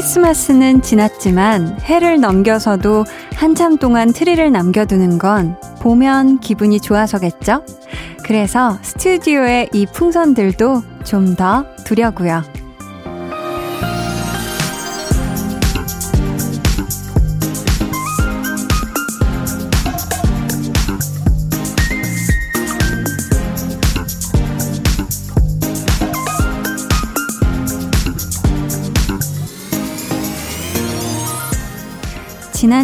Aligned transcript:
크리스마스는 0.00 0.82
지났지만 0.82 1.78
해를 1.82 2.20
넘겨서도 2.20 3.04
한참 3.34 3.76
동안 3.76 4.12
트리를 4.12 4.50
남겨두는 4.50 5.18
건 5.18 5.56
보면 5.80 6.40
기분이 6.40 6.80
좋아서겠죠? 6.80 7.64
그래서 8.24 8.78
스튜디오의 8.82 9.70
이 9.72 9.86
풍선들도 9.86 10.82
좀 11.04 11.36
더 11.36 11.64
두려고요. 11.84 12.59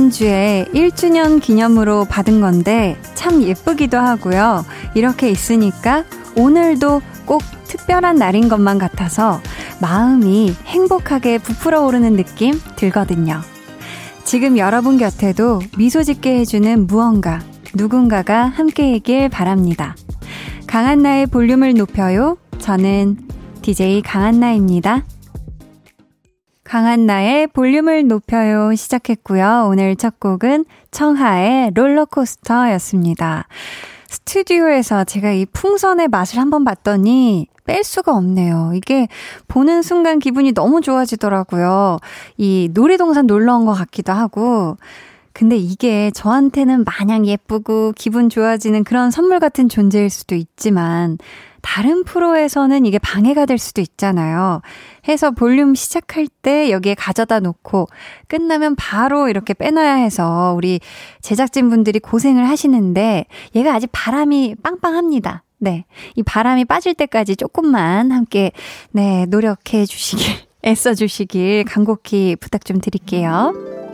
지난주에 0.06 0.66
1주년 0.72 1.40
기념으로 1.40 2.04
받은 2.04 2.40
건데 2.40 2.96
참 3.14 3.42
예쁘기도 3.42 3.98
하고요. 3.98 4.64
이렇게 4.94 5.30
있으니까 5.30 6.04
오늘도 6.36 7.00
꼭 7.24 7.42
특별한 7.64 8.16
날인 8.16 8.48
것만 8.48 8.78
같아서 8.78 9.40
마음이 9.80 10.54
행복하게 10.66 11.38
부풀어 11.38 11.82
오르는 11.82 12.16
느낌 12.16 12.60
들거든요. 12.76 13.40
지금 14.24 14.58
여러분 14.58 14.98
곁에도 14.98 15.60
미소 15.76 16.02
짓게 16.02 16.38
해주는 16.40 16.86
무언가, 16.86 17.40
누군가가 17.74 18.46
함께이길 18.46 19.28
바랍니다. 19.28 19.96
강한나의 20.66 21.26
볼륨을 21.26 21.74
높여요. 21.74 22.36
저는 22.58 23.18
DJ 23.62 24.02
강한나입니다. 24.02 25.04
강한 26.66 27.06
나의 27.06 27.46
볼륨을 27.46 28.08
높여요 28.08 28.74
시작했고요. 28.74 29.68
오늘 29.70 29.94
첫 29.94 30.18
곡은 30.18 30.64
청하의 30.90 31.70
롤러코스터였습니다. 31.74 33.46
스튜디오에서 34.08 35.04
제가 35.04 35.30
이 35.30 35.46
풍선의 35.46 36.08
맛을 36.08 36.40
한번 36.40 36.64
봤더니 36.64 37.46
뺄 37.66 37.84
수가 37.84 38.16
없네요. 38.16 38.72
이게 38.74 39.06
보는 39.46 39.82
순간 39.82 40.18
기분이 40.18 40.52
너무 40.52 40.80
좋아지더라고요. 40.80 41.98
이 42.36 42.68
놀이동산 42.72 43.26
놀러 43.26 43.56
온 43.56 43.66
것 43.66 43.72
같기도 43.74 44.12
하고. 44.12 44.76
근데 45.32 45.56
이게 45.56 46.10
저한테는 46.12 46.84
마냥 46.84 47.26
예쁘고 47.26 47.92
기분 47.94 48.28
좋아지는 48.28 48.84
그런 48.84 49.10
선물 49.10 49.38
같은 49.38 49.68
존재일 49.68 50.08
수도 50.08 50.34
있지만 50.34 51.18
다른 51.62 52.04
프로에서는 52.04 52.86
이게 52.86 52.98
방해가 52.98 53.46
될 53.46 53.58
수도 53.58 53.80
있잖아요. 53.80 54.60
해서 55.08 55.30
볼륨 55.30 55.74
시작할 55.74 56.28
때 56.42 56.70
여기에 56.70 56.94
가져다 56.94 57.40
놓고 57.40 57.86
끝나면 58.28 58.76
바로 58.76 59.28
이렇게 59.28 59.54
빼놔야 59.54 59.94
해서 59.94 60.54
우리 60.56 60.80
제작진분들이 61.20 62.00
고생을 62.00 62.48
하시는데 62.48 63.26
얘가 63.54 63.74
아직 63.74 63.90
바람이 63.92 64.56
빵빵합니다. 64.62 65.42
네. 65.58 65.84
이 66.14 66.22
바람이 66.22 66.64
빠질 66.66 66.94
때까지 66.94 67.36
조금만 67.36 68.12
함께, 68.12 68.52
네, 68.90 69.26
노력해 69.26 69.86
주시길, 69.86 70.26
애써 70.66 70.94
주시길 70.94 71.64
간곡히 71.64 72.36
부탁 72.36 72.64
좀 72.64 72.80
드릴게요. 72.80 73.85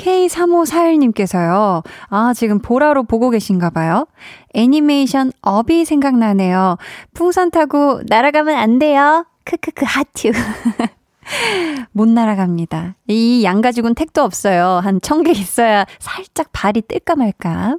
K3541님께서요. 0.00 1.84
아, 2.08 2.32
지금 2.34 2.58
보라로 2.58 3.04
보고 3.04 3.30
계신가 3.30 3.70
봐요. 3.70 4.06
애니메이션 4.54 5.32
업이 5.42 5.84
생각나네요. 5.84 6.76
풍선 7.14 7.50
타고 7.50 8.00
날아가면 8.08 8.56
안 8.56 8.78
돼요. 8.78 9.26
크크크 9.44 9.84
하트. 9.86 10.32
못 11.92 12.08
날아갑니다. 12.08 12.94
이 13.06 13.44
양가죽은 13.44 13.94
택도 13.94 14.22
없어요. 14.22 14.80
한 14.82 15.00
천 15.00 15.22
개 15.22 15.30
있어야 15.32 15.84
살짝 15.98 16.48
발이 16.52 16.82
뜰까 16.82 17.14
말까. 17.16 17.76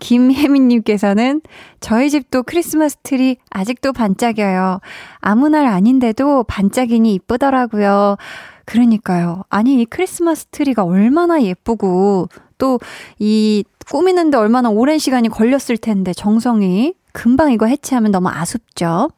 김혜민님께서는 0.00 1.40
저희 1.78 2.10
집도 2.10 2.42
크리스마스 2.42 2.96
트리 3.04 3.36
아직도 3.50 3.92
반짝여요. 3.92 4.80
아무 5.20 5.48
날 5.48 5.66
아닌데도 5.66 6.42
반짝이니 6.44 7.14
이쁘더라고요. 7.14 8.16
그러니까요. 8.64 9.42
아니, 9.48 9.80
이 9.80 9.84
크리스마스 9.84 10.46
트리가 10.46 10.84
얼마나 10.84 11.42
예쁘고, 11.42 12.28
또, 12.58 12.78
이, 13.18 13.64
꾸미는데 13.90 14.36
얼마나 14.36 14.70
오랜 14.70 14.98
시간이 14.98 15.28
걸렸을 15.28 15.76
텐데, 15.80 16.12
정성이. 16.12 16.94
금방 17.12 17.52
이거 17.52 17.66
해체하면 17.66 18.12
너무 18.12 18.28
아쉽죠? 18.28 19.10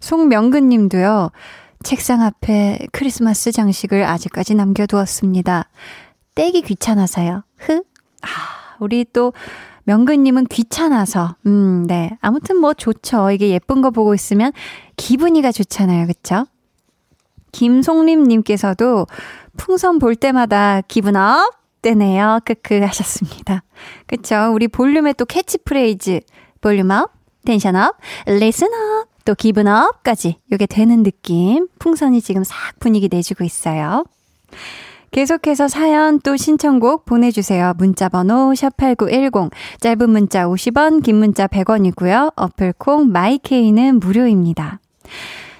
송명근 0.00 0.68
님도요, 0.68 1.30
책상 1.84 2.22
앞에 2.22 2.86
크리스마스 2.92 3.52
장식을 3.52 4.04
아직까지 4.04 4.54
남겨두었습니다. 4.54 5.68
떼기 6.34 6.62
귀찮아서요. 6.62 7.44
흐? 7.58 7.84
아, 8.22 8.76
우리 8.80 9.04
또, 9.12 9.32
명근님은 9.84 10.46
귀찮아서. 10.46 11.36
음, 11.46 11.86
네. 11.86 12.16
아무튼 12.20 12.56
뭐 12.56 12.74
좋죠. 12.74 13.30
이게 13.30 13.50
예쁜 13.50 13.82
거 13.82 13.90
보고 13.90 14.14
있으면 14.14 14.52
기분이가 14.96 15.52
좋잖아요. 15.52 16.06
그쵸? 16.06 16.46
김송림님께서도 17.54 19.06
풍선 19.56 19.98
볼 19.98 20.16
때마다 20.16 20.80
기분 20.82 21.16
up! 21.16 21.64
되네요. 21.84 22.40
크크 22.44 22.80
하셨습니다. 22.80 23.62
그쵸? 24.06 24.50
우리 24.52 24.68
볼륨의 24.68 25.14
또 25.14 25.24
캐치프레이즈. 25.26 26.20
volume 26.60 26.90
up, 26.90 27.12
텐션 27.44 27.76
up, 27.76 27.96
listen 28.26 28.68
up, 28.68 29.08
또 29.26 29.34
기분 29.34 29.68
up까지 29.68 30.38
이게 30.50 30.66
되는 30.66 31.02
느낌. 31.02 31.68
풍선이 31.78 32.22
지금 32.22 32.42
싹 32.42 32.56
분위기 32.80 33.08
내주고 33.10 33.44
있어요. 33.44 34.04
계속해서 35.10 35.68
사연 35.68 36.18
또 36.20 36.36
신청곡 36.36 37.04
보내주세요. 37.04 37.74
문자번호 37.76 38.52
샵8910, 38.54 39.50
짧은 39.78 40.10
문자 40.10 40.46
50원, 40.46 41.04
긴 41.04 41.16
문자 41.16 41.46
100원이고요. 41.46 42.32
어플콩 42.34 43.12
마이케이는 43.12 44.00
무료입니다. 44.00 44.80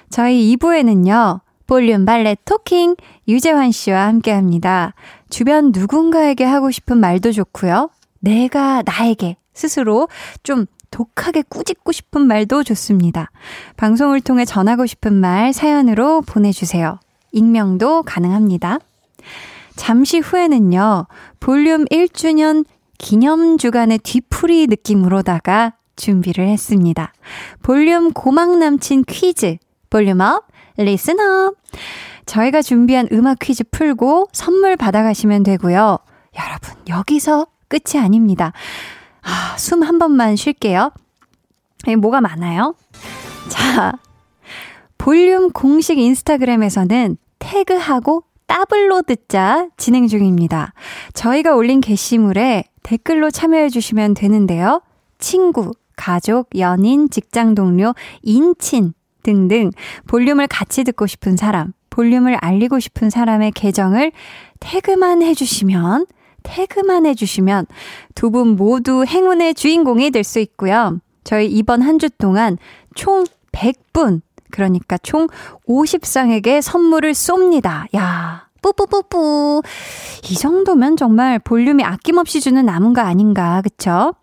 저희 0.09 0.55
2부에는요. 0.55 1.44
볼륨 1.67 2.05
발레 2.05 2.37
토킹 2.45 2.95
유재환 3.27 3.71
씨와 3.71 4.07
함께 4.07 4.31
합니다. 4.31 4.93
주변 5.29 5.71
누군가에게 5.73 6.43
하고 6.43 6.71
싶은 6.71 6.97
말도 6.97 7.31
좋고요. 7.31 7.89
내가 8.19 8.83
나에게 8.85 9.37
스스로 9.53 10.07
좀 10.43 10.65
독하게 10.91 11.43
꾸짖고 11.49 11.91
싶은 11.91 12.21
말도 12.21 12.63
좋습니다. 12.63 13.31
방송을 13.77 14.21
통해 14.21 14.45
전하고 14.45 14.85
싶은 14.85 15.13
말 15.13 15.51
사연으로 15.51 16.21
보내주세요. 16.21 16.99
익명도 17.31 18.03
가능합니다. 18.03 18.79
잠시 19.75 20.19
후에는요, 20.19 21.07
볼륨 21.39 21.83
1주년 21.85 22.65
기념 22.97 23.57
주간의 23.57 23.99
뒤풀이 23.99 24.67
느낌으로다가 24.67 25.73
준비를 25.97 26.47
했습니다. 26.47 27.13
볼륨 27.61 28.13
고막 28.13 28.57
남친 28.57 29.03
퀴즈, 29.05 29.57
volume 29.89 30.28
up, 30.28 30.47
listen 30.77 31.29
up. 31.29 31.55
저희가 32.25 32.61
준비한 32.61 33.07
음악 33.11 33.39
퀴즈 33.39 33.63
풀고 33.71 34.29
선물 34.31 34.75
받아가시면 34.75 35.43
되고요. 35.43 35.99
여러분, 36.37 36.73
여기서 36.89 37.47
끝이 37.67 38.01
아닙니다. 38.01 38.51
아, 39.21 39.55
숨 39.57 39.83
한 39.83 39.99
번만 39.99 40.35
쉴게요. 40.35 40.91
뭐가 41.99 42.19
많아요? 42.21 42.75
자, 43.49 43.93
볼륨 44.97 45.51
공식 45.51 45.99
인스타그램에서는 45.99 47.17
태그하고 47.37 48.23
따블로 48.47 49.03
듣자 49.03 49.67
진행 49.77 50.07
중입니다. 50.07 50.73
저희가 51.13 51.55
올린 51.55 51.79
게시물에 51.81 52.63
댓글로 52.81 53.29
참여해 53.29 53.69
주시면 53.69 54.15
되는데요. 54.15 54.81
친구, 55.19 55.73
가족, 55.95 56.49
연인, 56.57 57.09
직장 57.09 57.53
동료, 57.53 57.93
인친 58.23 58.93
등등 59.25 59.71
볼륨을 60.07 60.47
같이 60.47 60.83
듣고 60.85 61.07
싶은 61.07 61.35
사람, 61.35 61.73
볼륨을 61.89 62.35
알리고 62.35 62.79
싶은 62.79 63.09
사람의 63.09 63.51
계정을 63.51 64.11
태그만 64.59 65.21
해주시면, 65.23 66.05
태그만 66.43 67.05
해주시면 67.07 67.65
두 68.13 68.29
분 68.29 68.49
모두 68.55 69.03
행운의 69.03 69.55
주인공이 69.55 70.11
될 70.11 70.23
수 70.23 70.39
있고요. 70.39 70.99
저희 71.23 71.47
이번 71.47 71.81
한 71.81 71.97
주 71.97 72.09
동안 72.11 72.57
총 72.93 73.25
100분, 73.51 74.21
그러니까 74.51 74.97
총 74.99 75.27
50쌍에게 75.67 76.61
선물을 76.61 77.11
쏩니다. 77.13 77.85
야, 77.95 78.45
뿌뿌뿌뿌. 78.61 79.63
이 80.29 80.35
정도면 80.35 80.97
정말 80.97 81.39
볼륨이 81.39 81.83
아낌없이 81.83 82.41
주는 82.41 82.63
나무가 82.65 83.07
아닌가, 83.07 83.61
그쵸? 83.63 84.13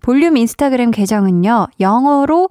볼륨 0.00 0.36
인스타그램 0.36 0.90
계정은요, 0.92 1.66
영어로 1.80 2.50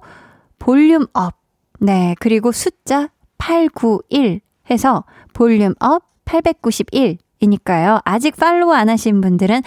volume 0.58 1.06
up, 1.14 1.37
네, 1.78 2.14
그리고 2.20 2.52
숫자 2.52 3.08
891 3.38 4.40
해서 4.70 5.04
volume 5.32 5.74
up 5.80 6.04
891 6.24 7.18
이니까요. 7.40 8.00
아직 8.04 8.36
팔로우 8.36 8.72
안 8.72 8.88
하신 8.88 9.20
분들은 9.20 9.62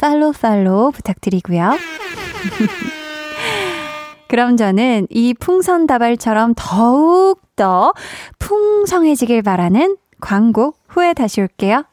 팔로우 0.00 0.32
팔로우 0.32 0.92
부탁드리고요. 0.92 1.76
그럼 4.28 4.56
저는 4.56 5.06
이 5.10 5.34
풍선 5.34 5.86
다발처럼 5.86 6.54
더욱 6.54 7.40
더 7.56 7.92
풍성해지길 8.38 9.42
바라는 9.42 9.96
광고 10.20 10.74
후에 10.88 11.14
다시 11.14 11.40
올게요. 11.40 11.84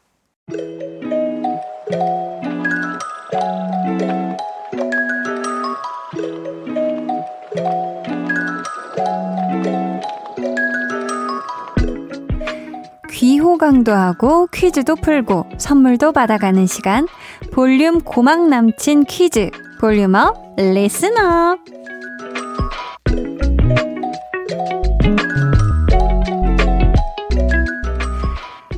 귀호강도 13.36 13.92
하고 13.92 14.48
퀴즈도 14.48 14.96
풀고 14.96 15.46
선물도 15.58 16.14
받아가는 16.14 16.68
시간 16.68 17.06
볼륨 17.52 18.00
고막 18.00 18.48
남친 18.48 19.04
퀴즈 19.04 19.52
볼륨업 19.82 20.56
리스너 20.56 21.58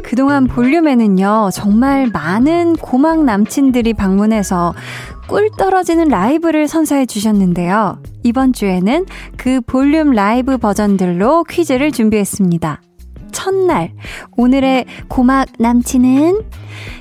그동안 0.01 0.47
볼륨에는요, 0.47 1.51
정말 1.53 2.09
많은 2.11 2.77
고막 2.77 3.25
남친들이 3.25 3.93
방문해서 3.93 4.73
꿀 5.27 5.51
떨어지는 5.55 6.07
라이브를 6.07 6.67
선사해 6.67 7.05
주셨는데요. 7.05 8.01
이번 8.23 8.53
주에는 8.53 9.05
그 9.37 9.61
볼륨 9.61 10.13
라이브 10.13 10.57
버전들로 10.57 11.43
퀴즈를 11.43 11.91
준비했습니다. 11.91 12.81
첫날, 13.37 13.93
오늘의 14.35 14.85
고막 15.09 15.47
남친은 15.59 16.41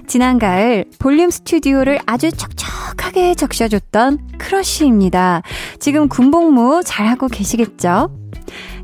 지난 0.07 0.39
가을 0.39 0.85
볼륨 0.99 1.31
스튜디오를 1.31 1.99
아주 2.05 2.31
촉촉하게 2.31 3.35
적셔줬던 3.35 4.33
크러쉬입니다. 4.37 5.41
지금 5.81 6.09
군복무 6.09 6.83
잘하고 6.85 7.29
계시겠죠? 7.29 8.11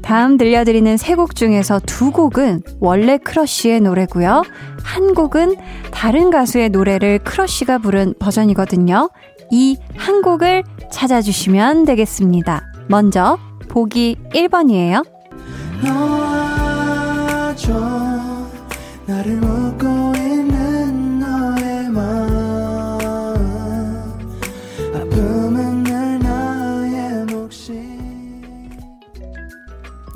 다음 0.01 0.39
들려드리는 0.39 0.97
세 0.97 1.15
곡 1.15 1.37
중에서 1.37 1.79
두 1.85 2.11
곡은 2.11 2.63
원래 2.81 3.19
크러쉬의 3.19 3.83
노래고요. 3.83 4.45
한 4.83 5.13
곡은 5.13 5.57
다른 5.91 6.31
가수의 6.31 6.71
노래를 6.71 7.19
크러쉬가 7.19 7.77
부른 7.79 8.15
버전이거든요. 8.19 9.11
이 9.53 9.77
한 9.99 10.23
곡을 10.23 10.65
찾아주시면 10.91 11.85
되겠습니다. 11.85 12.63
먼저 12.89 13.39
보기 13.69 14.17
1번이에요. 14.33 15.05
나를 19.05 19.37
묻고 19.37 19.87
있는 20.17 21.19
너의 21.19 21.91
마음. 21.91 23.39
아픔은 24.95 25.85
늘 25.85 26.19
나의 26.19 27.27
몫이. 27.27 27.79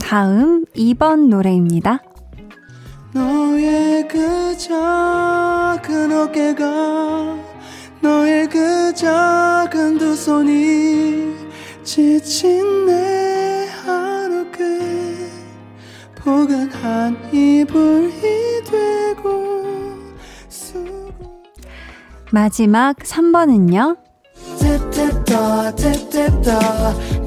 다음 0.01 0.65
2번 0.75 1.29
노래입니다. 1.29 2.03
너의 3.13 4.09
그 4.09 4.57
작은 4.57 6.13
어깨가 6.13 7.37
너의 8.01 8.49
그 8.49 8.95
작은 8.95 9.99
두 9.99 10.17
손이 10.17 11.35
지친 11.85 12.87
내 12.87 13.69
하루 13.85 14.51
끝 14.51 15.16
포근한 16.27 17.17
이불이 17.33 18.65
되고 18.69 19.55
마지막 22.33 22.97
3번은요. 22.97 23.97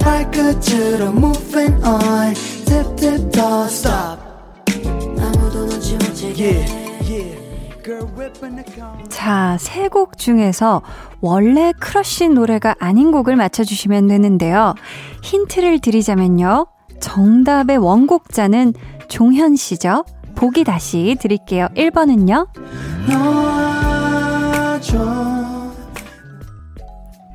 발끝으로 0.01 1.12
moving 1.12 1.81
on 1.86 2.34
stop 3.69 4.19
아무도 5.18 5.66
눈치 5.66 5.94
못 5.94 6.13
채게 6.13 6.66
자, 9.07 9.57
세 9.60 9.88
곡 9.88 10.18
중에서 10.18 10.81
원래 11.22 11.72
크러쉬 11.80 12.28
노래가 12.28 12.75
아닌 12.80 13.12
곡을 13.12 13.38
맞춰주시면 13.38 14.07
되는데요. 14.07 14.75
힌트를 15.24 15.80
드리자면요. 15.80 16.68
정답의 17.00 17.78
원곡자는 17.78 18.74
종현 19.07 19.56
씨죠. 19.56 20.06
보기 20.36 20.63
다시 20.63 21.18
드릴게요. 21.19 21.68
1번은요. 21.75 22.48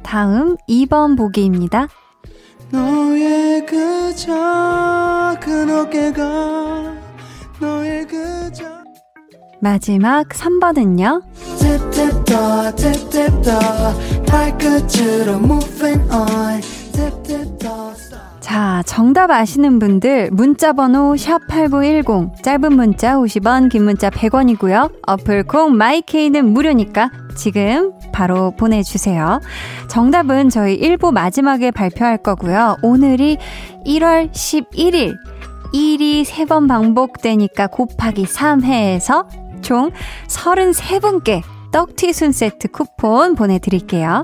다음 0.02 0.56
2번 0.68 1.16
보기입니다. 1.16 1.88
그그 2.70 4.14
작... 4.16 5.40
마지막 9.60 10.28
3번은요. 10.28 11.22
자, 18.44 18.82
정답 18.84 19.30
아시는 19.30 19.78
분들 19.78 20.28
문자 20.30 20.74
번호 20.74 21.14
샵8910 21.14 22.42
짧은 22.42 22.74
문자 22.74 23.16
50원, 23.16 23.70
긴 23.70 23.84
문자 23.84 24.10
100원이고요. 24.10 24.92
어플 25.06 25.44
콩 25.44 25.74
마이케이는 25.78 26.52
무료니까 26.52 27.10
지금 27.34 27.94
바로 28.12 28.50
보내 28.50 28.82
주세요. 28.82 29.40
정답은 29.88 30.50
저희 30.50 30.78
1부 30.78 31.10
마지막에 31.14 31.70
발표할 31.70 32.18
거고요. 32.18 32.76
오늘이 32.82 33.38
1월 33.86 34.30
11일 34.30 35.16
1이 35.72 36.26
3번 36.26 36.68
반복되니까 36.68 37.68
곱하기 37.68 38.26
3해에서 38.26 39.24
총 39.62 39.90
33분께 40.28 41.40
떡튀순 41.72 42.32
세트 42.32 42.68
쿠폰 42.68 43.36
보내드릴게요. 43.36 44.22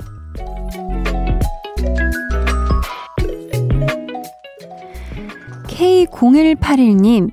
K0181님, 5.81 7.31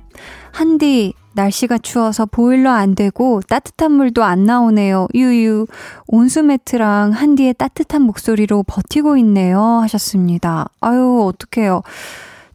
한디, 0.52 1.12
날씨가 1.34 1.76
추워서 1.78 2.24
보일러 2.24 2.70
안 2.70 2.94
되고 2.94 3.42
따뜻한 3.46 3.92
물도 3.92 4.24
안 4.24 4.44
나오네요. 4.44 5.06
유유. 5.14 5.66
온수 6.06 6.42
매트랑 6.42 7.12
한디의 7.12 7.54
따뜻한 7.54 8.02
목소리로 8.02 8.64
버티고 8.66 9.18
있네요. 9.18 9.60
하셨습니다. 9.60 10.70
아유, 10.80 11.30
어떡해요. 11.30 11.82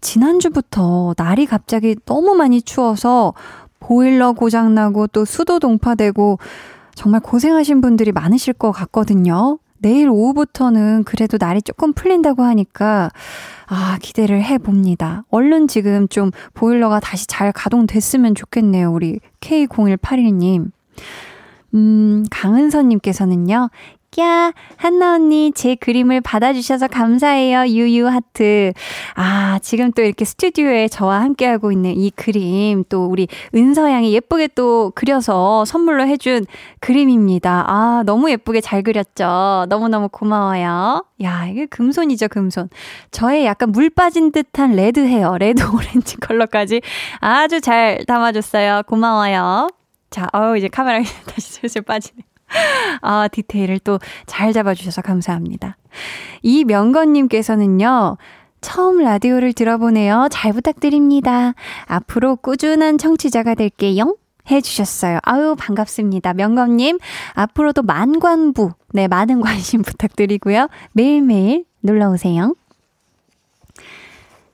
지난주부터 0.01 1.13
날이 1.15 1.45
갑자기 1.45 1.95
너무 2.05 2.33
많이 2.33 2.63
추워서 2.63 3.33
보일러 3.79 4.33
고장나고 4.33 5.07
또 5.07 5.25
수도 5.25 5.59
동파되고 5.59 6.39
정말 6.95 7.21
고생하신 7.21 7.81
분들이 7.81 8.11
많으실 8.11 8.53
것 8.53 8.71
같거든요. 8.71 9.59
내일 9.83 10.09
오후부터는 10.09 11.03
그래도 11.03 11.37
날이 11.37 11.61
조금 11.61 11.91
풀린다고 11.91 12.41
하니까, 12.41 13.11
아, 13.67 13.97
기대를 14.01 14.41
해 14.41 14.57
봅니다. 14.57 15.25
얼른 15.29 15.67
지금 15.67 16.07
좀 16.07 16.31
보일러가 16.53 17.01
다시 17.01 17.27
잘 17.27 17.51
가동됐으면 17.51 18.33
좋겠네요. 18.33 18.91
우리 18.91 19.19
K0181님. 19.41 20.71
음, 21.73 22.23
강은서님께서는요, 22.31 23.69
꺄, 24.13 24.53
한나 24.77 25.15
언니, 25.15 25.51
제 25.53 25.75
그림을 25.75 26.21
받아주셔서 26.21 26.87
감사해요. 26.87 27.65
유유 27.67 28.07
하트. 28.07 28.73
아, 29.15 29.59
지금 29.61 29.91
또 29.91 30.03
이렇게 30.03 30.23
스튜디오에 30.23 30.87
저와 30.87 31.21
함께하고 31.21 31.71
있는 31.71 31.97
이 31.97 32.11
그림, 32.11 32.83
또 32.89 33.05
우리 33.05 33.27
은서 33.55 33.91
양이 33.91 34.13
예쁘게 34.13 34.49
또 34.55 34.91
그려서 34.93 35.65
선물로 35.65 36.05
해준 36.05 36.45
그림입니다. 36.79 37.65
아, 37.67 38.03
너무 38.05 38.29
예쁘게 38.29 38.61
잘 38.61 38.83
그렸죠? 38.83 39.65
너무너무 39.69 40.09
고마워요. 40.09 41.05
야, 41.23 41.47
이게 41.47 41.65
금손이죠, 41.65 42.27
금손. 42.27 42.69
저의 43.11 43.45
약간 43.45 43.71
물 43.71 43.89
빠진 43.89 44.31
듯한 44.31 44.75
red 44.75 44.99
hair, 44.99 45.37
red 45.37 45.63
오렌지 45.73 46.17
컬러까지 46.17 46.81
아주 47.19 47.61
잘 47.61 48.03
담아줬어요. 48.05 48.83
고마워요. 48.87 49.69
자, 50.09 50.27
어우, 50.33 50.57
이제 50.57 50.67
카메라가 50.67 51.03
다시 51.25 51.53
슬슬 51.53 51.81
빠지네. 51.81 52.32
아, 53.01 53.27
디테일을 53.27 53.79
또 53.79 53.99
잘 54.25 54.53
잡아주셔서 54.53 55.01
감사합니다. 55.01 55.77
이명건님께서는요, 56.41 58.17
처음 58.61 58.99
라디오를 58.99 59.53
들어보네요. 59.53 60.27
잘 60.31 60.53
부탁드립니다. 60.53 61.53
앞으로 61.85 62.35
꾸준한 62.37 62.97
청취자가 62.97 63.55
될게요. 63.55 64.15
해주셨어요. 64.49 65.19
아유, 65.23 65.55
반갑습니다. 65.57 66.33
명건님, 66.33 66.99
앞으로도 67.33 67.83
만관부, 67.83 68.71
네, 68.91 69.07
많은 69.07 69.41
관심 69.41 69.81
부탁드리고요. 69.83 70.67
매일매일 70.93 71.65
놀러오세요. 71.81 72.55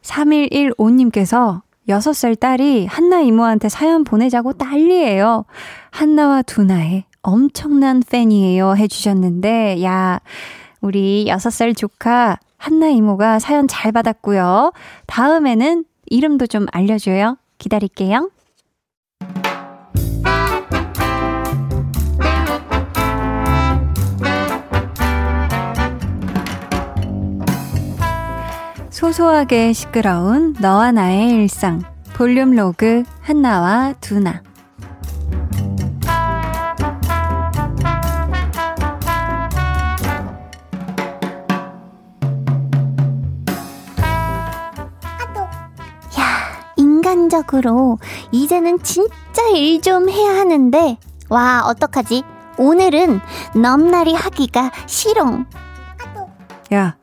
3115님께서 0.01 1.61
6살 1.87 2.39
딸이 2.39 2.85
한나 2.85 3.19
이모한테 3.21 3.69
사연 3.69 4.03
보내자고 4.03 4.53
난리예요. 4.57 5.45
한나와 5.91 6.41
두나의 6.43 7.05
엄청난 7.21 8.01
팬이에요 8.01 8.75
해주셨는데, 8.75 9.83
야, 9.83 10.19
우리 10.81 11.25
6살 11.27 11.75
조카 11.75 12.37
한나 12.57 12.87
이모가 12.87 13.39
사연 13.39 13.67
잘 13.67 13.91
받았고요. 13.91 14.71
다음에는 15.07 15.85
이름도 16.07 16.47
좀 16.47 16.65
알려줘요. 16.71 17.37
기다릴게요. 17.57 18.29
소소하게 28.89 29.71
시끄러운 29.71 30.55
너와 30.59 30.91
나의 30.91 31.29
일상. 31.29 31.81
볼륨 32.13 32.51
로그 32.51 33.03
한나와 33.21 33.93
두나. 34.01 34.41
인간적으로 47.33 47.99
이제는 48.31 48.81
진짜 48.81 49.47
일 49.53 49.79
좀 49.81 50.09
해야 50.09 50.31
하는데 50.39 50.97
와 51.29 51.61
어떡하지? 51.67 52.23
오늘은 52.57 53.21
넘나리 53.55 54.13
하기가 54.15 54.71
싫어. 54.87 55.45
야 56.73 56.97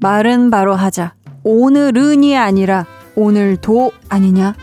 말은 0.00 0.50
바로 0.50 0.74
하자. 0.76 1.14
오늘은이 1.44 2.36
아니라 2.36 2.84
오늘도 3.16 3.92
아니냐? 4.10 4.54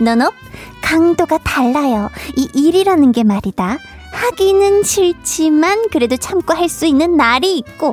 너너 0.00 0.30
강도가 0.82 1.38
달라요. 1.38 2.10
이 2.36 2.48
일이라는 2.54 3.12
게 3.12 3.24
말이다. 3.24 3.78
하기는 4.12 4.82
싫지만 4.82 5.86
그래도 5.90 6.16
참고 6.16 6.54
할 6.54 6.68
수 6.68 6.86
있는 6.86 7.16
날이 7.16 7.58
있고 7.58 7.92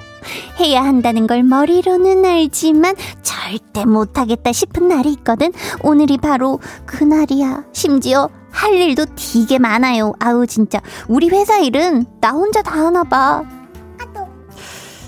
해야 0.60 0.84
한다는 0.84 1.26
걸 1.28 1.44
머리로는 1.44 2.26
알지만 2.26 2.96
절대 3.24 3.86
못하겠다 3.86 4.52
싶은 4.52 4.88
날이 4.88 5.14
있거든. 5.14 5.52
오늘이 5.84 6.18
바로 6.18 6.60
그 6.86 7.04
날이야. 7.04 7.64
심지어 7.74 8.30
할 8.52 8.74
일도 8.74 9.06
되게 9.16 9.58
많아요. 9.60 10.14
아우 10.20 10.46
진짜 10.46 10.80
우리 11.08 11.30
회사 11.30 11.58
일은 11.60 12.06
나 12.22 12.32
혼자 12.32 12.62
다 12.62 12.86
하나 12.86 13.04
봐. 13.04 13.44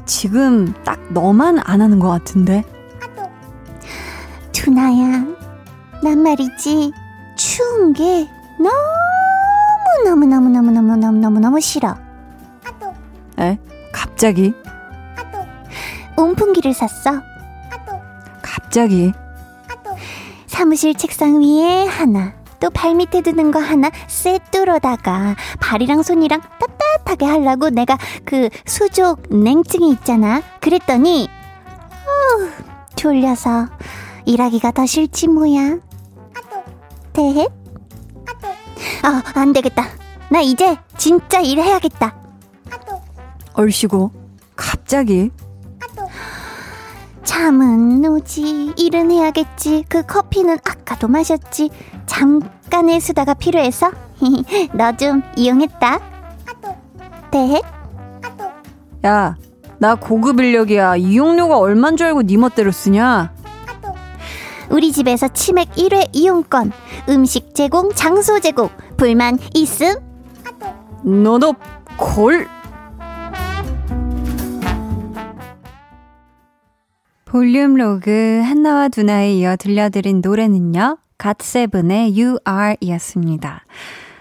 지금 0.06 0.74
딱 0.84 1.00
너만 1.13 1.60
안 1.63 1.82
하는 1.82 2.00
것 2.00 2.08
같은데. 2.10 2.63
두나야, 4.51 5.25
난 6.04 6.24
말이지 6.24 6.92
추운 7.38 7.94
게 7.94 8.28
너무 8.58 8.72
너무 10.03 10.25
너무 10.25 10.50
너무 10.50 10.72
너무 10.72 10.96
너무 10.98 11.18
너무 11.18 11.39
너무 11.39 11.60
싫어. 11.62 11.96
에? 13.39 13.58
갑자기? 13.91 14.53
온풍기를 16.18 16.74
샀어. 16.74 17.22
갑자기? 18.41 19.13
사무실 20.48 20.94
책상 20.94 21.41
위에 21.41 21.86
하나, 21.86 22.34
또 22.60 22.70
발밑에 22.70 23.22
드는 23.22 23.51
거 23.51 23.60
하나 23.60 23.89
쎄 24.08 24.39
뚫어다가 24.51 25.36
발이랑 25.62 26.03
손이랑 26.03 26.41
따뜻하게 26.60 27.25
하려고 27.25 27.70
내가 27.70 27.98
그 28.25 28.50
수족 28.65 29.22
냉증이 29.29 29.89
있잖아. 29.91 30.41
그랬더니 30.60 31.29
어, 32.06 32.65
졸려서 32.96 33.68
일하기가 34.25 34.72
더 34.72 34.86
싫지 34.86 35.29
뭐야. 35.29 35.77
대해? 37.13 37.48
아, 39.03 39.22
안 39.36 39.53
되겠다. 39.53 39.86
나 40.29 40.41
이제 40.41 40.77
진짜 40.98 41.39
일해야겠다. 41.39 42.13
얼씨구, 43.53 44.12
갑자기? 44.56 45.32
잠은 47.24 48.06
오지, 48.06 48.74
일은 48.77 49.12
해야겠지. 49.12 49.86
그 49.88 50.03
커피는 50.03 50.58
아까도 50.65 51.08
마셨지. 51.08 51.70
잠깐의 52.06 53.00
수다가 53.00 53.34
필요해서 53.34 53.91
너 54.74 54.91
좀 54.98 55.22
이용했다. 55.36 56.00
대해? 57.32 57.62
야, 59.06 59.38
나 59.77 59.96
고급 59.96 60.39
인력이야. 60.41 60.96
이용료가 60.98 61.58
얼만 61.58 61.96
줄 61.98 62.08
알고 62.08 62.24
네 62.24 62.38
멋대로 62.38 62.72
쓰냐? 62.72 63.32
우리 64.70 64.91
집에서 64.91 65.27
치맥 65.27 65.72
1회 65.72 66.10
이용권, 66.13 66.72
음식 67.10 67.56
제공, 67.56 67.91
장소 67.94 68.39
제공, 68.39 68.70
불만 69.00 69.39
있음? 69.56 69.96
너도 71.06 71.53
골! 71.98 72.46
볼륨 77.24 77.75
로그 77.75 78.41
한나와 78.44 78.89
두나에 78.89 79.36
이어 79.36 79.56
들려드린 79.56 80.20
노래는요. 80.22 80.98
갓세븐의 81.18 82.22
You 82.22 82.39
Are 82.46 82.75
이었습니다. 82.82 83.63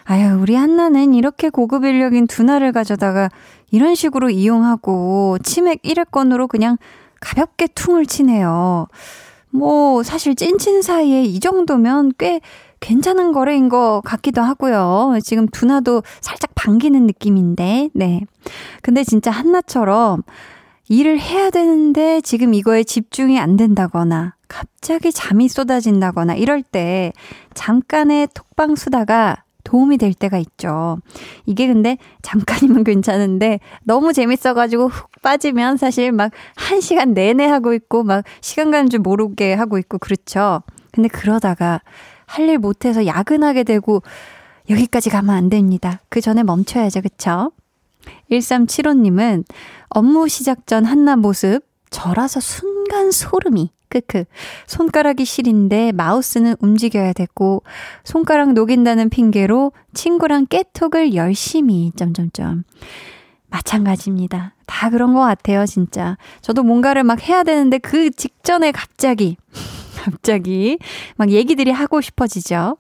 아유, 0.05 0.39
우리 0.41 0.55
한나는 0.55 1.13
이렇게 1.13 1.51
고급 1.51 1.85
인력인 1.85 2.29
두나를 2.29 2.71
가져다가 2.71 3.31
이런 3.73 3.97
식으로 3.97 4.31
이용하고 4.31 5.39
치맥 5.43 5.83
1회권으로 5.83 6.47
그냥 6.47 6.77
가볍게 7.21 7.67
퉁을 7.67 8.07
치네요. 8.07 8.87
뭐, 9.51 10.05
사실 10.05 10.37
찐친 10.37 10.83
사이에 10.83 11.25
이 11.25 11.41
정도면 11.41 12.13
꽤 12.17 12.41
괜찮은 12.81 13.33
거래인 13.33 13.69
것 13.69 14.01
같기도 14.05 14.43
하고요. 14.43 15.19
지금 15.23 15.47
두나도 15.49 16.03
살짝 16.21 16.51
반기는 16.55 17.07
느낌인데, 17.07 17.91
네. 17.95 18.21
근데 18.83 19.05
진짜 19.05 19.31
한나처럼 19.31 20.23
일을 20.89 21.21
해야 21.21 21.51
되는데 21.51 22.21
지금 22.23 22.55
이거에 22.55 22.83
집중이 22.85 23.39
안 23.39 23.57
된다거나 23.57 24.35
갑자기 24.49 25.13
잠이 25.13 25.49
쏟아진다거나 25.49 26.35
이럴 26.35 26.63
때 26.63 27.13
잠깐의 27.53 28.29
톡방 28.33 28.75
수다가 28.75 29.45
도움이 29.65 29.99
될 29.99 30.15
때가 30.15 30.39
있죠. 30.39 30.99
이게 31.45 31.67
근데 31.67 31.99
잠깐이면 32.23 32.85
괜찮은데 32.85 33.61
너무 33.85 34.15
재밌어가지고 34.15 34.89
훅 34.89 35.23
빠지면 35.23 35.77
사실 35.77 36.11
막 36.13 36.31
한 36.57 36.81
시간 36.83 37.15
내내 37.15 37.47
하고 37.47 37.73
있고 37.73 38.05
막 38.05 38.25
시간 38.43 38.71
가는 38.71 38.91
줄 38.91 39.01
모르게 39.01 39.55
하고 39.55 39.79
있고 39.79 39.99
그렇죠. 39.99 40.63
근데 40.93 41.09
그러다가 41.09 41.81
할 42.29 42.49
일 42.49 42.59
못해서 42.59 43.07
야근하게 43.07 43.65
되고 43.65 44.03
여기까지 44.71 45.11
가면 45.11 45.35
안 45.35 45.49
됩니다. 45.49 46.01
그 46.09 46.21
전에 46.21 46.43
멈춰야죠. 46.43 47.01
그쵸? 47.01 47.53
1375님은 48.31 49.45
업무 49.89 50.29
시작 50.29 50.67
전 50.67 50.85
한나 50.85 51.17
모습 51.17 51.61
저라서 51.91 52.41
순간 52.41 53.11
소름이. 53.11 53.71
크크. 53.89 54.25
손가락이 54.67 55.25
시린데 55.25 55.93
마우스는 55.93 56.57
움직여야 56.61 57.15
되고 57.15 57.63
손가락 58.05 58.53
녹인다는 58.53 59.09
핑계로 59.09 59.73
친구랑 59.95 60.47
깨톡을 60.47 61.15
열심히 61.15 61.91
점점점. 61.97 62.65
마찬가지입니다. 63.49 64.55
다 64.67 64.91
그런 64.91 65.15
것 65.15 65.21
같아요, 65.21 65.65
진짜. 65.65 66.19
저도 66.43 66.63
뭔가를 66.63 67.03
막 67.03 67.27
해야 67.27 67.43
되는데 67.45 67.79
그 67.79 68.11
직전에 68.11 68.73
갑자기, 68.73 69.39
갑자기 70.05 70.79
막 71.17 71.31
얘기들이 71.31 71.71
하고 71.71 72.01
싶어지죠. 72.01 72.77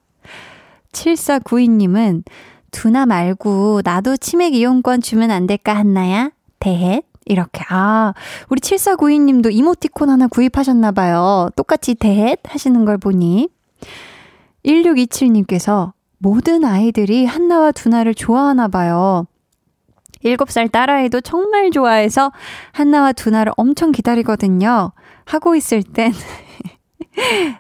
7492님은 0.92 2.24
두나 2.70 3.06
말고 3.06 3.82
나도 3.84 4.16
치맥 4.16 4.54
이용권 4.54 5.00
주면 5.00 5.30
안 5.30 5.46
될까 5.46 5.74
한나야? 5.74 6.30
대해? 6.60 7.02
이렇게. 7.24 7.62
아, 7.68 8.14
우리 8.48 8.60
7492님도 8.60 9.52
이모티콘 9.52 10.08
하나 10.08 10.26
구입하셨나 10.26 10.92
봐요. 10.92 11.50
똑같이 11.56 11.94
대해 11.94 12.36
하시는 12.44 12.84
걸 12.84 12.98
보니. 12.98 13.48
1627님께서 14.64 15.92
모든 16.18 16.64
아이들이 16.64 17.26
한나와 17.26 17.70
두나를 17.72 18.14
좋아하나 18.14 18.68
봐요. 18.68 19.26
7살 20.24 20.72
딸아이도 20.72 21.20
정말 21.20 21.70
좋아해서 21.70 22.32
한나와 22.72 23.12
두나를 23.12 23.52
엄청 23.56 23.92
기다리거든요. 23.92 24.92
하고 25.24 25.54
있을 25.54 25.82
땐 25.82 26.12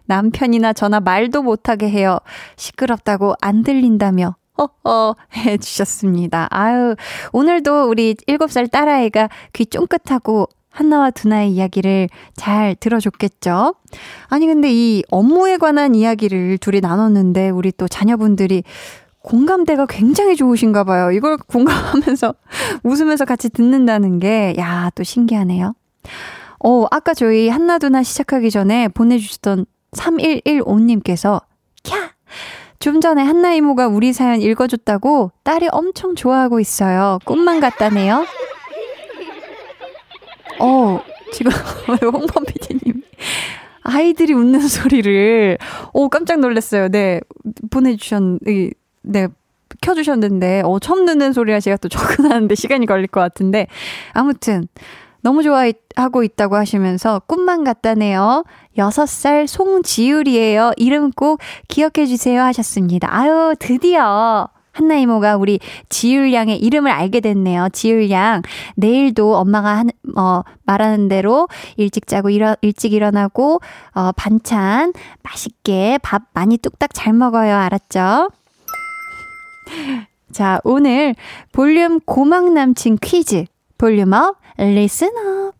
남편이나 0.06 0.72
저나 0.72 1.00
말도 1.00 1.42
못하게 1.42 1.90
해요. 1.90 2.18
시끄럽다고 2.56 3.34
안 3.40 3.62
들린다며 3.62 4.36
허허 4.58 5.14
해주셨습니다. 5.36 6.48
아유, 6.50 6.96
오늘도 7.32 7.88
우리 7.88 8.14
7살 8.14 8.70
딸아이가 8.70 9.28
귀 9.52 9.66
쫑긋하고 9.66 10.48
한나와 10.70 11.10
두나의 11.10 11.50
이야기를 11.52 12.08
잘 12.34 12.76
들어줬겠죠? 12.78 13.74
아니, 14.28 14.46
근데 14.46 14.70
이 14.70 15.02
업무에 15.10 15.56
관한 15.56 15.94
이야기를 15.94 16.58
둘이 16.58 16.80
나눴는데, 16.80 17.50
우리 17.50 17.72
또 17.72 17.88
자녀분들이 17.88 18.62
공감대가 19.20 19.86
굉장히 19.86 20.36
좋으신가 20.36 20.84
봐요. 20.84 21.10
이걸 21.10 21.36
공감하면서 21.36 22.34
웃으면서 22.84 23.24
같이 23.24 23.48
듣는다는 23.48 24.18
게, 24.20 24.54
야, 24.58 24.90
또 24.94 25.02
신기하네요. 25.02 25.74
어, 26.60 26.86
아까 26.90 27.14
저희 27.14 27.48
한나두나 27.48 28.02
시작하기 28.02 28.50
전에 28.50 28.88
보내주셨던 28.88 29.66
3115님께서, 29.92 31.42
캬! 31.84 32.10
좀 32.80 33.00
전에 33.00 33.22
한나 33.22 33.54
이모가 33.54 33.88
우리 33.88 34.12
사연 34.12 34.40
읽어줬다고 34.40 35.32
딸이 35.42 35.68
엄청 35.72 36.14
좋아하고 36.14 36.60
있어요. 36.60 37.18
꿈만 37.24 37.60
같다네요. 37.60 38.24
어, 40.60 41.00
지금 41.32 41.52
홍범 42.02 42.44
PD님. 42.44 43.02
아이들이 43.82 44.34
웃는 44.34 44.60
소리를, 44.60 45.58
오, 45.92 46.08
깜짝 46.08 46.40
놀랐어요. 46.40 46.88
네, 46.88 47.20
보내주셨, 47.70 48.22
네, 49.02 49.28
켜주셨는데, 49.80 50.62
어, 50.64 50.78
처음 50.78 51.06
듣는 51.06 51.32
소리라 51.32 51.60
제가 51.60 51.78
또 51.78 51.88
접근하는데 51.88 52.54
시간이 52.54 52.86
걸릴 52.86 53.06
것 53.06 53.20
같은데, 53.20 53.66
아무튼, 54.12 54.68
너무 55.20 55.42
좋아하고 55.42 56.22
있다고 56.22 56.56
하시면서 56.56 57.20
꿈만 57.26 57.64
같다네요. 57.64 58.44
6살 58.76 59.46
송지율이에요. 59.46 60.72
이름 60.76 61.10
꼭 61.10 61.40
기억해 61.68 62.06
주세요 62.06 62.42
하셨습니다. 62.42 63.08
아유, 63.10 63.54
드디어 63.58 64.48
한나 64.78 64.94
이모가 64.94 65.36
우리 65.36 65.58
지율 65.88 66.32
양의 66.32 66.58
이름을 66.58 66.90
알게 66.90 67.20
됐네요. 67.20 67.68
지율 67.72 68.10
양. 68.10 68.42
내일도 68.76 69.36
엄마가 69.36 69.78
한, 69.78 69.90
어, 70.16 70.42
말하는 70.64 71.08
대로 71.08 71.48
일찍 71.76 72.06
자고 72.06 72.30
일어, 72.30 72.54
일찍 72.60 72.92
일어나고, 72.92 73.60
어, 73.94 74.12
반찬 74.12 74.92
맛있게 75.24 75.98
밥 76.02 76.22
많이 76.32 76.58
뚝딱 76.58 76.90
잘 76.94 77.12
먹어요. 77.12 77.56
알았죠? 77.56 78.30
자, 80.32 80.60
오늘 80.62 81.16
볼륨 81.52 81.98
고막 82.00 82.52
남친 82.52 82.98
퀴즈. 83.00 83.46
volume 83.78 84.17
up, 84.17 84.36
listen 84.58 85.22
up. 85.22 85.54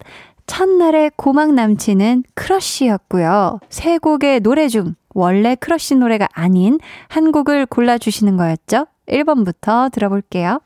첫날의 0.46 1.12
고막 1.16 1.54
남친은 1.54 2.25
크러쉬였고요. 2.34 3.60
세 3.68 3.98
곡의 3.98 4.40
노래 4.40 4.68
중 4.68 4.94
원래 5.14 5.54
크러쉬 5.54 5.94
노래가 5.94 6.26
아닌 6.32 6.78
한 7.08 7.32
곡을 7.32 7.66
골라주시는 7.66 8.37
거였죠? 8.37 8.87
1번부터 9.08 9.92
들어볼게요. 9.92 10.60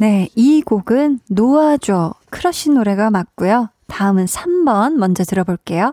네, 0.00 0.28
이 0.36 0.62
곡은 0.62 1.20
놓아줘 1.28 2.14
크러쉬 2.30 2.70
노래가 2.70 3.10
맞고요. 3.10 3.70
다음은 3.88 4.26
3번 4.26 4.94
먼저 4.94 5.24
들어볼게요. 5.24 5.92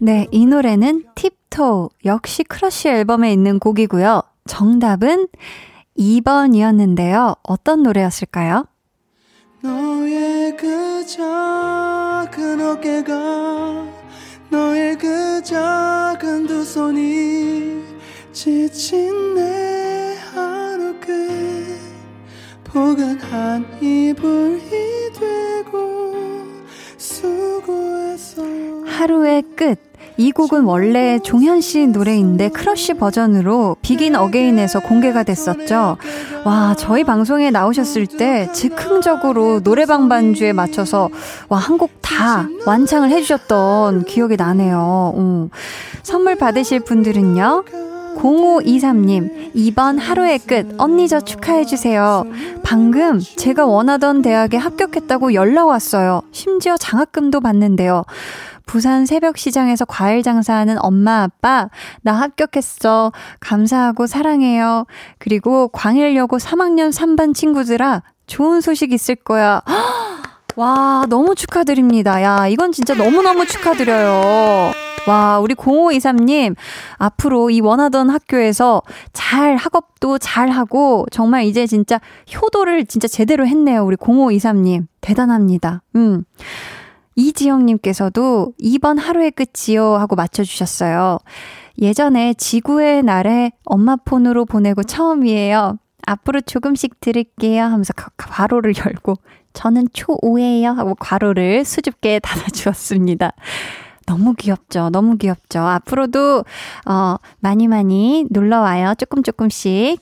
네, 0.00 0.28
이 0.30 0.46
노래는 0.46 1.04
Tip 1.14 1.52
Toe 1.52 1.90
역시 2.04 2.44
크러쉬 2.44 2.88
앨범에 2.88 3.32
있는 3.32 3.58
곡이고요. 3.58 4.22
정답은 4.46 5.28
2번이었는데요. 5.98 7.38
어떤 7.42 7.82
노래였을까요? 7.82 8.66
너의 9.62 10.56
그 10.56 11.04
작은 11.06 12.60
어깨가 12.60 13.97
너의 14.50 14.96
그 14.96 15.42
작은 15.42 16.46
두 16.46 16.64
손이 16.64 17.84
지친 18.32 19.34
내 19.34 20.16
하루 20.32 20.94
끝 21.00 21.78
포근한 22.64 23.82
이불이 23.82 25.12
되고 25.12 26.14
수고했어 26.96 28.42
하루의 28.86 29.42
끝. 29.54 29.87
이 30.18 30.32
곡은 30.32 30.64
원래 30.64 31.18
종현 31.20 31.60
씨 31.60 31.86
노래인데 31.86 32.48
크러쉬 32.50 32.94
버전으로 32.94 33.76
비긴 33.82 34.16
어게인에서 34.16 34.80
공개가 34.80 35.22
됐었죠. 35.22 35.96
와, 36.44 36.74
저희 36.76 37.04
방송에 37.04 37.50
나오셨을 37.52 38.06
때 38.06 38.48
즉흥적으로 38.52 39.60
노래방 39.62 40.08
반주에 40.08 40.52
맞춰서 40.52 41.08
와, 41.48 41.58
한 41.58 41.78
곡 41.78 41.98
다 42.08 42.48
완창을 42.66 43.10
해주셨던 43.10 44.04
기억이 44.06 44.36
나네요. 44.36 45.14
음. 45.16 45.50
선물 46.02 46.34
받으실 46.34 46.80
분들은요. 46.80 47.64
0523님, 48.16 49.50
이번 49.54 49.98
하루의 49.98 50.40
끝, 50.40 50.66
언니 50.78 51.06
저 51.06 51.20
축하해주세요. 51.20 52.24
방금 52.64 53.20
제가 53.20 53.66
원하던 53.66 54.22
대학에 54.22 54.56
합격했다고 54.56 55.34
연락 55.34 55.68
왔어요. 55.68 56.22
심지어 56.32 56.76
장학금도 56.76 57.40
받는데요. 57.40 58.02
부산 58.68 59.06
새벽 59.06 59.38
시장에서 59.38 59.86
과일 59.86 60.22
장사하는 60.22 60.76
엄마, 60.80 61.22
아빠, 61.22 61.70
나 62.02 62.12
합격했어. 62.12 63.12
감사하고 63.40 64.06
사랑해요. 64.06 64.84
그리고 65.18 65.68
광일여고 65.68 66.36
3학년 66.36 66.92
3반 66.92 67.34
친구들아, 67.34 68.02
좋은 68.26 68.60
소식 68.60 68.92
있을 68.92 69.16
거야. 69.16 69.62
와, 70.54 71.06
너무 71.08 71.34
축하드립니다. 71.34 72.22
야, 72.22 72.46
이건 72.46 72.72
진짜 72.72 72.94
너무너무 72.94 73.46
축하드려요. 73.46 74.72
와, 75.06 75.38
우리 75.38 75.54
0523님, 75.54 76.54
앞으로 76.98 77.48
이 77.48 77.60
원하던 77.62 78.10
학교에서 78.10 78.82
잘 79.14 79.56
학업도 79.56 80.18
잘 80.18 80.50
하고, 80.50 81.06
정말 81.10 81.44
이제 81.44 81.66
진짜 81.66 81.98
효도를 82.34 82.84
진짜 82.84 83.08
제대로 83.08 83.46
했네요. 83.46 83.82
우리 83.86 83.96
0523님. 83.96 84.88
대단합니다. 85.00 85.82
음. 85.96 86.24
이지영님께서도 87.18 88.52
2번 88.60 88.98
하루의 88.98 89.32
끝이요 89.32 89.96
하고 89.96 90.14
맞춰주셨어요. 90.14 91.18
예전에 91.80 92.34
지구의 92.34 93.02
날에 93.02 93.50
엄마 93.64 93.96
폰으로 93.96 94.44
보내고 94.44 94.84
처음이에요. 94.84 95.78
앞으로 96.06 96.40
조금씩 96.40 97.00
들을게요 97.00 97.64
하면서 97.64 97.92
괄호를 98.16 98.74
열고 98.76 99.16
저는 99.52 99.88
초5예요 99.88 100.74
하고 100.74 100.94
괄호를 100.94 101.64
수줍게 101.64 102.20
닫아주었습니다. 102.22 103.32
너무 104.06 104.34
귀엽죠. 104.34 104.88
너무 104.90 105.18
귀엽죠. 105.18 105.60
앞으로도 105.60 106.44
어 106.86 107.16
많이 107.40 107.68
많이 107.68 108.26
놀러 108.30 108.60
와요. 108.60 108.94
조금 108.96 109.22
조금씩. 109.22 110.00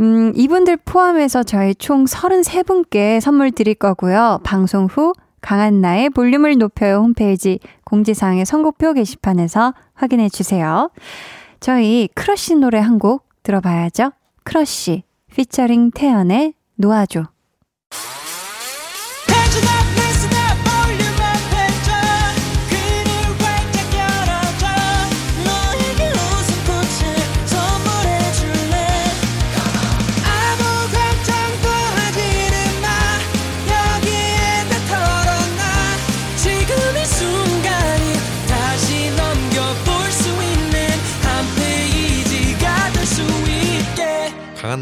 음, 0.00 0.32
이분들 0.34 0.78
포함해서 0.78 1.44
저희 1.44 1.74
총 1.76 2.04
33분께 2.04 3.20
선물 3.20 3.52
드릴 3.52 3.74
거고요. 3.74 4.40
방송 4.42 4.86
후 4.86 5.12
강한나의 5.44 6.08
볼륨을 6.10 6.56
높여요 6.56 7.00
홈페이지 7.00 7.58
공지사항의 7.84 8.46
선곡표 8.46 8.94
게시판에서 8.94 9.74
확인해 9.92 10.30
주세요. 10.30 10.90
저희 11.60 12.08
크러쉬 12.14 12.56
노래 12.56 12.78
한 12.78 12.98
곡 12.98 13.28
들어봐야죠. 13.42 14.12
크러쉬 14.42 15.02
피처링 15.34 15.90
태연의 15.90 16.54
놓아줘. 16.76 17.24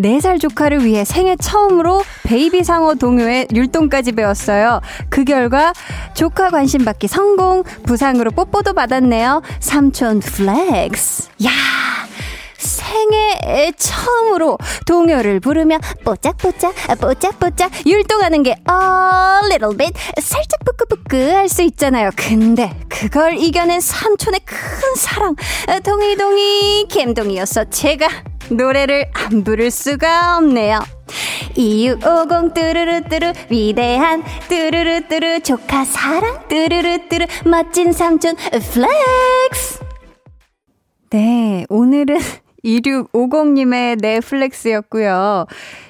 4살 0.00 0.40
조카를 0.40 0.84
위해 0.84 1.04
생애 1.04 1.36
처음으로 1.36 2.02
baby 2.24 2.64
상어 2.64 2.94
동요의 2.94 3.48
율동까지 3.54 4.12
배웠어요. 4.12 4.80
그 5.08 5.24
결과 5.24 5.72
조카 6.14 6.50
관심 6.50 6.84
받기 6.84 7.08
성공, 7.08 7.62
부상으로 7.84 8.30
뽀뽀도 8.32 8.72
받았네요. 8.74 9.42
삼촌 9.60 10.20
flex. 10.20 11.28
야! 11.44 11.50
생애 12.58 13.72
처음으로 13.76 14.56
동요를 14.86 15.40
부르며 15.40 15.78
뽀짝뽀짝, 16.04 16.74
뽀짝뽀짝 17.00 17.70
율동하는 17.86 18.42
게 18.42 18.50
a 18.50 19.46
little 19.50 19.76
bit 19.76 19.92
살짝 20.20 20.60
뿌끄뿌끄 20.64 21.16
할 21.30 21.48
수 21.48 21.62
있잖아요. 21.62 22.10
근데 22.16 22.74
그걸 22.88 23.36
이겨낸 23.36 23.80
삼촌의 23.80 24.40
큰 24.46 24.94
사랑, 24.96 25.36
동이동이 25.82 26.86
캠동이어서 26.88 27.64
제가 27.70 28.08
노래를 28.50 29.06
안 29.12 29.44
부를 29.44 29.70
수가 29.70 30.38
없네요. 30.38 30.80
2650 31.56 32.54
뚜루루뚜루 32.54 33.32
위대한 33.50 34.22
뚜루루뚜루 34.48 35.40
조카 35.40 35.84
사랑 35.84 36.48
뚜루루뚜루 36.48 37.26
멋진 37.46 37.92
삼촌 37.92 38.34
flex 38.36 39.80
네 41.10 41.64
오늘은 41.68 42.18
2650님의 42.64 44.00
넷플렉스였고요. 44.00 45.46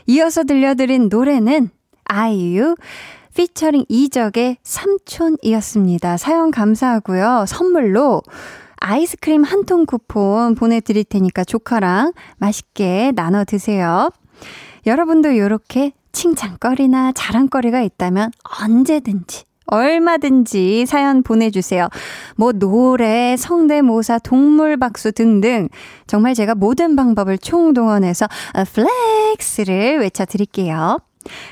이어서 0.09 0.43
들려드린 0.43 1.09
노래는 1.09 1.71
아이유 2.05 2.75
피처링 3.35 3.85
이적의 3.89 4.59
삼촌이었습니다. 4.63 6.17
사연 6.17 6.51
감사하고요. 6.51 7.45
선물로 7.47 8.23
아이스크림 8.87 9.45
한 9.45 9.65
통 9.65 9.87
쿠폰 9.87 10.55
보내드릴 10.55 11.05
테니까 11.05 11.43
조카랑 11.45 12.13
맛있게 12.37 13.13
나눠 13.17 13.45
드세요. 13.45 14.11
여러분도 14.85 15.31
이렇게 15.31 15.93
칭찬거리나 16.13 17.13
자랑거리가 17.13 17.81
있다면 17.81 18.31
언제든지 18.61 19.45
얼마든지 19.67 20.85
사연 20.85 21.23
보내주세요. 21.23 21.89
뭐, 22.37 22.53
노래, 22.53 23.35
성대모사, 23.39 24.19
동물박수 24.19 25.13
등등. 25.13 25.71
정말 26.07 26.35
제가 26.35 26.55
모든 26.55 26.95
방법을 26.95 27.39
총동원해서 27.39 28.29
flex를 28.75 30.01
외쳐드릴게요. 30.01 30.99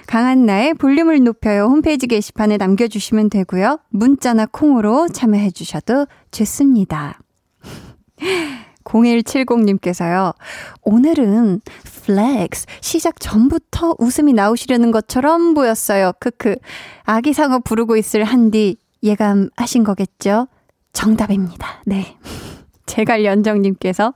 강한나의 0.06 0.74
볼륨을 0.74 1.22
높여요 1.24 1.64
홈페이지 1.64 2.06
게시판에 2.06 2.56
남겨주시면 2.56 3.30
되고요. 3.30 3.78
문자나 3.90 4.46
콩으로 4.46 5.08
참여해 5.08 5.50
주셔도 5.50 6.06
좋습니다. 6.30 7.20
0170님께서요. 8.84 10.34
오늘은 10.82 11.60
flex 12.04 12.66
시작 12.80 13.20
전부터 13.20 13.94
웃음이 13.98 14.32
나오시려는 14.32 14.90
것처럼 14.90 15.54
보였어요. 15.54 16.12
크크. 16.18 16.56
아기 17.04 17.32
상어 17.32 17.60
부르고 17.60 17.96
있을 17.96 18.24
한디 18.24 18.76
예감하신 19.02 19.84
거겠죠? 19.84 20.48
정답입니다. 20.92 21.82
네. 21.86 22.16
제갈 22.86 23.24
연정님께서 23.24 24.14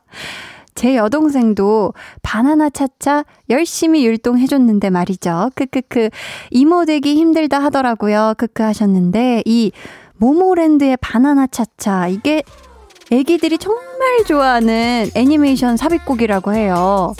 제 0.77 0.95
여동생도 0.95 1.95
바나나 2.23 2.71
차차 2.71 3.25
열심히 3.51 4.05
율동해줬는데 4.07 4.91
말이죠. 4.91 5.51
크크크. 5.57 6.11
이모 6.51 6.85
되기 6.85 7.17
힘들다 7.17 7.59
하더라고요. 7.59 8.35
크크 8.37 8.63
하셨는데, 8.63 9.43
이 9.47 9.73
모모랜드의 10.19 10.99
바나나 11.01 11.47
차차, 11.49 12.09
이게 12.09 12.43
애기들이 13.11 13.59
정말 13.59 14.25
좋아하는 14.27 15.11
애니메이션 15.15 15.77
삽입곡이라고 15.77 16.55
해요. 16.55 17.15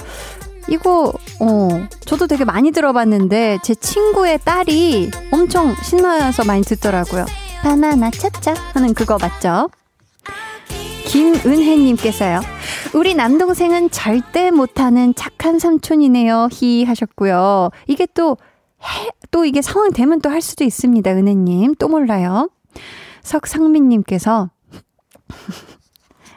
이거, 0.69 1.13
어, 1.41 1.69
저도 2.05 2.27
되게 2.27 2.45
많이 2.45 2.73
들어봤는데, 2.73 3.59
제 3.63 3.75
친구의 3.75 4.41
딸이 4.45 5.11
엄청 5.33 5.75
신나서 5.83 6.45
많이 6.45 6.63
듣더라고요. 6.63 7.25
바나나 7.63 8.11
차차 8.11 8.55
하는 8.75 8.93
그거 8.95 9.17
맞죠? 9.19 9.71
김은혜님께서요. 11.07 12.56
우리 12.95 13.15
남동생은 13.15 13.91
절대 13.91 14.51
못하는 14.51 15.15
착한 15.15 15.59
삼촌이네요. 15.59 16.49
히 16.53 16.85
하셨고요. 16.85 17.71
이게 17.87 18.07
또, 18.15 18.37
해, 18.83 19.11
또 19.31 19.45
이게 19.45 19.61
상황 19.63 19.91
되면 19.93 20.21
또 20.21 20.31
할 20.31 20.41
수도 20.41 20.65
있습니다. 20.65 21.11
은혜님. 21.11 21.75
또 21.77 21.89
몰라요. 21.89 22.51
석상민님께서 23.23 24.51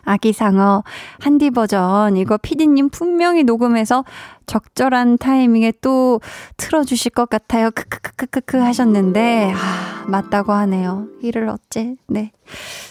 아기상어 0.09 0.83
한디 1.19 1.49
버전 1.51 2.17
이거 2.17 2.37
피디님 2.37 2.89
분명히 2.89 3.43
녹음해서 3.43 4.03
적절한 4.45 5.19
타이밍에 5.19 5.73
또 5.81 6.19
틀어주실 6.57 7.11
것 7.11 7.29
같아요. 7.29 7.69
크크크크크크 7.71 8.57
하셨는데 8.57 9.53
아 9.55 10.05
맞다고 10.07 10.53
하네요. 10.53 11.07
이를 11.21 11.49
어째 11.49 11.95
네 12.07 12.31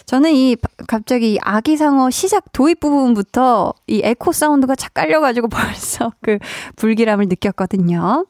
저는 0.05 0.31
이 0.33 0.55
갑자기 0.87 1.33
이 1.33 1.39
아기상어 1.41 2.09
시작 2.09 2.51
도입 2.53 2.79
부분부터 2.79 3.73
이 3.87 4.01
에코 4.03 4.31
사운드가 4.31 4.75
착 4.75 4.93
깔려가지고 4.93 5.49
벌써 5.51 6.13
그 6.21 6.39
불길함을 6.77 7.27
느꼈거든요. 7.27 8.25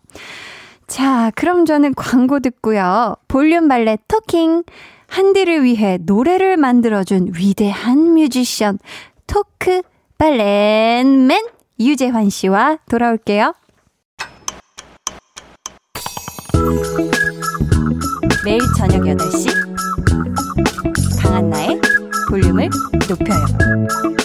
자, 0.90 1.32
그럼 1.36 1.66
저는 1.66 1.94
광고 1.94 2.40
듣고요. 2.40 3.16
볼륨 3.28 3.68
발레 3.68 4.00
토킹. 4.08 4.64
한디를 5.10 5.64
위해 5.64 5.98
노래를 6.02 6.58
만들어준 6.58 7.34
위대한 7.36 8.14
뮤지션, 8.14 8.80
토크 9.28 9.82
발렌맨 10.18 11.48
유재환 11.80 12.30
씨와 12.30 12.78
돌아올게요. 12.90 13.54
매일 18.44 18.60
저녁 18.78 19.02
8시 19.04 19.50
강한나의 21.22 21.80
볼륨을 22.30 22.70
높여요. 23.08 24.19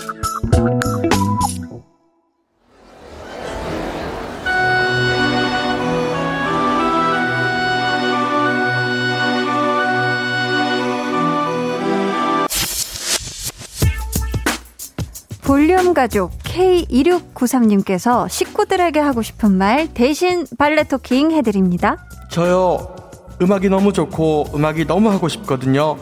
볼륨 15.45 15.93
가족 15.93 16.33
K2693님께서 16.39 18.27
식구들에게 18.31 18.99
하고 18.99 19.21
싶은 19.21 19.53
말 19.53 19.93
대신 19.93 20.47
발레 20.57 20.85
토킹 20.85 21.33
해드립니다. 21.33 21.99
저요. 22.31 22.97
음악이 23.43 23.69
너무 23.69 23.93
좋고 23.93 24.53
음악이 24.55 24.87
너무 24.87 25.11
하고 25.11 25.29
싶거든요. 25.29 25.99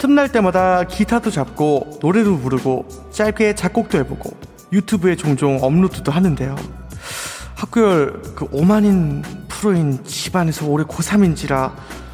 틈날 0.00 0.32
때마다 0.32 0.82
기타도 0.82 1.30
잡고 1.30 2.00
노래도 2.02 2.36
부르고 2.36 2.88
짧게 3.12 3.54
작곡도 3.54 3.96
해보고 3.98 4.36
유튜브에 4.72 5.14
종종 5.14 5.58
업로드도 5.62 6.10
하는데요. 6.10 6.56
학교열 7.54 8.22
그 8.34 8.48
오만인 8.50 9.22
프로인 9.46 10.02
집안에서 10.04 10.66
올해 10.66 10.84
고3인지라 10.84 11.72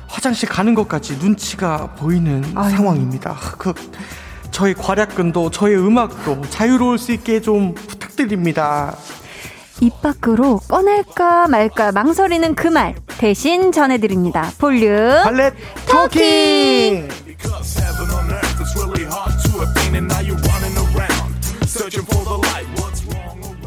화장실 0.09 0.49
가는 0.51 0.75
것까지 0.75 1.17
눈치가 1.19 1.87
보이는 1.95 2.45
아유. 2.55 2.71
상황입니다. 2.71 3.35
그 3.57 3.73
저희 4.51 4.75
괄약근도 4.75 5.51
저희 5.51 5.75
음악도 5.75 6.41
자유로울 6.51 6.99
수 6.99 7.13
있게 7.13 7.41
좀 7.41 7.75
부탁드립니다. 7.75 8.97
입 9.81 10.01
밖으로 10.01 10.61
꺼낼까 10.69 11.49
말까 11.49 11.93
망설이는 11.93 12.55
그 12.55 12.69
말 12.69 12.95
대신 13.19 13.73
전해드립니다. 13.73 14.51
볼륨 14.59 15.23
발렛 15.25 15.55
토킹! 15.87 17.09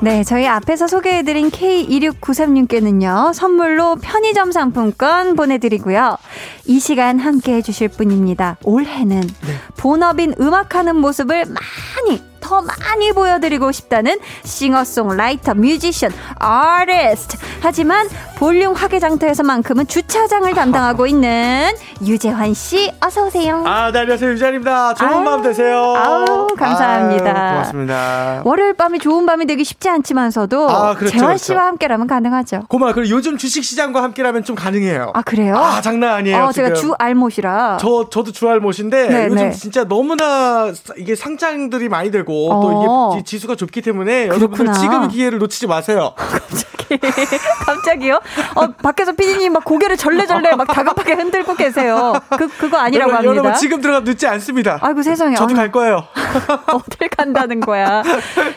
네, 0.01 0.23
저희 0.23 0.47
앞에서 0.47 0.87
소개해드린 0.87 1.51
K2693님께는요, 1.51 3.33
선물로 3.33 3.97
편의점 3.97 4.53
상품권 4.53 5.35
보내드리고요. 5.35 6.15
이 6.67 6.79
시간 6.79 7.19
함께 7.19 7.55
해주실 7.55 7.89
분입니다. 7.89 8.55
올해는 8.63 9.19
네. 9.19 9.53
본업인 9.75 10.33
음악하는 10.39 10.95
모습을 10.95 11.43
많이 11.45 12.28
더 12.49 12.63
많이 12.63 13.11
보여드리고 13.11 13.71
싶다는 13.71 14.17
싱어송라이터, 14.43 15.53
뮤지션, 15.53 16.11
아티스트. 16.39 17.37
하지만 17.61 18.07
볼륨 18.37 18.73
화개장터에서만큼은 18.73 19.85
주차장을 19.85 20.51
담당하고 20.55 21.05
있는 21.05 21.71
유재환 22.03 22.55
씨, 22.55 22.91
어서 23.05 23.27
오세요. 23.27 23.63
아, 23.67 23.91
네, 23.91 23.99
안녕하세요. 23.99 24.31
유재환입니다. 24.31 24.95
좋은 24.95 25.13
아유, 25.13 25.23
밤 25.23 25.43
되세요. 25.43 25.77
아우, 25.95 26.47
감사합니다. 26.57 27.25
아유, 27.25 27.51
고맙습니다. 27.51 28.41
월요일 28.45 28.73
밤이 28.73 28.97
좋은 28.97 29.27
밤이 29.27 29.45
되기 29.45 29.63
쉽지 29.63 29.87
않지만서도 29.87 30.69
아, 30.71 30.95
그렇죠, 30.95 31.19
재환 31.19 31.37
씨와 31.37 31.55
그렇죠. 31.57 31.67
함께라면 31.67 32.07
가능하죠. 32.07 32.63
고마워. 32.67 32.93
그리고 32.93 33.15
요즘 33.15 33.37
주식 33.37 33.63
시장과 33.63 34.01
함께라면 34.01 34.43
좀 34.43 34.55
가능해요. 34.55 35.11
아, 35.13 35.21
그래요? 35.21 35.55
아, 35.55 35.81
장난 35.81 36.13
아니에요. 36.15 36.45
어, 36.45 36.51
제가 36.51 36.73
주 36.73 36.95
알못이라. 36.97 37.77
저 37.79 38.09
저도 38.09 38.31
주 38.31 38.49
알못인데 38.49 39.07
네, 39.07 39.25
요즘 39.25 39.35
네. 39.35 39.51
진짜 39.51 39.83
너무나 39.83 40.71
이게 40.97 41.15
상장들이 41.15 41.89
많이 41.89 42.09
되고 42.09 42.38
어. 42.51 42.61
또 42.61 43.15
이게 43.15 43.23
지수가 43.23 43.55
좁기 43.55 43.81
때문에 43.81 44.27
그렇구나. 44.27 44.35
여러분들 44.35 44.73
지금 44.73 45.07
기회를 45.07 45.39
놓치지 45.39 45.67
마세요. 45.67 46.13
갑자기 46.17 46.69
갑자기요? 47.65 48.19
어 48.55 48.67
밖에서 48.67 49.11
피디님 49.11 49.53
막 49.53 49.63
고개를 49.63 49.97
절레절레 49.97 50.55
막 50.55 50.67
다급하게 50.67 51.13
흔들고 51.13 51.55
계세요. 51.55 52.13
그 52.37 52.47
그거 52.47 52.77
아니라고 52.77 53.11
여러분, 53.11 53.27
합니다. 53.27 53.43
여러분 53.43 53.59
지금 53.59 53.81
들어가 53.81 53.99
늦지 54.01 54.25
않습니다. 54.27 54.79
아이고 54.81 55.01
세상에. 55.03 55.35
저도 55.35 55.53
갈 55.53 55.71
거예요. 55.71 56.03
어딜 56.73 57.09
간다는 57.09 57.59
거야. 57.59 58.03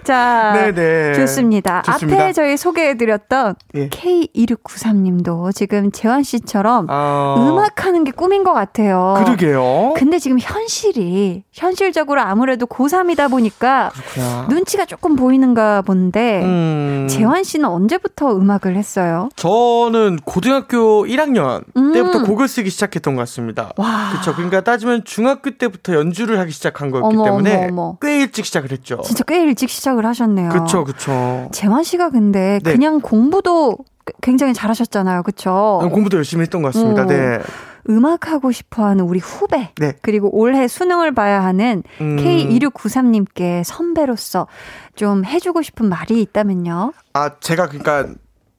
자, 0.04 0.52
네네. 0.54 1.14
좋습니다. 1.14 1.82
좋습니다. 1.82 2.16
앞에 2.16 2.32
저희 2.32 2.56
소개해드렸던 2.56 3.54
예. 3.74 3.88
K2693님도 3.88 5.54
지금 5.54 5.90
재환 5.92 6.22
씨처럼 6.22 6.86
아, 6.88 7.34
음악하는 7.38 8.04
게 8.04 8.12
꿈인 8.12 8.44
것 8.44 8.52
같아요. 8.52 9.14
그러게요. 9.24 9.94
근데 9.96 10.18
지금 10.18 10.38
현실이 10.40 11.44
현실적으로 11.52 12.20
아무래도 12.20 12.66
고3이다 12.66 13.30
보니까 13.30 13.71
그렇구나. 13.92 14.46
눈치가 14.48 14.84
조금 14.84 15.16
보이는가 15.16 15.82
본데 15.82 16.42
음. 16.42 17.06
재환 17.08 17.44
씨는 17.44 17.68
언제부터 17.68 18.36
음악을 18.36 18.76
했어요? 18.76 19.28
저는 19.36 20.18
고등학교 20.24 21.04
1학년 21.06 21.62
음. 21.76 21.92
때부터 21.92 22.24
곡을 22.24 22.48
쓰기 22.48 22.70
시작했던 22.70 23.14
것 23.14 23.22
같습니다. 23.22 23.72
와. 23.76 24.10
그렇죠. 24.10 24.34
그러니까 24.34 24.60
따지면 24.60 25.04
중학교 25.04 25.50
때부터 25.50 25.94
연주를 25.94 26.38
하기 26.40 26.52
시작한 26.52 26.90
거였기 26.90 27.14
어머, 27.14 27.24
때문에 27.24 27.56
어머, 27.56 27.82
어머. 27.82 27.96
꽤 28.00 28.20
일찍 28.20 28.44
시작을 28.44 28.72
했죠. 28.72 29.00
진짜 29.04 29.24
꽤 29.26 29.42
일찍 29.42 29.70
시작을 29.70 30.04
하셨네요. 30.06 30.50
그렇죠, 30.50 30.84
그렇죠. 30.84 31.48
재환 31.52 31.82
씨가 31.82 32.10
근데 32.10 32.60
네. 32.62 32.72
그냥 32.72 33.00
공부도 33.00 33.78
굉장히 34.20 34.52
잘하셨잖아요. 34.54 35.22
그렇죠? 35.22 35.80
공부도 35.92 36.16
열심히 36.16 36.42
했던 36.42 36.62
것 36.62 36.72
같습니다. 36.72 37.02
어. 37.02 37.06
네. 37.06 37.38
음악하고 37.88 38.52
싶어 38.52 38.84
하는 38.84 39.04
우리 39.04 39.18
후배. 39.18 39.72
네. 39.76 39.94
그리고 40.02 40.30
올해 40.36 40.68
수능을 40.68 41.12
봐야 41.12 41.44
하는 41.44 41.82
음. 42.00 42.16
K2693님께 42.16 43.64
선배로서 43.64 44.46
좀 44.94 45.24
해주고 45.24 45.62
싶은 45.62 45.88
말이 45.88 46.20
있다면요? 46.22 46.92
아, 47.14 47.30
제가 47.40 47.68
그러니까 47.68 48.08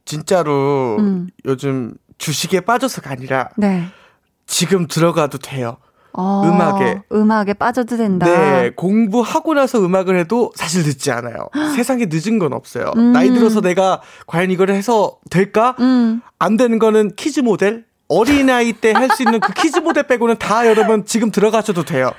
진짜로 0.05 0.97
음. 0.99 1.29
요즘 1.45 1.93
주식에 2.17 2.61
빠져서가 2.61 3.11
아니라 3.11 3.49
네. 3.57 3.85
지금 4.45 4.87
들어가도 4.87 5.37
돼요. 5.37 5.77
어, 6.15 6.43
음악에. 6.45 7.01
음악에 7.11 7.53
빠져도 7.53 7.97
된다. 7.97 8.27
네, 8.27 8.71
공부하고 8.75 9.55
나서 9.55 9.83
음악을 9.83 10.17
해도 10.19 10.51
사실 10.55 10.83
늦지 10.83 11.11
않아요. 11.11 11.49
세상에 11.75 12.05
늦은 12.07 12.37
건 12.37 12.53
없어요. 12.53 12.91
음. 12.95 13.13
나이 13.13 13.29
들어서 13.29 13.61
내가 13.61 14.01
과연 14.27 14.51
이걸 14.51 14.69
해서 14.69 15.17
될까? 15.31 15.75
음. 15.79 16.21
안 16.37 16.55
되는 16.55 16.77
거는 16.77 17.15
kids 17.15 17.39
모델? 17.39 17.85
어린아이 18.17 18.73
때 18.73 18.91
할 18.93 19.09
수 19.09 19.23
있는 19.23 19.39
그 19.39 19.53
kids 19.53 19.79
모델 19.79 20.03
빼고는 20.03 20.37
다 20.37 20.67
여러분 20.67 21.05
지금 21.05 21.31
들어가셔도 21.31 21.83
돼요. 21.83 22.11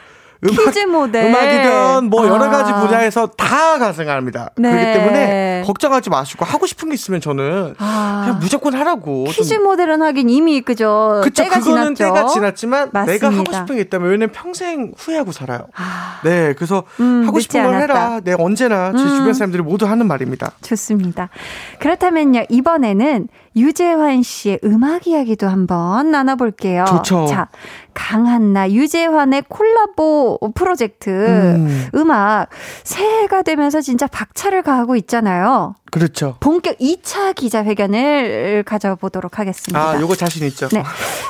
음악, 0.45 0.67
kids 0.67 0.81
모델. 0.81 1.25
음악이든 1.27 2.11
뭐 2.11 2.27
여러 2.27 2.51
가지 2.51 2.71
아. 2.73 2.81
분야에서 2.81 3.29
다 3.29 3.79
가능합니다. 3.79 4.51
네. 4.57 4.71
그렇기 4.71 4.99
때문에 4.99 5.63
걱정하지 5.67 6.11
마시고 6.11 6.45
하고 6.45 6.67
싶은 6.67 6.89
게 6.91 6.95
있으면 6.95 7.23
저는 7.23 7.75
아. 7.79 8.23
그냥 8.27 8.41
무조건 8.41 8.75
하라고. 8.75 9.25
Kids 9.25 9.55
좀- 9.55 9.65
모델은 9.65 10.03
하긴 10.03 10.29
이미 10.29 10.61
그죠. 10.61 11.23
그쵸, 11.25 11.45
때가 11.45 11.61
그거는 11.61 11.95
지났죠. 11.95 12.15
때가 12.15 12.27
지났지만 12.29 12.91
내가 12.93 13.29
하고 13.29 13.37
맞습니다. 13.39 13.53
싶은 13.59 13.77
게 13.77 13.81
있다면 13.83 14.11
왜냐면 14.11 14.33
평생 14.33 14.93
후회하고 14.99 15.33
살아요. 15.33 15.67
아, 15.77 16.21
네, 16.25 16.53
그래서 16.55 16.83
음, 17.01 17.25
하고 17.27 17.41
싶은 17.41 17.63
걸 17.63 17.75
않았다. 17.77 17.95
해라. 17.95 18.21
네, 18.23 18.35
언제나 18.39 18.93
제 18.93 19.03
음. 19.03 19.09
주변 19.17 19.33
사람들이 19.33 19.63
모두 19.63 19.87
하는 19.87 20.07
말입니다. 20.07 20.51
좋습니다. 20.61 21.31
그렇다면요, 21.79 22.45
이번에는 22.51 23.29
유재환 23.57 24.23
씨의 24.23 24.61
음악 24.65 25.07
이야기도 25.07 25.49
한번 25.49 26.11
나눠볼게요. 26.11 26.85
좋죠. 26.87 27.27
자, 27.27 27.49
강한나, 27.95 28.71
유재환의 28.71 29.45
콜라보 29.49 30.41
프로젝트 30.55 31.11
음. 31.11 31.89
음. 31.95 32.11
악 32.11 32.49
새해가 32.83 33.43
되면서 33.43 33.81
진짜 33.81 34.07
박차를 34.07 34.63
가하고 34.63 34.97
있잖아요. 34.97 35.75
그렇죠. 35.95 36.37
본격 36.41 36.77
2차 36.79 37.37
기자회견을 37.37 38.65
가져보도록 38.67 39.39
하겠습니다. 39.39 39.81
아, 39.81 40.01
요거 40.01 40.17
자신 40.17 40.45
있죠. 40.49 40.69
네. 40.73 40.83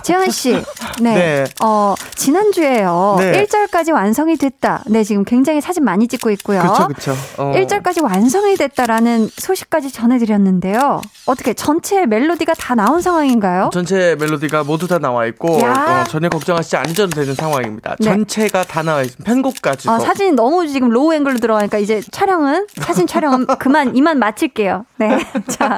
재환 0.02 0.30
씨. 0.30 0.54
네. 1.02 1.14
네. 1.14 1.44
어, 1.62 1.94
지난주에요. 2.14 3.16
네. 3.18 3.44
1절까지 3.44 3.92
완성이 3.92 4.38
됐다. 4.38 4.82
네, 4.86 5.04
지금 5.04 5.24
굉장히 5.24 5.60
사진 5.60 5.84
많이 5.84 6.08
찍고 6.08 6.30
있고요. 6.30 6.62
그렇죠, 6.62 6.86
그렇죠. 6.86 7.12
어. 7.36 7.52
1절까지 7.54 8.02
완성이 8.02 8.56
됐다라는 8.56 9.28
소식까지 9.36 9.92
전해드렸는데요. 9.92 11.02
어떻게 11.26 11.52
전체 11.52 12.06
멜로디가 12.06 12.54
다 12.54 12.74
나온 12.74 13.02
상황인가요? 13.02 13.68
전체 13.70 14.16
멜로디가 14.18 14.64
모두 14.64 14.88
다 14.88 14.98
나와 14.98 15.26
있고 15.26 15.60
야. 15.60 16.04
어, 16.06 16.08
전혀 16.08 16.30
걱정하지 16.30 16.78
않으셔도 16.78 17.10
되는 17.10 17.34
상황입니다. 17.34 17.96
네. 18.00 18.06
전체가 18.06 18.64
다 18.64 18.82
나와 18.82 19.02
있습니다. 19.02 19.30
편곡까지도. 19.30 19.92
아, 19.92 19.98
사진이 19.98 20.32
너무 20.32 20.66
지금 20.66 20.88
low 20.88 21.12
angle로 21.12 21.36
들어가니까 21.36 21.76
이제 21.76 22.00
촬영은 22.10 22.66
사진 22.80 23.06
촬영은 23.06 23.46
그만 23.60 23.94
이만 23.94 24.18
마칠 24.18 24.53
게요. 24.54 24.86
네. 24.96 25.18
자, 25.48 25.76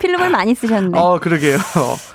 필름을 0.00 0.30
많이 0.30 0.54
쓰셨네. 0.54 0.98
어, 0.98 1.18
그러게요. 1.20 1.58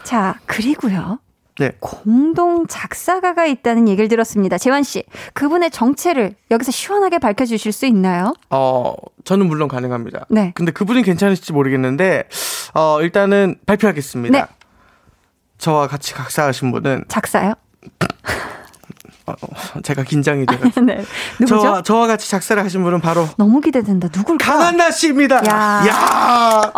자, 0.04 0.36
그리고요. 0.46 1.20
네. 1.60 1.72
공동 1.80 2.66
작사가가 2.68 3.46
있다는 3.46 3.88
얘기를 3.88 4.08
들었습니다. 4.08 4.58
재환 4.58 4.82
씨, 4.84 5.04
그분의 5.34 5.70
정체를 5.72 6.36
여기서 6.50 6.72
시원하게 6.72 7.20
밝혀 7.20 7.46
주실 7.46 7.72
수 7.72 7.86
있나요? 7.86 8.34
어, 8.50 8.96
저는 9.24 9.48
물론 9.48 9.68
가능합니다. 9.68 10.26
네. 10.30 10.52
근데 10.56 10.72
그분이 10.72 11.04
괜찮으실지 11.04 11.54
모르겠는데, 11.54 12.24
어, 12.74 13.00
일단은 13.02 13.58
발표하겠습니다. 13.66 14.40
네. 14.40 14.46
저와 15.60 15.88
같이 15.88 16.14
각사하신 16.14 16.72
분은, 16.72 17.06
작사요? 17.08 17.54
어, 19.26 19.34
제가 19.84 20.04
긴장이 20.04 20.46
돼가지고. 20.46 20.82
네. 20.86 21.04
누구죠? 21.40 21.62
저와, 21.62 21.82
저와 21.84 22.08
같이 22.08 22.30
작사를 22.30 22.62
하신 22.64 22.84
분은 22.84 23.02
바로 23.02 23.28
너무 23.38 23.62
기대된다. 23.62 24.10
누굴까? 24.16 24.46
강한나 24.46 24.92
씨입니다. 24.92 25.38
야. 25.48 25.84
야. 25.88 26.72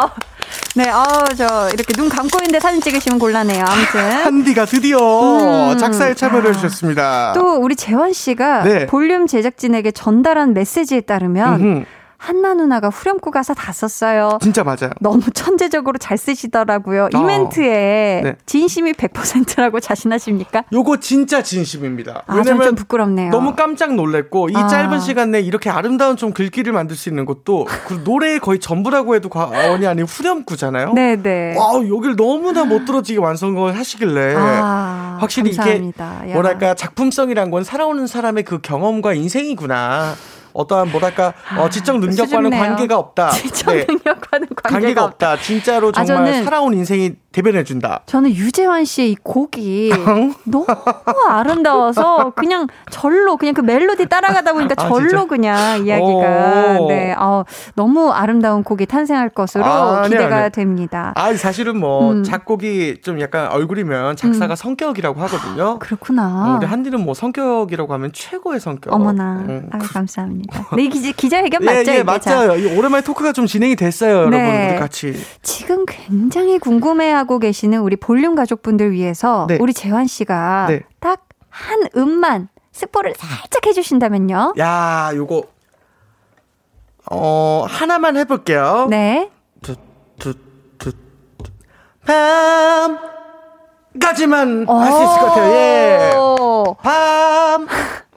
네, 0.76 0.90
어, 0.90 1.26
저 1.36 1.70
이렇게 1.74 1.94
눈 1.94 2.10
감고 2.10 2.38
있는데 2.40 2.60
사진 2.60 2.82
찍으시면 2.82 3.18
곤란해요. 3.18 3.64
아무튼. 3.66 4.02
한디가 4.26 4.66
드디어 4.66 5.72
음. 5.72 5.78
작사에 5.78 6.14
참여를 6.14 6.48
아. 6.50 6.52
해주셨습니다. 6.52 7.34
또 7.34 7.56
우리 7.56 7.76
재환 7.76 8.14
씨가 8.14 8.64
네. 8.64 8.86
볼륨 8.86 9.26
제작진에게 9.26 9.92
전달한 9.92 10.54
메시지에 10.54 11.02
따르면 11.02 11.62
음흠. 11.62 11.86
한나 12.26 12.56
누나가 12.56 12.90
후렴구 12.90 13.30
가사 13.30 13.54
다 13.54 13.72
썼어요. 13.72 14.40
진짜 14.42 14.64
맞아요. 14.64 14.90
너무 15.00 15.22
천재적으로 15.32 16.00
잘 16.00 16.18
쓰시더라고요. 16.18 17.10
이 17.14 17.16
어. 17.16 17.22
멘트에 17.22 18.22
네. 18.24 18.36
진심이 18.48 18.94
100%라고 18.94 19.80
자신하십니까? 19.80 20.64
요거 20.74 21.02
진짜 21.02 21.44
진심입니다. 21.44 22.24
아, 22.26 22.36
왜냐면 22.36 22.66
좀 22.66 22.76
부끄럽네요. 22.76 23.30
너무 23.30 23.56
깜짝 23.56 23.94
놀랐고 23.94 24.50
이 24.50 24.56
아. 24.56 24.68
짧은 24.68 25.02
시간 25.02 25.30
내에 25.30 25.42
이렇게 25.42 25.70
아름다운 25.70 26.18
좀 26.18 26.34
글귀를 26.34 26.74
만들 26.74 26.96
수 26.96 27.10
있는 27.10 27.26
것도 27.26 27.68
그 27.88 28.02
노래의 28.04 28.40
거의 28.40 28.58
전부라고 28.60 29.14
해도 29.14 29.30
과언이 29.30 29.86
아닌 29.86 30.06
후렴구잖아요. 30.06 30.94
네 30.94 31.22
네. 31.22 31.56
와, 31.56 31.76
여길 31.76 32.16
너무나 32.16 32.66
못 32.66 32.86
들어지게 32.86 33.20
완성을 33.20 33.78
하시길래 33.78 34.34
아, 34.36 35.18
확실히 35.22 35.56
감사합니다. 35.56 36.22
이게 36.24 36.32
야. 36.32 36.34
뭐랄까 36.34 36.74
작품성이란 36.74 37.52
건 37.52 37.64
살아오는 37.64 38.08
사람의 38.08 38.46
그 38.46 38.62
경험과 38.62 39.14
인생이구나. 39.14 40.16
어떠한 40.56 40.92
뭐랄까 40.92 41.34
어, 41.60 41.70
지적 41.70 42.00
능력과는 42.00 42.50
수줍네요. 42.50 42.62
관계가 42.64 42.98
없다. 42.98 43.30
지적 43.36 43.74
네, 43.76 43.86
능력과는 43.88 44.48
관계가, 44.56 44.70
관계가 44.70 45.04
없다. 45.04 45.32
없다. 45.34 45.44
진짜로 45.44 45.92
아, 45.96 46.04
정말 46.04 46.32
저는- 46.34 46.44
살아온 46.46 46.74
인생이 46.74 47.14
대변해준다. 47.32 48.02
저는 48.06 48.30
유재환 48.34 48.86
씨의 48.86 49.12
이 49.12 49.16
곡이 49.22 49.92
너무 50.46 50.66
아름다워서 51.28 52.32
그냥 52.36 52.68
절로 52.90 53.36
그냥 53.38 53.54
그 53.54 53.60
멜로디 53.62 54.08
따라가다 54.08 54.54
보니까 54.54 54.74
아, 54.78 54.88
절로 54.88 55.10
진짜? 55.10 55.26
그냥 55.26 55.86
이야기가 55.86 56.78
오. 56.80 56.88
네, 56.88 57.14
어, 57.18 57.44
너무 57.76 58.12
아름다운 58.12 58.64
곡이 58.64 58.86
탄생할 58.86 59.30
것으로 59.30 59.66
아, 59.66 59.98
아니요, 60.04 60.10
기대가 60.10 60.36
아니요. 60.38 60.50
됩니다. 60.50 61.12
아, 61.16 61.34
사실은 61.34 61.78
뭐 61.78 62.12
음. 62.14 62.24
작곡이 62.24 63.02
좀 63.02 63.20
약간 63.20 63.52
얼굴이면 63.52 64.16
작사가 64.16 64.56
성격이라고 64.56 65.20
하거든요. 65.22 65.80
그렇구나. 65.80 66.54
어, 66.54 66.58
우리 66.58 66.66
한디는 66.66 67.02
뭐 67.04 67.14
성격이라고 67.14 67.94
하면 67.94 68.12
최고의 68.14 68.62
성격. 68.62 68.94
어머나, 68.94 69.44
음, 69.48 69.70
아유, 69.74 69.82
감사합니다. 69.92 70.45
네, 70.76 70.88
기, 70.88 71.12
기자회견 71.14 71.62
예, 71.62 71.66
맞죠? 71.66 71.92
예? 71.92 72.04
자, 72.04 72.36
맞아요. 72.36 72.56
이 72.56 72.78
오랜만에 72.78 73.04
토크가 73.04 73.32
좀 73.34 73.46
진행이 73.46 73.76
됐어요, 73.76 74.12
여러분. 74.18 74.32
네. 74.32 74.72
우리 74.72 74.80
같이. 74.80 75.14
지금 75.42 75.86
굉장히 75.88 76.60
궁금해하고 76.60 77.40
계시는 77.40 77.80
우리 77.80 77.96
볼륨 77.96 78.36
가족분들 78.36 78.92
위해서 78.92 79.46
네. 79.50 79.58
우리 79.60 79.74
재환 79.74 80.08
씨가 80.08 80.68
네. 80.70 80.82
딱한 81.00 81.88
음만 81.96 82.50
스포를 82.72 83.14
살짝 83.18 83.66
해주신다면요. 83.66 84.56
야, 84.60 85.12
요거 85.16 85.44
어 87.12 87.66
하나만 87.70 88.18
해볼게요. 88.18 88.88
네. 88.90 89.30
밤까지만 93.96 94.66
할 94.68 94.92
수 94.92 95.04
있을 95.04 95.20
것 95.20 95.26
같아요. 95.28 95.54
예. 95.54 96.14
오. 96.18 96.76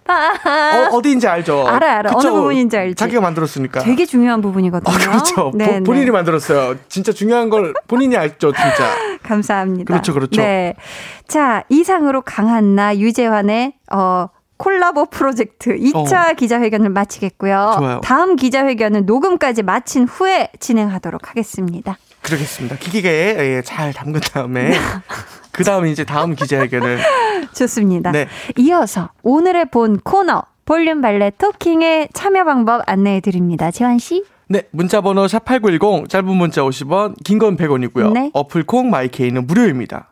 밤 0.09 0.85
어, 0.92 0.97
어디인지 0.97 1.29
알죠? 1.29 1.66
알아, 1.68 1.99
알아. 1.99 2.11
그쵸? 2.14 2.29
어느 2.29 2.37
부분인지 2.37 2.77
알지. 2.77 2.94
자기가 2.94 3.21
만들었으니까. 3.21 3.81
되게 3.81 4.07
중요한 4.07 4.40
부분이거든요. 4.40 4.94
아, 4.94 4.99
그렇죠. 4.99 5.51
네, 5.55 5.66
보- 5.66 5.73
네. 5.73 5.81
본인이 5.83 6.11
만들었어요. 6.11 6.77
진짜 6.88 7.12
중요한 7.12 7.51
걸 7.51 7.75
본인이 7.87 8.16
알죠, 8.16 8.53
진짜. 8.53 8.94
감사합니다. 9.23 9.92
그렇죠, 9.92 10.14
그렇죠. 10.14 10.40
네. 10.40 10.75
자, 11.27 11.64
이상으로 11.68 12.23
강한나, 12.23 12.97
유재환의, 12.97 13.75
어, 13.92 14.29
콜라보 14.57 15.07
프로젝트 15.07 15.77
2차 15.77 16.35
기자회견을 16.37 16.88
마치겠고요. 16.90 17.57
어. 17.57 17.79
좋아요. 17.79 18.01
다음 18.03 18.35
기자회견은 18.35 19.07
녹음까지 19.07 19.62
마친 19.62 20.05
후에 20.05 20.49
진행하도록 20.59 21.29
하겠습니다. 21.31 21.97
그러겠습니다. 22.29 22.77
기기계에 22.77 23.57
예, 23.57 23.62
잘 23.62 23.93
담근 23.93 24.21
다음에 24.21 24.73
그 25.53 25.64
다음에 25.64 25.91
이제 25.91 26.05
다음 26.05 26.35
기자회견을 26.35 26.99
좋습니다. 27.55 28.12
네. 28.12 28.29
이어서 28.59 29.11
오늘의 29.23 29.67
본 29.71 29.99
코너 30.01 30.43
볼륨 30.64 31.01
발레 31.01 31.31
토킹의 31.38 32.11
참여 32.12 32.45
방법 32.45 32.83
안내해 32.87 33.21
드립니다. 33.21 33.71
재환 33.71 33.99
씨. 33.99 34.25
네, 34.49 34.62
문자 34.71 35.01
번호 35.01 35.27
샵8910 35.27 36.09
짧은 36.09 36.27
문자 36.29 36.62
50원, 36.62 37.14
긴 37.25 37.38
건 37.38 37.57
100원이고요. 37.57 38.12
네. 38.12 38.31
어플 38.35 38.64
콩 38.64 38.91
마이케이는 38.91 39.47
무료입니다. 39.47 40.11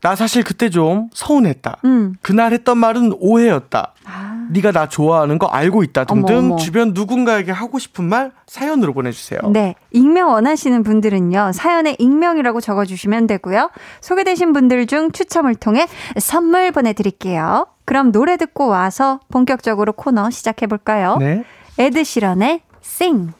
나 0.00 0.16
사실 0.16 0.42
그때 0.42 0.68
좀 0.70 1.08
서운했다. 1.14 1.78
음. 1.84 2.14
그날 2.22 2.52
했던 2.52 2.78
말은 2.78 3.12
오해였다. 3.20 3.94
아. 4.04 4.31
네가 4.50 4.72
나 4.72 4.88
좋아하는 4.88 5.38
거 5.38 5.46
알고 5.46 5.82
있다 5.82 6.04
등등 6.04 6.36
어머, 6.36 6.46
어머. 6.46 6.56
주변 6.56 6.92
누군가에게 6.94 7.52
하고 7.52 7.78
싶은 7.78 8.04
말 8.04 8.32
사연으로 8.46 8.92
보내주세요. 8.92 9.40
네. 9.52 9.74
익명 9.90 10.30
원하시는 10.30 10.82
분들은요, 10.82 11.52
사연에 11.52 11.96
익명이라고 11.98 12.60
적어주시면 12.60 13.26
되고요. 13.26 13.70
소개되신 14.00 14.52
분들 14.52 14.86
중 14.86 15.12
추첨을 15.12 15.54
통해 15.54 15.86
선물 16.18 16.72
보내드릴게요. 16.72 17.66
그럼 17.84 18.12
노래 18.12 18.36
듣고 18.36 18.68
와서 18.68 19.20
본격적으로 19.28 19.92
코너 19.92 20.30
시작해 20.30 20.66
볼까요? 20.66 21.16
네. 21.18 21.44
에드 21.78 22.04
시런의 22.04 22.60
Sing. 22.84 23.32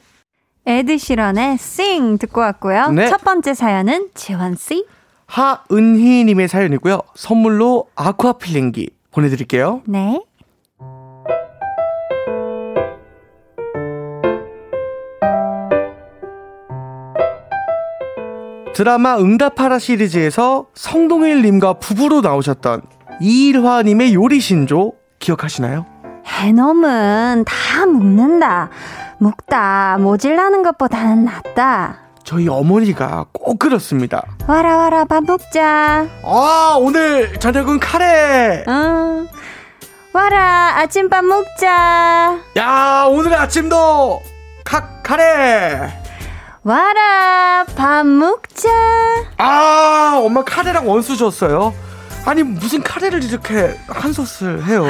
에드 0.65 0.97
시런의 0.97 1.53
Sing 1.53 2.17
듣고 2.19 2.41
왔고요. 2.41 2.89
네. 2.91 3.07
첫 3.07 3.23
번째 3.23 3.53
사연은 3.53 4.09
지원씨. 4.13 4.85
하은희님의 5.25 6.47
사연이고요. 6.47 6.99
선물로 7.15 7.85
아쿠아 7.95 8.33
필링기 8.33 8.89
보내드릴게요. 9.11 9.81
네. 9.85 10.21
드라마 18.73 19.17
응답하라 19.17 19.79
시리즈에서 19.79 20.67
성동일님과 20.73 21.73
부부로 21.73 22.21
나오셨던 22.21 22.81
이일화님의 23.21 24.13
요리 24.15 24.39
신조 24.39 24.93
기억하시나요? 25.19 25.85
해놈은 26.25 27.45
다 27.45 27.85
묵는다. 27.85 28.69
묵다 29.19 29.97
모질라는 29.99 30.63
것보다는 30.63 31.25
낫다. 31.25 31.99
저희 32.23 32.47
어머니가 32.47 33.25
꼭 33.31 33.59
그렇습니다. 33.59 34.23
와라 34.47 34.77
와라 34.77 35.05
밥 35.05 35.23
먹자. 35.23 36.07
아 36.23 36.77
오늘 36.79 37.37
저녁은 37.39 37.79
카레. 37.79 38.63
응. 38.67 39.27
와라 40.13 40.79
아침밥 40.79 41.25
먹자. 41.25 42.39
야 42.57 43.05
오늘 43.09 43.33
아침도 43.35 44.21
카 44.63 45.01
카레. 45.03 46.02
와라 46.63 47.65
밥 47.75 48.05
먹자. 48.05 48.69
아 49.37 50.19
엄마 50.23 50.43
카레랑 50.43 50.87
원수 50.87 51.17
줬어요. 51.17 51.73
아니 52.25 52.41
무슨 52.43 52.81
카레를 52.81 53.21
이렇게 53.23 53.77
한 53.87 54.13
솥을 54.13 54.65
해요. 54.65 54.85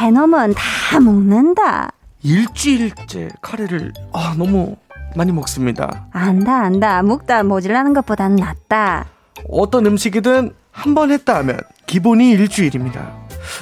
해놈은 0.00 0.54
다 0.54 1.00
먹는다. 1.00 1.90
일주일째 2.22 3.28
카레를 3.42 3.92
아 4.12 4.34
너무 4.38 4.76
많이 5.16 5.32
먹습니다. 5.32 6.06
안다 6.12 6.60
안다 6.62 7.02
묵다 7.02 7.42
모질라는 7.42 7.92
것보다는 7.94 8.36
낫다. 8.36 9.06
어떤 9.48 9.86
음식이든 9.86 10.54
한 10.70 10.94
번 10.94 11.10
했다 11.10 11.34
하면 11.38 11.58
기본이 11.86 12.30
일주일입니다. 12.30 13.10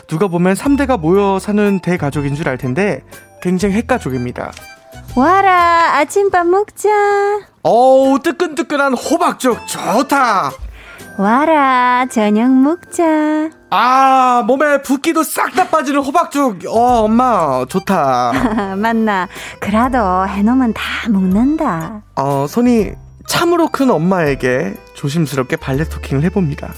누가 0.07 0.29
보면 0.29 0.53
3대가 0.55 1.01
모여 1.01 1.39
사는 1.39 1.81
대가족인 1.81 2.35
줄 2.35 2.47
알 2.47 2.59
텐데 2.59 3.03
굉장히 3.41 3.77
핵가족입니다. 3.77 4.53
와라 5.14 5.97
아침밥 5.99 6.47
먹자. 6.47 6.88
어우 7.62 8.21
뜨끈뜨끈한 8.21 8.94
호박죽 8.94 9.66
좋다. 9.66 10.53
와라 11.18 12.07
저녁 12.11 12.51
먹자. 12.53 13.51
아 13.71 14.44
몸에 14.47 14.81
붓기도 14.83 15.25
싹 15.25 15.53
다 15.55 15.66
빠지는 15.68 16.01
호박죽. 16.03 16.61
어 16.68 17.03
엄마 17.05 17.64
좋다. 17.68 18.77
맞나? 18.79 19.27
그래도 19.61 19.99
해놈은 20.29 20.73
다 20.75 20.83
먹는다. 21.09 22.03
어 22.14 22.47
손이 22.49 22.92
참으로 23.27 23.68
큰 23.68 23.90
엄마에게 23.90 24.75
조심스럽게 24.94 25.57
발레 25.57 25.85
토킹을 25.88 26.23
해봅니다. 26.25 26.73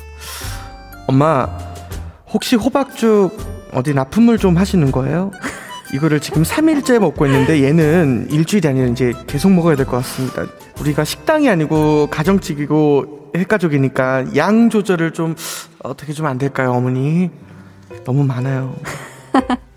엄마 1.06 1.46
혹시 2.32 2.56
호박죽 2.56 3.36
어디 3.74 3.92
납품을 3.94 4.38
좀 4.38 4.56
하시는 4.56 4.90
거예요? 4.90 5.30
이거를 5.92 6.20
지금 6.20 6.42
3일째 6.42 6.98
먹고 6.98 7.26
있는데 7.26 7.62
얘는 7.64 8.28
일주일이 8.30 8.66
아니라 8.68 8.86
이제 8.88 9.12
계속 9.26 9.50
먹어야 9.52 9.76
될 9.76 9.86
것 9.86 9.96
같습니다. 9.98 10.46
우리가 10.80 11.04
식당이 11.04 11.48
아니고 11.48 12.06
가정집이고 12.08 13.32
핵가족이니까 13.36 14.36
양 14.36 14.70
조절을 14.70 15.12
좀 15.12 15.34
어떻게 15.82 16.12
좀 16.12 16.26
안 16.26 16.38
될까요, 16.38 16.72
어머니? 16.72 17.30
너무 18.04 18.24
많아요. 18.24 18.74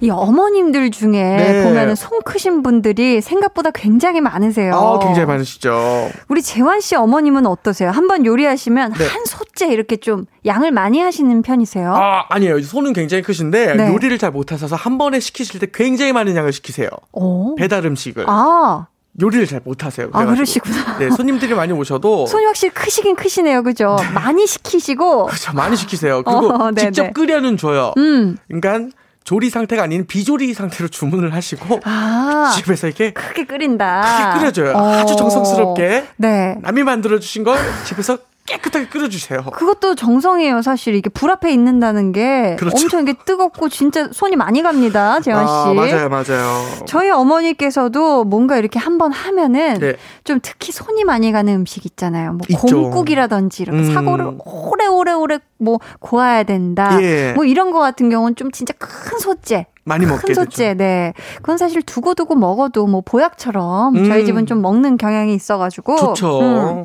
이 0.00 0.10
어머님들 0.10 0.90
중에 0.90 1.10
네. 1.10 1.64
보면 1.64 1.94
손 1.94 2.20
크신 2.24 2.62
분들이 2.62 3.20
생각보다 3.20 3.70
굉장히 3.70 4.20
많으세요. 4.20 4.74
아, 4.74 4.98
굉장히 4.98 5.26
많으시죠. 5.26 6.10
우리 6.28 6.42
재환 6.42 6.80
씨 6.80 6.94
어머님은 6.94 7.46
어떠세요? 7.46 7.90
한번 7.90 8.24
요리하시면 8.24 8.92
네. 8.92 9.06
한 9.06 9.24
소째 9.24 9.68
이렇게 9.68 9.96
좀 9.96 10.26
양을 10.46 10.70
많이 10.70 11.00
하시는 11.00 11.42
편이세요? 11.42 11.94
아, 11.94 12.26
아니에요. 12.28 12.62
손은 12.62 12.92
굉장히 12.92 13.22
크신데 13.22 13.74
네. 13.74 13.92
요리를 13.92 14.16
잘 14.18 14.30
못하셔서 14.30 14.76
한 14.76 14.98
번에 14.98 15.20
시키실 15.20 15.60
때 15.60 15.66
굉장히 15.72 16.12
많은 16.12 16.36
양을 16.36 16.52
시키세요. 16.52 16.88
오. 17.12 17.54
배달 17.56 17.84
음식을. 17.84 18.24
아, 18.28 18.86
요리를 19.20 19.46
잘 19.46 19.60
못하세요. 19.64 20.10
아. 20.12 20.24
그러시구나. 20.24 20.98
네, 20.98 21.10
손님들이 21.10 21.54
많이 21.54 21.72
오셔도 21.72 22.26
손이 22.28 22.44
확실히 22.44 22.72
크시긴 22.72 23.16
크시네요. 23.16 23.62
그죠? 23.62 23.96
많이 24.14 24.46
시키시고. 24.46 25.26
그렇죠. 25.26 25.52
많이 25.54 25.76
시키세요. 25.76 26.22
그리고 26.22 26.52
어, 26.52 26.70
네네. 26.70 26.90
직접 26.92 27.12
끓여는 27.14 27.56
줘요. 27.56 27.92
음. 27.96 28.36
그러니까 28.46 28.94
조리 29.24 29.50
상태가 29.50 29.82
아닌 29.82 30.06
비조리 30.06 30.54
상태로 30.54 30.88
주문을 30.88 31.34
하시고 31.34 31.80
아, 31.84 32.52
집에서 32.56 32.86
이렇게 32.86 33.12
크게 33.12 33.44
끓인다. 33.44 34.32
크게 34.32 34.40
끓여줘요. 34.40 34.76
어. 34.76 34.92
아주 34.94 35.16
정성스럽게 35.16 36.04
네. 36.16 36.56
남이 36.62 36.82
만들어 36.82 37.18
주신 37.18 37.44
걸 37.44 37.58
집에서 37.84 38.18
깨끗하게 38.48 38.88
끓여주세요. 38.88 39.42
그것도 39.42 39.94
정성이에요, 39.94 40.62
사실. 40.62 40.94
이게 40.94 41.10
불 41.10 41.30
앞에 41.30 41.52
있는다는 41.52 42.12
게 42.12 42.56
그렇죠. 42.58 42.76
엄청 42.76 43.02
이게 43.02 43.14
뜨겁고 43.24 43.68
진짜 43.68 44.08
손이 44.10 44.36
많이 44.36 44.62
갑니다, 44.62 45.20
재환 45.20 45.46
씨. 45.46 45.52
아, 45.52 45.72
맞아요, 45.74 46.08
맞아요. 46.08 46.64
저희 46.86 47.10
어머니께서도 47.10 48.24
뭔가 48.24 48.56
이렇게 48.56 48.78
한번 48.78 49.12
하면은 49.12 49.78
네. 49.78 49.94
좀 50.24 50.40
특히 50.42 50.72
손이 50.72 51.04
많이 51.04 51.30
가는 51.32 51.52
음식 51.54 51.84
있잖아요. 51.86 52.32
뭐 52.32 52.40
있죠. 52.48 52.66
콩국이라든지 52.66 53.62
이렇게 53.62 53.78
음. 53.78 53.94
사고를 53.94 54.32
오래오래 54.44 55.12
오래 55.12 55.38
뭐 55.58 55.78
고아야 56.00 56.42
된다. 56.44 56.98
예. 57.02 57.32
뭐 57.34 57.44
이런 57.44 57.70
거 57.70 57.80
같은 57.80 58.08
경우는 58.10 58.36
좀 58.36 58.50
진짜 58.50 58.72
큰 58.78 59.18
소재. 59.18 59.66
많이 59.84 60.04
먹게 60.04 60.26
큰 60.26 60.34
소재, 60.34 60.68
되죠. 60.68 60.78
네. 60.78 61.14
그건 61.36 61.56
사실 61.56 61.80
두고두고 61.82 62.34
먹어도 62.34 62.86
뭐 62.86 63.00
보약처럼 63.04 63.96
음. 63.96 64.04
저희 64.06 64.26
집은 64.26 64.44
좀 64.46 64.60
먹는 64.60 64.98
경향이 64.98 65.34
있어가지고. 65.34 65.96
좋죠. 65.96 66.40
음. 66.40 66.84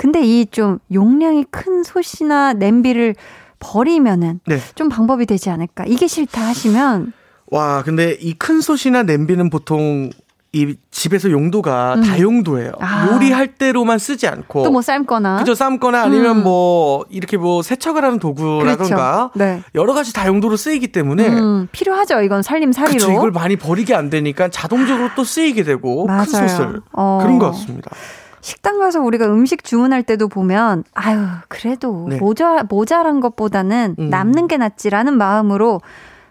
근데 0.00 0.22
이 0.24 0.46
좀 0.50 0.78
용량이 0.90 1.44
큰 1.50 1.82
솥이나 1.82 2.54
냄비를 2.54 3.14
버리면은 3.58 4.40
네. 4.46 4.58
좀 4.74 4.88
방법이 4.88 5.26
되지 5.26 5.50
않을까. 5.50 5.84
이게 5.86 6.06
싫다 6.06 6.40
하시면 6.40 7.12
와, 7.50 7.82
근데 7.82 8.16
이 8.20 8.32
큰 8.34 8.62
솥이나 8.62 9.02
냄비는 9.02 9.50
보통 9.50 10.08
이 10.52 10.74
집에서 10.90 11.30
용도가 11.30 11.94
음. 11.96 12.02
다용도예요. 12.02 12.72
아. 12.80 13.08
요리할 13.12 13.54
때로만 13.56 13.98
쓰지 13.98 14.26
않고. 14.26 14.62
또 14.64 14.70
뭐 14.72 14.80
삶거나. 14.82 15.36
그죠 15.40 15.54
삶거나 15.54 16.02
아니면 16.02 16.38
음. 16.38 16.42
뭐 16.44 17.04
이렇게 17.10 17.36
뭐 17.36 17.60
세척을 17.62 18.02
하는 18.02 18.18
도구라던가 18.18 19.30
그렇죠. 19.34 19.38
네. 19.38 19.62
여러 19.74 19.92
가지 19.92 20.12
다용도로 20.14 20.56
쓰이기 20.56 20.88
때문에 20.88 21.28
음, 21.28 21.68
필요하죠. 21.72 22.22
이건 22.22 22.42
살림살이로. 22.42 22.98
그쵸 22.98 23.12
이걸 23.12 23.30
많이 23.30 23.56
버리게 23.56 23.94
안 23.94 24.08
되니까 24.10 24.48
자동적으로 24.48 25.10
또 25.14 25.22
쓰이게 25.24 25.62
되고 25.62 26.06
맞아요. 26.06 26.24
큰 26.24 26.48
솥을 26.48 26.80
어. 26.94 27.18
그런 27.22 27.38
것 27.38 27.50
같습니다. 27.52 27.90
식당 28.40 28.78
가서 28.78 29.00
우리가 29.00 29.26
음식 29.26 29.64
주문할 29.64 30.02
때도 30.02 30.28
보면 30.28 30.84
아유 30.94 31.26
그래도 31.48 32.06
네. 32.08 32.16
모자 32.16 32.64
모자란 32.68 33.20
것보다는 33.20 33.96
음. 33.98 34.10
남는 34.10 34.48
게 34.48 34.56
낫지라는 34.56 35.16
마음으로 35.16 35.80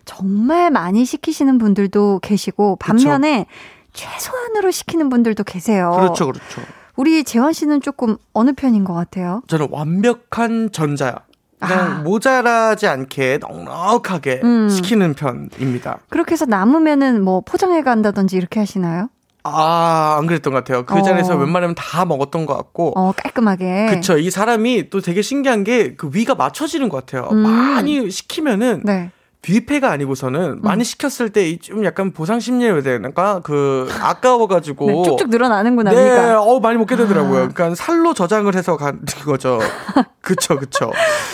정말 0.06 0.72
많이 0.72 1.06
시키시는 1.06 1.60
분들도 1.60 2.20
계시고 2.24 2.78
반면에 2.78 3.46
최소한으로 3.94 4.72
시키는 4.72 5.10
분들도 5.10 5.44
계세요. 5.44 5.92
그렇죠, 5.96 6.26
그렇죠. 6.26 6.62
우리 6.96 7.24
재환 7.24 7.54
씨는 7.54 7.82
조금 7.82 8.18
어느 8.34 8.52
편인 8.54 8.84
것 8.84 8.94
같아요? 8.94 9.42
저는 9.48 9.68
완벽한 9.72 10.72
전자야. 10.72 11.16
그냥 11.60 11.80
아. 11.80 12.02
모자라지 12.04 12.88
않게 12.88 13.40
넉넉하게 13.42 14.42
음. 14.44 14.70
시키는 14.70 15.14
편입니다. 15.14 16.00
그렇게 16.10 16.32
해서 16.32 16.46
남으면은 16.46 17.24
뭐 17.24 17.42
포장해 17.42 17.84
간다든지 17.84 18.38
이렇게 18.38 18.60
하시나요? 18.60 19.10
아, 19.44 20.18
안 20.20 20.28
그랬던 20.28 20.52
것 20.54 20.60
같아요. 20.64 20.86
그 20.86 20.96
어. 20.96 21.02
자리에서 21.02 21.36
웬만하면 21.36 21.76
다 21.76 22.06
먹었던 22.06 22.46
것 22.46 22.56
같고. 22.58 22.94
어 22.98 23.14
깔끔하게. 23.16 23.88
그쵸. 23.90 24.18
이 24.18 24.30
사람이 24.30 24.90
또 24.90 25.02
되게 25.02 25.22
신기한 25.22 25.64
게 25.64 25.96
그 25.98 26.10
위가 26.14 26.36
맞춰지는 26.36 26.90
것 26.90 27.06
같아요. 27.06 27.30
음. 27.32 27.38
많이 27.38 28.10
시키면은 28.12 28.82
네. 28.84 29.12
뷔페가 29.42 29.90
아니고서는 29.90 30.62
많이 30.62 30.84
시켰을 30.84 31.30
때 31.30 31.58
좀 31.60 31.86
약간 31.86 32.12
보상 32.12 32.42
심리에 32.42 32.82
되니까 32.82 33.40
그 33.44 33.90
아까워가지고 34.02 34.86
네, 34.88 35.04
쭉쭉 35.04 35.30
늘어나는구나. 35.30 35.92
네, 35.92 36.04
위가. 36.12 36.42
어 36.42 36.60
많이 36.60 36.78
먹게 36.78 36.96
되더라고요. 36.98 37.44
아. 37.44 37.48
그러니까 37.48 37.76
살로 37.76 38.14
저장을 38.14 38.54
해서 38.56 38.76
간 38.76 39.00
거죠. 39.26 39.60
그쵸, 40.22 40.58
그쵸. 40.60 40.92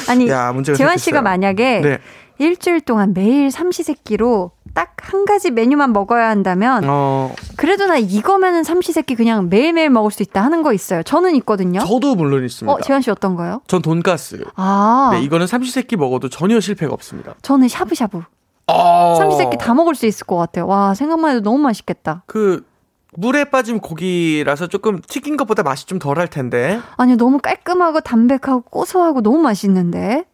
아니 0.08 0.30
야, 0.30 0.52
문제가 0.54 0.78
재환 0.78 0.92
생겼어요. 0.92 1.04
씨가 1.04 1.22
만약에 1.24 1.82
네. 1.82 1.98
일주일 2.38 2.82
동안 2.82 3.14
매일 3.14 3.52
삼시세끼로 3.52 4.52
딱 4.74 4.94
한 5.06 5.24
가지 5.26 5.52
메뉴만 5.52 5.94
먹어야 5.94 6.30
한다면 6.30 6.84
어, 6.88 7.32
그래도 7.58 7.86
나 7.86 7.96
이거면은 7.98 8.64
삼시세끼 8.64 9.14
그냥 9.16 9.50
매일매일 9.50 9.92
먹을 9.92 10.10
수 10.10 10.24
있다 10.24 10.44
하는 10.44 10.64
거 10.64 10.74
있어요. 10.74 11.04
저는 11.04 11.36
있거든요. 11.36 11.80
저도 11.82 12.16
물론 12.16 12.44
있습니다. 12.44 12.74
어, 12.74 12.82
재환 12.82 13.02
씨 13.04 13.12
어떤 13.12 13.36
거요? 13.36 13.62
전 13.68 13.84
돈가스. 13.84 14.44
아, 14.56 15.12
네, 15.14 15.22
이거는 15.22 15.46
삼시세끼 15.46 15.96
먹어도 15.96 16.28
전혀 16.30 16.60
실패가 16.60 16.92
없습니다. 16.92 17.36
저는 17.44 17.68
샤브샤브. 17.68 18.24
어. 18.68 19.16
삼시세끼 19.20 19.58
다 19.58 19.76
먹을 19.76 19.94
수 19.94 20.08
있을 20.08 20.26
것 20.26 20.38
같아요. 20.38 20.66
와, 20.66 20.96
생각만 20.96 21.32
해도 21.36 21.42
너무 21.44 21.60
맛있겠다. 21.60 22.24
그 22.26 22.66
물에 23.14 23.46
빠진 23.46 23.80
고기라서 23.80 24.66
조금 24.68 25.00
튀긴 25.08 25.38
것보다 25.38 25.62
맛이 25.62 25.86
좀 25.86 26.00
덜 26.00 26.18
할 26.18 26.28
텐데. 26.28 26.80
아니, 26.98 27.16
너무 27.16 27.38
깔끔하고 27.38 28.02
담백하고 28.02 28.62
고소하고 28.62 29.22
너무 29.22 29.38
맛있는데. 29.38 30.26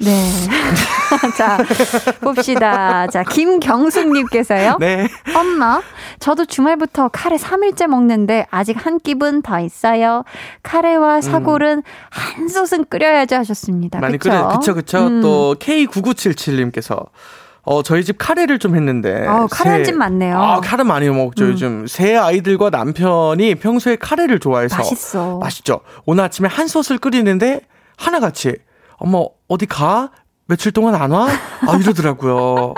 네. 0.00 0.30
자, 1.38 1.58
봅시다. 2.20 3.06
자, 3.06 3.22
김경숙님께서요. 3.22 4.78
네. 4.80 5.06
엄마, 5.36 5.80
저도 6.18 6.46
주말부터 6.46 7.08
카레 7.12 7.36
3일째 7.36 7.86
먹는데 7.86 8.46
아직 8.50 8.84
한 8.84 8.98
끼분 8.98 9.42
더 9.42 9.60
있어요. 9.60 10.24
카레와 10.62 11.20
사골은 11.20 11.82
한 12.10 12.48
솥은 12.48 12.86
끓여야지 12.88 13.34
하셨습니다. 13.36 13.98
음. 13.98 14.00
많이 14.00 14.18
그쵸? 14.18 14.30
끓여. 14.30 14.48
그쵸, 14.48 14.74
그쵸. 14.74 15.06
음. 15.06 15.22
또 15.22 15.54
K9977님께서 15.60 17.06
어, 17.62 17.82
저희 17.82 18.04
집 18.04 18.16
카레를 18.18 18.58
좀 18.58 18.74
했는데. 18.74 19.26
어, 19.26 19.46
카레 19.50 19.70
새- 19.70 19.74
한집 19.76 19.94
많네요. 19.96 20.36
아, 20.38 20.60
카레 20.60 20.82
많이 20.82 21.08
먹죠, 21.08 21.44
음. 21.44 21.50
요즘. 21.52 21.86
새 21.86 22.14
아이들과 22.16 22.68
남편이 22.70 23.54
평소에 23.54 23.96
카레를 23.96 24.38
좋아해서. 24.40 24.76
맛있어. 24.76 25.38
맛있죠. 25.38 25.80
오늘 26.04 26.24
아침에 26.24 26.48
한 26.48 26.66
솥을 26.66 26.98
끓이는데 26.98 27.60
하나같이 27.96 28.56
엄마 28.96 29.22
어디 29.48 29.66
가? 29.66 30.10
며칠 30.46 30.72
동안 30.72 30.94
안 30.94 31.10
와? 31.10 31.26
아 31.66 31.76
이러더라고요. 31.80 32.74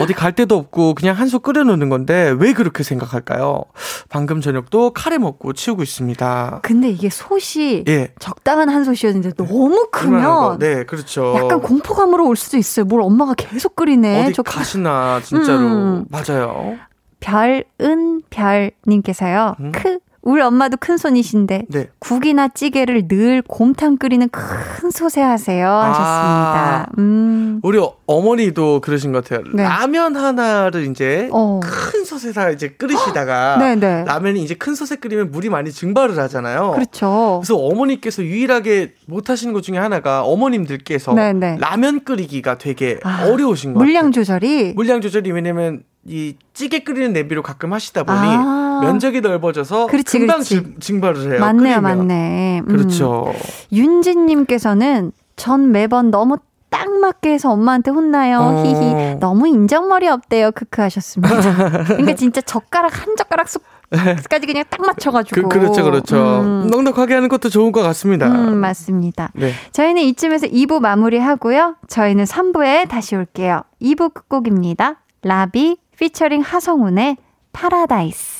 어디 0.00 0.12
갈 0.12 0.32
데도 0.32 0.56
없고 0.56 0.94
그냥 0.94 1.16
한솥 1.16 1.42
끓여놓는 1.42 1.88
건데 1.88 2.34
왜 2.38 2.52
그렇게 2.52 2.82
생각할까요? 2.82 3.62
방금 4.08 4.40
저녁도 4.40 4.90
카레 4.90 5.18
먹고 5.18 5.52
치우고 5.52 5.84
있습니다. 5.84 6.60
근데 6.62 6.88
이게 6.90 7.08
솥이 7.10 7.84
예. 7.86 8.12
적당한 8.18 8.68
한 8.68 8.82
솥이었는데 8.84 9.34
너무. 9.34 9.86
크면 9.92 10.58
네, 10.58 10.84
그렇죠. 10.84 11.34
약간 11.36 11.60
공포감으로 11.60 12.26
올 12.26 12.34
수도 12.34 12.56
있어요. 12.56 12.84
뭘 12.84 13.00
엄마가 13.02 13.34
계속 13.34 13.76
끓이네. 13.76 14.24
어디 14.24 14.32
저 14.32 14.42
가시나 14.42 15.20
진짜로 15.22 15.60
음. 15.60 16.04
맞아요. 16.10 16.76
별은 17.20 18.22
별님께서요. 18.30 19.54
음. 19.60 19.72
크 19.72 19.98
우리 20.24 20.40
엄마도 20.40 20.78
큰 20.80 20.96
손이신데 20.96 21.66
네. 21.68 21.88
국이나 21.98 22.48
찌개를 22.48 23.08
늘 23.08 23.42
곰탕 23.46 23.98
끓이는 23.98 24.30
큰 24.30 24.90
솥에 24.90 25.20
하세요 25.20 25.68
하셨습니다. 25.70 26.86
음. 26.98 27.60
우리 27.62 27.78
어- 27.78 27.94
어머니도 28.06 28.80
그러신 28.80 29.12
것 29.12 29.22
같아요. 29.22 29.44
네. 29.54 29.62
라면 29.62 30.16
하나를 30.16 30.86
이제 30.90 31.28
어. 31.30 31.60
큰 31.62 32.04
솥에다 32.04 32.50
이제 32.50 32.68
끓이시다가 32.70 33.58
네네. 33.58 34.04
라면이 34.06 34.42
이제 34.42 34.54
큰 34.54 34.74
솥에 34.74 34.96
끓이면 34.96 35.30
물이 35.30 35.50
많이 35.50 35.70
증발을 35.70 36.18
하잖아요. 36.18 36.72
그렇죠. 36.72 37.40
그래서 37.42 37.56
어머니께서 37.56 38.22
유일하게 38.22 38.94
못 39.06 39.28
하시는 39.28 39.52
것 39.52 39.62
중에 39.62 39.76
하나가 39.76 40.22
어머님들께서 40.24 41.12
네네. 41.12 41.58
라면 41.60 42.02
끓이기가 42.04 42.56
되게 42.56 42.98
아, 43.04 43.26
어려우신 43.26 43.74
것 43.74 43.78
물량 43.80 44.06
같아요. 44.06 44.12
조절이 44.24 44.72
물량 44.74 45.02
조절이 45.02 45.30
왜냐면 45.32 45.82
이 46.06 46.36
찌개 46.54 46.80
끓이는 46.80 47.12
냄비로 47.12 47.42
가끔 47.42 47.72
하시다 47.74 48.04
보니 48.04 48.18
아. 48.22 48.63
면적이 48.82 49.20
넓어져서 49.20 49.86
그렇지, 49.86 50.18
금방 50.18 50.36
그렇지. 50.38 50.54
증- 50.54 50.78
증발을 50.80 51.32
해요. 51.32 51.40
맞네요, 51.40 51.80
끓이면. 51.80 51.82
맞네. 51.98 52.60
음. 52.60 52.66
그렇죠. 52.66 53.32
윤진님께서는 53.72 55.12
전 55.36 55.72
매번 55.72 56.10
너무 56.10 56.36
딱 56.70 56.90
맞게 56.90 57.32
해서 57.32 57.50
엄마한테 57.52 57.90
혼나요. 57.90 58.38
어. 58.40 58.64
히히. 58.64 59.16
너무 59.20 59.46
인정머리 59.46 60.08
없대요. 60.08 60.50
크크 60.52 60.82
하셨습니다. 60.82 61.84
그러니까 61.86 62.14
진짜 62.14 62.40
젓가락 62.40 63.00
한 63.06 63.14
젓가락 63.16 63.48
쑥까지 63.48 64.46
그냥 64.46 64.64
딱 64.68 64.78
그, 64.80 64.86
맞춰가지고. 64.86 65.48
그 65.48 65.58
렇죠, 65.58 65.84
그렇죠. 65.84 66.40
음, 66.40 66.66
넉넉하게 66.70 67.14
하는 67.14 67.28
것도 67.28 67.48
좋은 67.48 67.70
것 67.70 67.80
같습니다. 67.82 68.26
음, 68.26 68.56
맞습니다. 68.58 69.30
네. 69.34 69.52
저희는 69.70 70.02
이쯤에서 70.02 70.48
2부 70.48 70.80
마무리하고요. 70.80 71.76
저희는 71.86 72.24
3부에 72.24 72.88
다시 72.88 73.14
올게요. 73.14 73.62
2부 73.80 74.12
끝곡입니다. 74.12 74.96
라비 75.22 75.76
피처링 75.96 76.40
하성운의 76.42 77.16
파라다이스. 77.52 78.33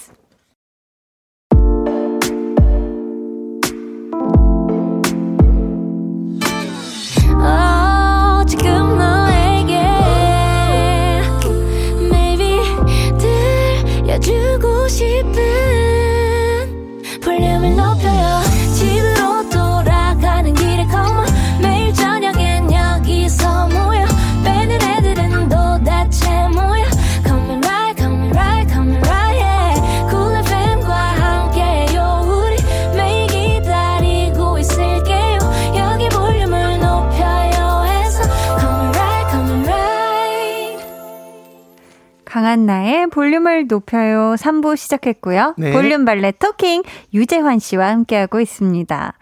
강한 42.35 42.67
나의 42.67 43.07
볼륨을 43.11 43.69
높여요 43.69 44.35
3부 44.37 44.77
시작했고요. 44.77 45.55
네. 45.57 45.71
볼륨 45.71 46.05
발레 46.05 46.33
토킹 46.33 46.83
유재환 47.15 47.61
씨와 47.61 47.91
함께하고 47.91 48.41
있습니다. 48.41 49.13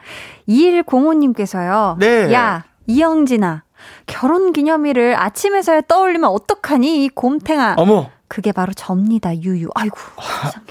2105님께서요. 0.48 1.98
네. 1.98 2.32
야, 2.32 2.64
이영진아. 2.86 3.64
결혼 4.06 4.54
기념일을 4.54 5.14
아침에서야 5.20 5.82
떠올리면 5.82 6.30
어떡하니? 6.30 7.04
이 7.04 7.10
곰탱아. 7.10 7.74
어머, 7.76 8.08
그게 8.33 8.51
바로 8.51 8.72
접니다. 8.72 9.37
유유. 9.37 9.68
아이고. 9.74 9.99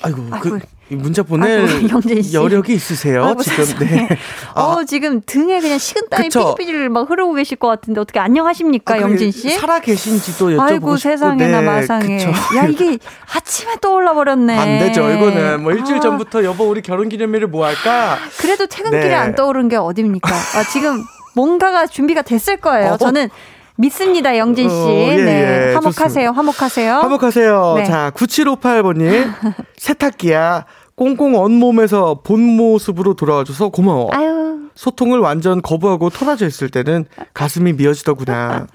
아 0.01 0.09
이고, 0.09 0.25
아이고. 0.31 0.39
그, 0.39 0.59
이 0.89 0.95
문자 0.95 1.21
보낼 1.21 1.67
아이고. 1.67 1.99
여력이 2.33 2.73
있으세요? 2.73 3.23
아이고, 3.23 3.43
지금, 3.43 3.65
세상에. 3.65 3.91
네. 3.91 4.09
아, 4.55 4.61
어, 4.63 4.83
지금 4.83 5.21
등에 5.23 5.61
그냥 5.61 5.77
식은땀이. 5.77 6.29
삐질삐질 6.29 6.89
막 6.89 7.07
흐르고 7.07 7.33
계실 7.33 7.59
것 7.59 7.67
같은데 7.67 8.01
어떻게 8.01 8.19
안녕하십니까, 8.19 8.95
아, 8.95 8.97
그게 8.97 9.11
영진 9.11 9.31
씨? 9.31 9.51
살아 9.51 9.79
계신지도 9.79 10.49
여쭤보고 10.49 10.59
아이고 10.59 10.97
싶고. 10.97 11.09
세상에나 11.11 11.61
네, 11.61 11.67
마상에. 11.67 12.17
그쵸. 12.17 12.31
야 12.57 12.65
이게 12.65 12.97
아침에 13.31 13.75
떠올라 13.79 14.15
버렸네. 14.15 14.57
안 14.57 14.79
되죠. 14.79 15.07
이거는 15.11 15.61
뭐 15.61 15.71
일주일 15.73 15.97
아, 15.97 15.99
전부터 15.99 16.43
여보 16.43 16.63
우리 16.67 16.81
결혼 16.81 17.09
기념일을 17.09 17.45
뭐 17.45 17.67
할까? 17.67 18.17
그래도 18.39 18.65
퇴근길에 18.65 19.09
네. 19.09 19.13
안 19.13 19.35
떠오른 19.35 19.69
게 19.69 19.75
어딥니까? 19.75 20.33
아, 20.33 20.63
지금 20.63 21.03
뭔가가 21.35 21.85
준비가 21.85 22.23
됐을 22.23 22.57
거예요. 22.57 22.93
어. 22.93 22.97
저는 22.97 23.29
믿습니다, 23.77 24.37
영진 24.37 24.69
씨. 24.69 24.75
어, 24.75 24.89
예, 24.89 25.15
네, 25.15 25.69
예, 25.69 25.73
화목하세요, 25.73 26.27
좋습니다. 26.31 26.31
화목하세요. 26.33 26.93
화목하세요. 26.95 27.73
네. 27.77 27.83
자, 27.85 28.11
9758번님. 28.15 29.31
세탁기야. 29.77 30.65
꽁꽁 30.95 31.35
언몸에서 31.35 32.21
본 32.23 32.41
모습으로 32.41 33.15
돌아와줘서 33.15 33.69
고마워. 33.69 34.09
아유, 34.11 34.59
소통을 34.75 35.17
완전 35.19 35.61
거부하고 35.61 36.09
토라져 36.11 36.45
있을 36.45 36.69
때는 36.69 37.05
가슴이 37.33 37.73
미어지더구나. 37.73 38.67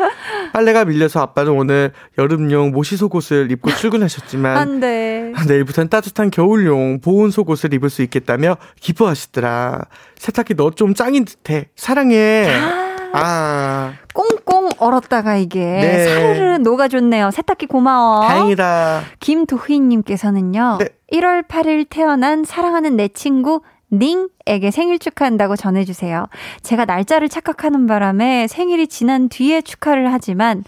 빨래가 0.52 0.84
밀려서 0.86 1.20
아빠는 1.20 1.52
오늘 1.52 1.92
여름용 2.18 2.72
모시 2.72 2.96
속옷을 2.96 3.52
입고 3.52 3.70
출근하셨지만 3.70 4.56
안 4.56 4.80
돼. 4.80 5.32
내일부터는 5.46 5.88
따뜻한 5.88 6.30
겨울용 6.30 7.00
보온 7.00 7.30
속옷을 7.30 7.72
입을 7.74 7.90
수 7.90 8.02
있겠다며 8.02 8.56
기뻐하시더라. 8.80 9.82
세탁기 10.18 10.54
너 10.54 10.70
좀 10.70 10.94
짱인 10.94 11.26
듯해. 11.26 11.66
사랑해. 11.76 12.48
아, 13.12 13.94
꽁꽁 14.14 14.68
얼었다가 14.78 15.36
이게 15.36 15.60
네. 15.60 16.04
사르르 16.04 16.56
녹아줬네요. 16.58 17.30
세탁기 17.30 17.66
고마워. 17.66 18.26
다행이다. 18.26 19.02
김도희님께서는요. 19.20 20.78
네. 20.80 20.88
1월 21.12 21.46
8일 21.46 21.86
태어난 21.88 22.44
사랑하는 22.44 22.96
내 22.96 23.08
친구 23.08 23.60
닝에게 23.92 24.72
생일 24.72 24.98
축하한다고 24.98 25.54
전해주세요. 25.54 26.26
제가 26.62 26.86
날짜를 26.86 27.28
착각하는 27.28 27.86
바람에 27.86 28.48
생일이 28.48 28.88
지난 28.88 29.28
뒤에 29.28 29.60
축하를 29.62 30.12
하지만 30.12 30.64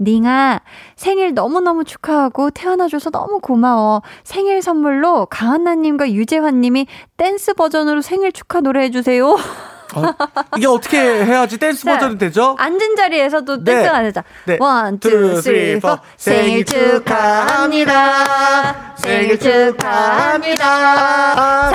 닝아 0.00 0.60
생일 0.96 1.32
너무너무 1.32 1.84
축하하고 1.84 2.50
태어나줘서 2.50 3.10
너무 3.10 3.38
고마워. 3.40 4.02
생일 4.24 4.62
선물로 4.62 5.26
강한나님과 5.26 6.10
유재환님이 6.10 6.88
댄스 7.16 7.54
버전으로 7.54 8.00
생일 8.02 8.32
축하 8.32 8.60
노래 8.60 8.82
해주세요. 8.82 9.36
어, 9.94 10.02
이게 10.56 10.66
어떻게 10.66 10.98
해야지 10.98 11.58
댄스 11.58 11.84
자, 11.84 11.92
버전이 11.94 12.18
되죠? 12.18 12.56
앉은 12.58 12.96
자리에서도 12.96 13.64
네. 13.64 13.72
댄스가 13.72 13.96
안. 13.96 14.12
네. 14.44 14.56
One, 14.60 14.98
two, 14.98 15.10
two, 15.10 15.40
three. 15.42 15.78
Four. 15.80 15.96
생일 16.16 16.64
축하합니다. 16.64 17.94
생일 18.96 19.38
축하합니다. 19.38 20.64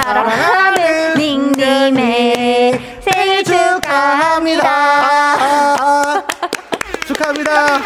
사랑하는 0.01 1.13
닝님의 1.17 2.99
생일 3.01 3.43
축하합니다. 3.43 4.61
축하합니다. 7.13 7.81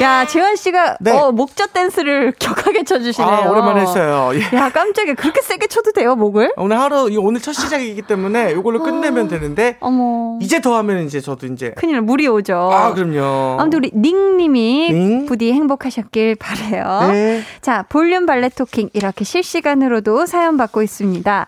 야, 0.00 0.26
재환 0.26 0.56
씨가 0.56 0.98
네. 1.00 1.10
어, 1.12 1.32
목젖 1.32 1.72
댄스를 1.72 2.34
격하게 2.38 2.84
쳐주시네요. 2.84 3.30
아, 3.30 3.48
오랜만에 3.50 3.80
했어요. 3.80 4.30
예. 4.34 4.56
야, 4.56 4.68
깜짝이야. 4.68 5.14
그렇게 5.14 5.40
세게 5.40 5.68
쳐도 5.68 5.92
돼요, 5.92 6.14
목을? 6.16 6.52
오늘 6.56 6.78
하루, 6.78 7.08
이 7.10 7.16
오늘 7.16 7.40
첫 7.40 7.52
시작이기 7.54 8.02
때문에 8.02 8.52
이걸로 8.52 8.82
끝내면 8.82 9.28
되는데, 9.28 9.78
어머. 9.80 10.38
이제 10.42 10.60
더 10.60 10.76
하면 10.78 11.04
이제 11.06 11.20
저도 11.20 11.46
이제. 11.46 11.72
큰일 11.76 11.94
날 11.94 12.02
물이 12.02 12.26
오죠. 12.28 12.54
아, 12.72 12.92
그럼요. 12.92 13.58
아무튼 13.60 13.78
우리 13.78 13.90
닝님이 13.94 14.92
닝. 14.92 15.26
부디 15.26 15.52
행복하셨길 15.52 16.36
바래요. 16.36 17.08
네. 17.12 17.42
자, 17.62 17.84
볼륨 17.88 18.26
발레 18.26 18.50
토킹 18.50 18.90
이렇게 18.92 19.24
실시간으로도 19.24 20.26
사연 20.26 20.56
받고 20.58 20.82
있습니다. 20.82 21.46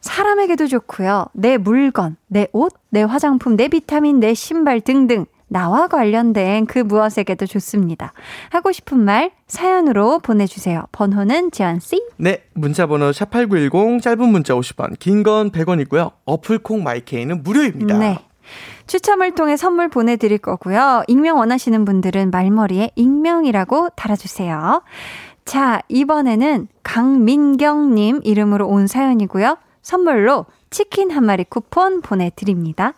사람에게도 0.00 0.66
좋고요. 0.66 1.26
내 1.34 1.56
물건, 1.56 2.16
내 2.26 2.48
옷, 2.52 2.72
내 2.90 3.02
화장품, 3.02 3.56
내 3.56 3.68
비타민, 3.68 4.18
내 4.20 4.34
신발 4.34 4.80
등등 4.80 5.26
나와 5.48 5.86
관련된 5.88 6.66
그 6.66 6.78
무엇에게도 6.80 7.46
좋습니다. 7.46 8.12
하고 8.50 8.72
싶은 8.72 8.98
말 8.98 9.30
사연으로 9.46 10.18
보내주세요. 10.18 10.84
번호는 10.92 11.50
지연씨. 11.52 12.02
네, 12.16 12.42
문자번호 12.54 13.10
샵8910, 13.10 14.02
짧은 14.02 14.28
문자 14.28 14.54
50원, 14.54 14.98
긴 14.98 15.22
건 15.22 15.50
100원이고요. 15.50 16.12
어플콩 16.24 16.82
마이케이는 16.82 17.42
무료입니다. 17.42 17.98
네. 17.98 18.18
추첨을 18.86 19.34
통해 19.34 19.56
선물 19.56 19.88
보내드릴 19.88 20.38
거고요. 20.38 21.02
익명 21.08 21.38
원하시는 21.38 21.84
분들은 21.84 22.30
말머리에 22.30 22.90
익명이라고 22.94 23.90
달아주세요. 23.96 24.82
자, 25.44 25.80
이번에는 25.88 26.68
강민경님 26.82 28.20
이름으로 28.24 28.68
온 28.68 28.86
사연이고요. 28.86 29.58
선물로 29.82 30.46
치킨 30.70 31.10
한 31.10 31.24
마리 31.24 31.44
쿠폰 31.44 32.00
보내드립니다. 32.02 32.94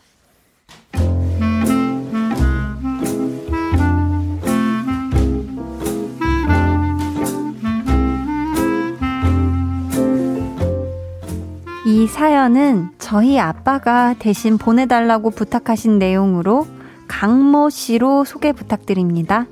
이 11.89 12.07
사연은 12.07 12.91
저희 12.99 13.41
아빠가 13.41 14.15
대신 14.19 14.59
보내달라고 14.59 15.31
부탁하신 15.31 15.99
내용으로 15.99 16.67
강모 17.09 17.71
씨로 17.71 18.27
소개 18.27 18.53
부탁드립니다. 18.53 19.47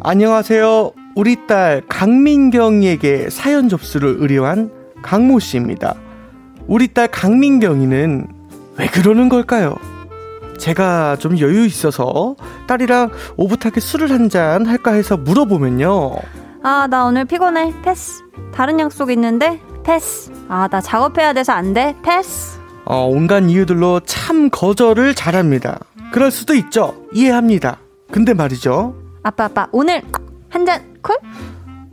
안녕하세요. 0.00 0.92
우리 1.14 1.46
딸 1.46 1.82
강민경이에게 1.86 3.28
사연 3.28 3.68
접수를 3.68 4.16
의뢰한 4.18 4.70
강모 5.02 5.38
씨입니다. 5.40 5.94
우리 6.66 6.88
딸 6.88 7.06
강민경이는 7.08 8.28
왜 8.78 8.86
그러는 8.86 9.28
걸까요? 9.28 9.76
제가 10.56 11.16
좀 11.18 11.38
여유 11.38 11.66
있어서 11.66 12.34
딸이랑 12.66 13.10
오붓하게 13.36 13.80
술을 13.80 14.10
한 14.10 14.30
잔 14.30 14.64
할까 14.64 14.92
해서 14.92 15.18
물어보면요. 15.18 16.12
아, 16.62 16.86
나 16.88 17.04
오늘 17.04 17.26
피곤해. 17.26 17.74
패스. 17.82 18.22
다른 18.54 18.80
약속 18.80 19.10
있는데? 19.10 19.60
패스. 19.84 20.30
아, 20.48 20.68
나 20.68 20.80
작업해야 20.80 21.32
돼서 21.32 21.52
안 21.52 21.74
돼. 21.74 21.94
패스. 22.02 22.58
어, 22.86 23.06
온갖 23.06 23.40
이유들로 23.44 24.00
참 24.00 24.50
거절을 24.50 25.14
잘합니다. 25.14 25.78
그럴 26.12 26.30
수도 26.30 26.54
있죠. 26.54 26.94
이해합니다. 27.12 27.78
근데 28.10 28.34
말이죠. 28.34 28.94
아빠, 29.22 29.44
아빠, 29.44 29.68
오늘 29.72 30.02
한 30.50 30.64
잔 30.66 30.80
콜? 31.02 31.16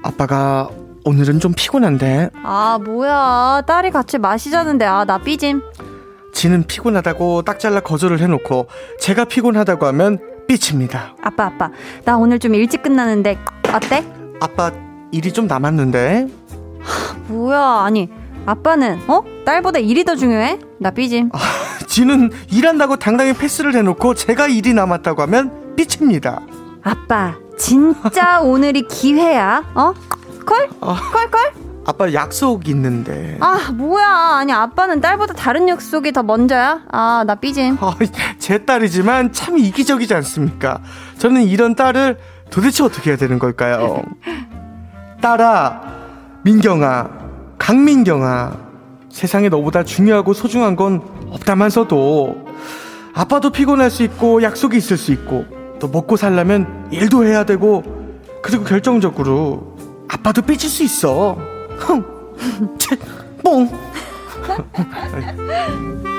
아빠가 0.04 0.70
오늘은 1.04 1.40
좀 1.40 1.54
피곤한데 1.56 2.30
아, 2.44 2.78
뭐야. 2.84 3.64
딸이 3.66 3.90
같이 3.92 4.18
마시자는데, 4.20 4.86
아, 4.86 5.04
나 5.06 5.18
삐짐. 5.18 5.62
지는 6.34 6.64
피곤하다고 6.64 7.42
딱 7.42 7.60
잘라 7.60 7.80
거절을 7.82 8.20
해놓고 8.20 8.68
제가 9.00 9.26
피곤하다고 9.26 9.86
하면 9.88 10.20
삐칩니다. 10.48 11.16
아빠, 11.24 11.46
아빠. 11.48 11.72
나 12.06 12.18
오늘 12.18 12.38
좀 12.40 12.54
일찍 12.56 12.84
끝나는데, 12.84 13.38
어때? 13.74 14.06
아빠 14.40 14.72
일이 15.12 15.32
좀 15.34 15.48
남았는데 15.48 16.28
뭐야. 17.32 17.84
아니, 17.86 18.10
아빠는, 18.46 19.02
어? 19.08 19.22
딸보다 19.46 19.80
일이 19.80 20.04
더 20.04 20.16
중요해? 20.16 20.60
나 20.80 20.92
삐짐. 20.92 21.30
지는 21.88 22.32
일한다고 22.52 22.98
당당히 22.98 23.34
패스를 23.34 23.76
해놓고 23.76 24.14
제가 24.16 24.48
일이 24.48 24.74
남았다고 24.74 25.22
하면 25.24 25.76
삐칩니다. 25.76 26.42
아빠, 26.84 27.36
진짜 27.58 28.42
오늘이 28.44 28.88
기회야. 28.88 29.64
어? 29.76 29.94
콜? 30.46 30.70
아. 30.82 31.00
콜, 31.12 31.30
콜? 31.30 31.40
아빠 31.84 32.14
약속 32.14 32.68
있는데 32.68 33.38
아, 33.40 33.72
뭐야. 33.74 34.08
아니, 34.38 34.54
아빠는 34.54 35.02
딸보다 35.02 35.34
다른 35.34 35.68
약속이 35.68 36.12
더 36.12 36.22
먼저야? 36.24 36.82
아, 36.92 37.24
나 37.26 37.36
삐짐. 37.36 37.78
아, 37.82 37.96
제 38.38 38.60
딸이지만 38.60 39.34
참 39.34 39.58
이기적이지 39.58 40.14
않습니까? 40.14 40.80
저는 41.18 41.44
이런 41.44 41.74
딸을 41.76 42.18
도대체 42.52 42.84
어떻게 42.84 43.10
해야 43.12 43.18
되는 43.18 43.40
걸까요? 43.40 44.04
딸아, 45.22 45.82
민경아, 46.44 47.10
강민경아, 47.62 48.58
세상에 49.10 49.48
너보다 49.48 49.84
중요하고 49.84 50.34
소중한 50.34 50.76
건 50.76 51.04
없다면서도 51.30 52.48
아빠도 53.14 53.52
피곤할 53.52 53.92
수 53.92 54.02
있고 54.02 54.42
약속이 54.42 54.76
있을 54.78 54.98
수 54.98 55.12
있고 55.12 55.46
또 55.80 55.88
먹고 55.88 56.18
살려면 56.18 56.88
일도 56.92 57.24
해야 57.24 57.46
되고 57.46 57.84
그리고 58.42 58.64
결정적으로 58.64 59.78
아빠도 60.10 60.42
삐질 60.42 60.72
수 60.72 60.82
있어. 60.84 61.38
흥, 61.78 62.04
치, 62.80 62.90
뽕. 63.44 63.70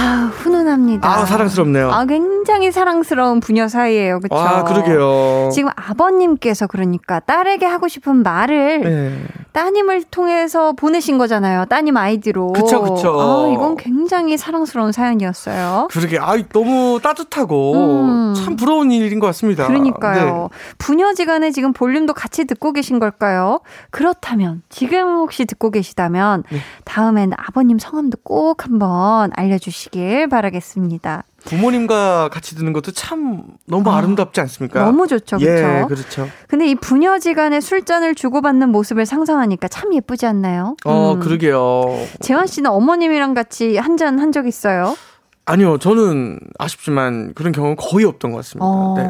아, 0.00 0.30
훈훈합니다. 0.32 1.06
아, 1.06 1.26
사랑스럽네요. 1.26 1.90
아, 1.90 2.06
굉장히 2.06 2.72
사랑스러운 2.72 3.40
부녀 3.40 3.68
사이예요. 3.68 4.20
그쵸? 4.20 4.34
아, 4.34 4.64
그러게요. 4.64 5.50
지금 5.52 5.70
아버님께서 5.76 6.66
그러니까 6.66 7.20
딸에게 7.20 7.66
하고 7.66 7.86
싶은 7.86 8.22
말을 8.22 8.80
네. 8.80 9.18
따님을 9.52 10.04
통해서 10.04 10.72
보내신 10.72 11.18
거잖아요. 11.18 11.66
따님 11.66 11.96
아이디로. 11.98 12.52
그쵸, 12.52 12.82
그쵸. 12.82 13.20
아, 13.20 13.52
이건 13.52 13.76
굉장히 13.76 14.38
사랑스러운 14.38 14.92
사연이었어요. 14.92 15.88
그러게 15.90 16.18
아 16.18 16.36
너무 16.50 16.98
따뜻하고 17.02 17.74
음. 17.74 18.34
참 18.34 18.56
부러운 18.56 18.90
일인 18.92 19.20
것 19.20 19.26
같습니다. 19.26 19.66
그러니까요. 19.66 20.48
네. 20.50 20.56
부녀지간에 20.78 21.50
지금 21.50 21.72
볼륨도 21.74 22.14
같이 22.14 22.44
듣고 22.46 22.72
계신 22.72 22.98
걸까요? 23.00 23.60
그렇다면 23.90 24.62
지금 24.70 25.16
혹시 25.16 25.44
듣고 25.44 25.70
계시다면 25.70 26.44
네. 26.50 26.58
다음엔 26.84 27.32
아버님 27.36 27.78
성함도 27.78 28.18
꼭 28.22 28.64
한번 28.64 29.30
알려주시 29.34 29.89
길 29.90 30.28
바라겠습니다. 30.28 31.24
부모님과 31.44 32.28
같이 32.30 32.54
듣는 32.54 32.72
것도 32.72 32.92
참 32.92 33.42
너무 33.66 33.90
아, 33.90 33.96
아름답지 33.96 34.40
않습니까? 34.42 34.84
너무 34.84 35.06
좋죠, 35.06 35.38
그렇죠? 35.38 35.62
예, 35.62 35.84
그렇죠. 35.88 36.28
근데 36.48 36.66
이 36.68 36.74
부녀지간에 36.74 37.60
술잔을 37.60 38.14
주고받는 38.14 38.68
모습을 38.70 39.06
상상하니까 39.06 39.68
참 39.68 39.94
예쁘지 39.94 40.26
않나요? 40.26 40.76
어, 40.84 41.14
음. 41.14 41.20
그러게요. 41.20 41.82
재환 42.20 42.46
씨는 42.46 42.70
어머님이랑 42.70 43.34
같이 43.34 43.76
한 43.78 43.96
잔 43.96 44.18
한 44.18 44.32
적 44.32 44.46
있어요? 44.46 44.94
아니요, 45.46 45.78
저는 45.78 46.38
아쉽지만 46.58 47.32
그런 47.34 47.50
경험은 47.50 47.74
거의 47.76 48.04
없던 48.04 48.30
것 48.30 48.36
같습니다. 48.36 48.64
어, 48.66 48.94
네. 48.96 49.08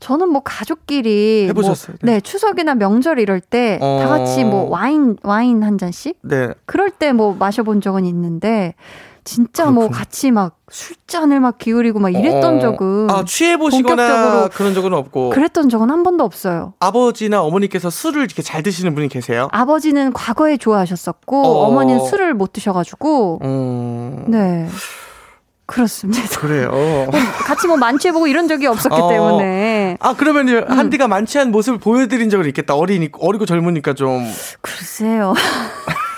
저는 0.00 0.28
뭐 0.30 0.40
가족끼리 0.42 1.46
해보셨어요? 1.50 1.96
뭐, 2.00 2.10
네, 2.12 2.20
추석이나 2.20 2.76
명절 2.76 3.18
이럴 3.18 3.40
때다 3.40 3.84
어. 3.84 4.08
같이 4.08 4.44
뭐 4.44 4.70
와인 4.70 5.16
와인 5.22 5.62
한 5.62 5.76
잔씩 5.76 6.16
네. 6.22 6.48
그럴 6.64 6.90
때 6.90 7.12
뭐 7.12 7.34
마셔본 7.34 7.82
적은 7.82 8.06
있는데 8.06 8.74
진짜 9.24 9.66
뭐 9.66 9.84
그렇군요. 9.84 9.98
같이 9.98 10.30
막 10.30 10.58
술잔을 10.70 11.40
막 11.40 11.58
기울이고 11.58 11.98
막 12.00 12.10
이랬던 12.10 12.56
어, 12.56 12.60
적은 12.60 13.10
아, 13.10 13.24
취해 13.24 13.56
보시거나 13.56 14.48
그런 14.48 14.74
적은 14.74 14.92
없고 14.92 15.30
그랬던 15.30 15.68
적은 15.68 15.90
한 15.90 16.02
번도 16.02 16.24
없어요. 16.24 16.74
아버지나 16.80 17.42
어머니께서 17.42 17.90
술을 17.90 18.22
이렇게 18.24 18.42
잘 18.42 18.62
드시는 18.62 18.94
분이 18.94 19.08
계세요? 19.08 19.48
아버지는 19.52 20.12
과거에 20.12 20.56
좋아하셨었고 20.56 21.42
어. 21.42 21.66
어. 21.66 21.70
머니는 21.72 22.04
술을 22.06 22.34
못 22.34 22.52
드셔가지고 22.52 23.40
음. 23.42 24.24
네 24.28 24.68
그렇습니다. 25.66 26.22
그래요. 26.38 26.70
같이 27.46 27.66
뭐 27.66 27.76
만취해보고 27.76 28.26
이런 28.26 28.48
적이 28.48 28.66
없었기 28.66 28.94
어. 29.00 29.08
때문에 29.08 29.96
아, 30.00 30.14
그러면 30.14 30.68
한디가 30.68 31.08
만취한 31.08 31.50
모습을 31.50 31.78
보여드린 31.78 32.28
적은 32.28 32.46
있겠다. 32.48 32.74
어리니, 32.74 33.10
어리고 33.18 33.46
젊으니까 33.46 33.94
좀. 33.94 34.30
글쎄요. 34.60 35.32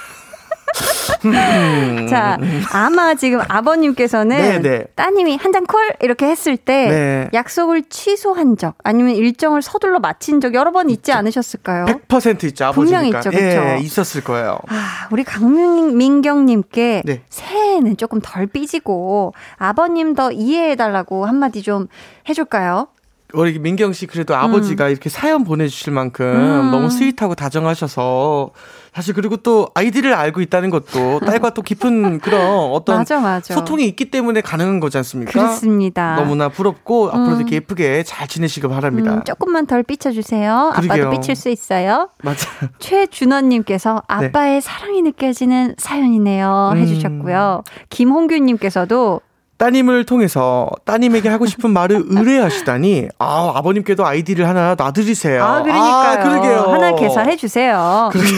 자, 2.09 2.39
아마 2.73 3.15
지금 3.15 3.41
아버님께서는 3.49 4.37
네, 4.37 4.59
네. 4.61 4.85
따님이 4.95 5.37
한 5.37 5.53
잔 5.55 5.67
콜 5.67 5.93
이렇게 6.01 6.27
했을 6.27 6.57
때 6.57 6.89
네. 6.89 7.31
약속을 7.33 7.85
취소한 7.89 8.57
적 8.57 8.75
아니면 8.83 9.15
일정을 9.15 9.63
서둘러 9.63 10.01
마친 10.01 10.41
적 10.41 10.53
여러 10.55 10.73
번 10.73 10.91
있지 10.91 11.13
않으셨을까요? 11.13 11.85
100% 11.87 12.45
있죠, 12.45 12.65
아버지니까. 12.67 12.75
분명히 12.75 13.09
있죠, 13.11 13.31
그쵸? 13.31 13.41
예, 13.45 13.79
있었을 13.81 14.25
거예요. 14.25 14.59
아, 14.69 15.07
우리 15.13 15.23
강민경 15.23 16.47
님께 16.47 17.03
네. 17.05 17.23
새해에는 17.29 17.97
조금 17.97 18.21
덜 18.21 18.47
삐지고 18.47 19.33
아버님 19.57 20.15
더 20.15 20.33
이해해 20.33 20.75
달라고 20.77 21.27
한마디 21.27 21.63
좀 21.63 21.89
해 22.29 22.33
줄까요? 22.33 22.89
우리 23.35 23.59
민경 23.59 23.93
씨 23.93 24.07
그래도 24.07 24.35
아버지가 24.35 24.89
이렇게 24.89 25.09
사연 25.09 25.45
보내주실 25.45 25.93
만큼 25.93 26.25
음. 26.27 26.71
너무 26.71 26.91
sweet하고 26.91 27.35
다정하셔서 27.35 28.53
사실 28.95 29.13
그리고 29.13 29.37
또 29.37 29.69
아이디를 29.75 30.15
알고 30.15 30.41
있다는 30.41 30.71
것도 30.71 31.19
딸과 31.21 31.51
또 31.51 31.63
깊은 31.63 32.21
그런 32.21 32.71
어떤 32.73 32.99
맞아, 32.99 33.19
맞아. 33.19 33.55
소통이 33.55 33.87
있기 33.89 34.11
때문에 34.13 34.41
가능한 34.41 34.79
거지 34.79 34.97
않습니까? 34.99 35.33
그렇습니다. 35.33 36.15
너무나 36.15 36.49
부럽고 36.49 37.09
앞으로도 37.09 37.33
음. 37.33 37.37
이렇게 37.41 37.57
예쁘게 37.57 38.05
잘 38.05 38.29
지내시길 38.29 38.71
바랍니다. 38.71 39.15
음, 39.15 39.25
조금만 39.25 39.67
덜 39.67 39.83
삐쳐주세요. 39.83 40.73
그러게요. 40.77 41.07
아빠도 41.07 41.11
삐칠 41.11 41.35
수 41.35 41.49
있어요. 41.49 42.11
맞아. 42.23 42.49
최준원님께서 42.79 44.03
아빠의 44.07 44.61
사랑이 44.61 45.03
느껴지는 45.03 45.75
사연이네요. 45.77 46.71
음. 46.75 46.79
해주셨고요. 46.79 47.65
김홍규님께서도 47.91 49.21
따님을 49.57 50.05
통해서 50.05 50.69
따님에게 50.85 51.29
하고 51.29 51.47
싶은 51.47 51.71
말을 51.71 52.05
의뢰하시다니 52.11 53.09
아 53.19 53.53
아버님께도 53.55 54.05
아이디를 54.05 54.49
하나 54.49 54.75
놔드리세요. 54.77 55.43
아, 55.45 55.63
그러니까요. 55.63 56.21
아, 56.21 56.23
그러게요. 56.23 56.59
하나 56.73 56.95
개설해 56.95 57.37
주세요. 57.37 58.11
그러게. 58.13 58.29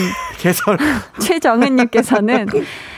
최정은님께서는 1.19 2.47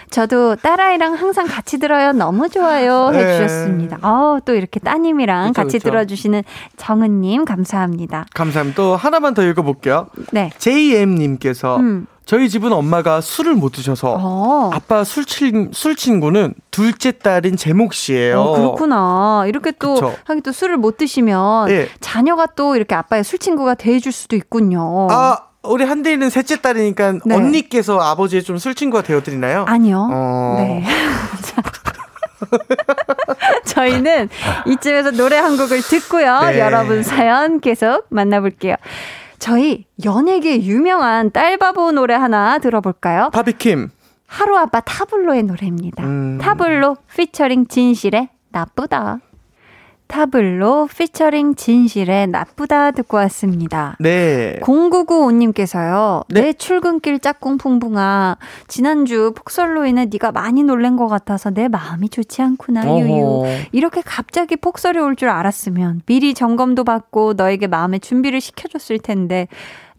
저도 0.09 0.55
딸아이랑 0.55 1.13
항상 1.13 1.47
같이 1.47 1.77
들어요. 1.77 2.11
너무 2.13 2.49
좋아요. 2.49 3.09
네. 3.11 3.19
해주셨습니다. 3.19 3.99
어, 4.01 4.39
또 4.43 4.55
이렇게 4.55 4.79
따님이랑 4.79 5.49
그쵸, 5.49 5.61
같이 5.61 5.77
그쵸. 5.77 5.89
들어주시는 5.91 6.43
정은님, 6.77 7.45
감사합니다. 7.45 8.25
감사합니다. 8.33 8.75
또 8.75 8.95
하나만 8.95 9.33
더 9.35 9.43
읽어볼게요. 9.43 10.07
네. 10.31 10.49
JM님께서 10.57 11.77
음. 11.77 12.07
저희 12.29 12.47
집은 12.47 12.71
엄마가 12.71 13.21
술을 13.21 13.55
못 13.55 13.71
드셔서 13.71 14.15
어. 14.19 14.69
아빠 14.71 15.03
술, 15.03 15.25
친, 15.25 15.71
술 15.73 15.95
친구는 15.95 16.53
둘째 16.69 17.11
딸인 17.11 17.57
제 17.57 17.73
몫이에요. 17.73 18.39
어, 18.39 18.55
그렇구나. 18.55 19.45
이렇게 19.47 19.71
또, 19.71 19.95
그쵸. 19.95 20.15
하긴 20.25 20.43
또 20.43 20.51
술을 20.51 20.77
못 20.77 20.97
드시면 20.97 21.71
예. 21.71 21.89
자녀가 22.01 22.45
또 22.55 22.75
이렇게 22.75 22.93
아빠의 22.93 23.23
술 23.23 23.39
친구가 23.39 23.73
돼줄 23.73 24.11
수도 24.11 24.35
있군요. 24.35 25.07
아, 25.09 25.39
우리 25.63 25.83
한대이는 25.83 26.29
셋째 26.29 26.61
딸이니까 26.61 27.13
네. 27.25 27.35
언니께서 27.35 27.99
아버지의 27.99 28.43
좀 28.43 28.59
술 28.59 28.75
친구가 28.75 29.01
되어드리나요? 29.01 29.65
아니요. 29.67 30.07
어. 30.11 30.55
네. 30.59 30.85
자. 31.41 31.63
저희는 33.65 34.29
이쯤에서 34.67 35.11
노래 35.11 35.35
한 35.37 35.57
곡을 35.57 35.81
듣고요. 35.81 36.41
네. 36.41 36.59
여러분 36.59 37.01
사연 37.01 37.59
계속 37.59 38.05
만나볼게요. 38.09 38.75
저희 39.39 39.85
연예계 40.03 40.63
유명한 40.63 41.31
딸바보 41.31 41.91
노래 41.93 42.13
하나 42.13 42.59
들어볼까요? 42.59 43.29
바비킴. 43.31 43.89
하루 44.27 44.57
아빠 44.57 44.79
타블로의 44.81 45.43
노래입니다. 45.43 46.03
음. 46.03 46.37
타블로 46.39 46.97
피처링 47.15 47.67
진실의 47.67 48.29
나쁘다. 48.49 49.19
타블로 50.09 50.87
피처링 50.87 51.53
진실의 51.53 52.27
나쁘다 52.27 52.89
듣고 52.91 53.17
왔습니다. 53.17 53.95
네. 53.99 54.59
0995님께서요. 54.63 56.25
네. 56.29 56.41
내 56.41 56.53
출근길 56.53 57.19
짝꿍 57.19 57.59
풍붕아. 57.59 58.37
지난주 58.67 59.31
폭설로 59.35 59.85
인해 59.85 60.07
네가 60.11 60.31
많이 60.31 60.63
놀란 60.63 60.95
것 60.97 61.07
같아서 61.07 61.51
내 61.51 61.67
마음이 61.67 62.09
좋지 62.09 62.41
않구나. 62.41 62.85
유유. 62.99 63.13
어허. 63.13 63.45
이렇게 63.71 64.01
갑자기 64.03 64.55
폭설이 64.55 64.97
올 64.99 65.15
줄 65.19 65.27
알았으면 65.29 66.01
미리 66.05 66.33
점검도 66.33 66.85
받고 66.85 67.33
너에게 67.33 67.67
마음의 67.67 67.99
준비를 67.99 68.39
시켜줬을 68.39 68.99
텐데 68.99 69.47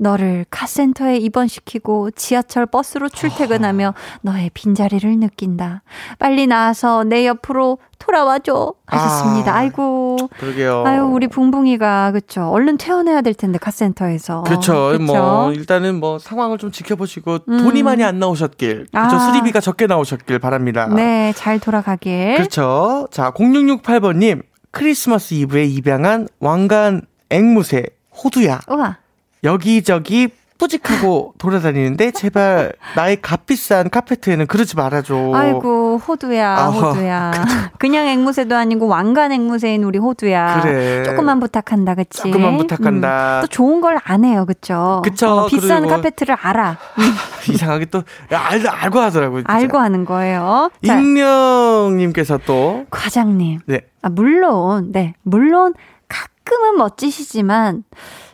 너를 0.01 0.47
카센터에 0.51 1.19
입원시키고 1.19 2.11
지하철 2.13 2.65
버스로 2.65 3.09
출퇴근하며 3.11 3.95
너의 4.23 4.51
빈자리를 4.55 5.19
느낀다. 5.19 5.83
빨리 6.19 6.47
나와서 6.47 7.05
내 7.05 7.27
옆으로 7.27 7.79
돌아와줘. 7.99 8.73
하셨습니다. 8.87 9.53
아. 9.53 9.57
아이고. 9.59 10.17
그러게요. 10.39 10.85
아유, 10.87 11.03
우리 11.05 11.29
붕붕이가, 11.29 12.13
그쵸. 12.13 12.49
얼른 12.49 12.79
퇴원해야 12.79 13.21
될 13.21 13.35
텐데, 13.35 13.59
카센터에서. 13.59 14.43
그렇죠. 14.45 14.93
그쵸? 14.93 15.03
뭐 15.05 15.53
일단은 15.53 16.01
뭐 16.01 16.19
상황을 16.19 16.57
좀 16.57 16.73
지켜보시고 16.73 17.41
음. 17.47 17.59
돈이 17.59 17.83
많이 17.83 18.03
안 18.03 18.19
나오셨길, 18.19 18.87
그렇죠. 18.91 19.17
아. 19.17 19.19
수리비가 19.19 19.61
적게 19.61 19.87
나오셨길 19.87 20.39
바랍니다. 20.39 20.87
네, 20.87 21.35
잘 21.37 21.61
돌아가길. 21.61 22.37
그렇죠. 22.37 23.07
자, 23.11 23.33
0668번님 23.33 24.43
크리스마스 24.71 25.35
이브에 25.35 25.67
입양한 25.67 26.29
왕관 26.39 27.03
앵무새 27.29 27.85
호두야 28.25 28.61
우와. 28.69 28.97
여기저기 29.45 30.29
뿌직하고 30.59 31.33
돌아다니는데 31.39 32.11
제발 32.11 32.75
나의 32.95 33.23
값비싼 33.23 33.89
카페트에는 33.89 34.47
그러지 34.47 34.77
말아줘. 34.77 35.33
아이고, 35.35 35.97
호두야, 36.07 36.51
아, 36.55 36.67
호두야. 36.69 37.33
그냥 37.79 38.07
앵무새도 38.09 38.55
아니고 38.55 38.87
왕관 38.87 39.33
앵무새인 39.33 39.85
우리 39.85 39.99
호두야. 39.99 40.61
그래. 40.61 41.03
조금만 41.05 41.41
부탁한다, 41.41 41.95
그치? 41.95 42.25
조금만 42.25 42.59
부탁한다. 42.59 43.39
음, 43.39 43.41
또 43.41 43.47
좋은 43.47 43.81
걸 43.81 43.99
안 44.05 44.23
해요, 44.25 44.45
그쵸? 44.45 45.01
그쵸. 45.03 45.31
어, 45.31 45.47
비싼 45.47 45.81
그리고- 45.85 45.97
카페트를 45.97 46.37
알아. 46.39 46.77
음, 46.99 47.03
이상하게 47.55 47.87
또 47.87 48.03
알, 48.31 48.67
알고 48.67 48.99
하더라고요. 49.01 49.41
진짜. 49.41 49.53
알고 49.55 49.79
하는 49.79 50.05
거예요. 50.05 50.71
자, 50.87 50.99
익명님께서 50.99 52.39
또 52.45 52.85
과장님. 52.91 53.61
네. 53.65 53.81
아, 54.03 54.11
물론, 54.11 54.93
네. 54.93 55.15
물론 55.23 55.73
가끔은 56.09 56.77
멋지시지만 56.77 57.85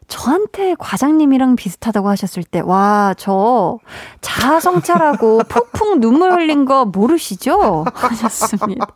저한테 0.08 0.74
과장님이랑 0.78 1.56
비슷하다고 1.56 2.08
하셨을 2.10 2.44
때, 2.44 2.60
와, 2.60 3.12
저 3.18 3.78
자아성찰하고 4.20 5.42
폭풍 5.48 6.00
눈물 6.00 6.32
흘린 6.32 6.64
거 6.64 6.84
모르시죠? 6.84 7.84
하셨습니다. 7.92 8.86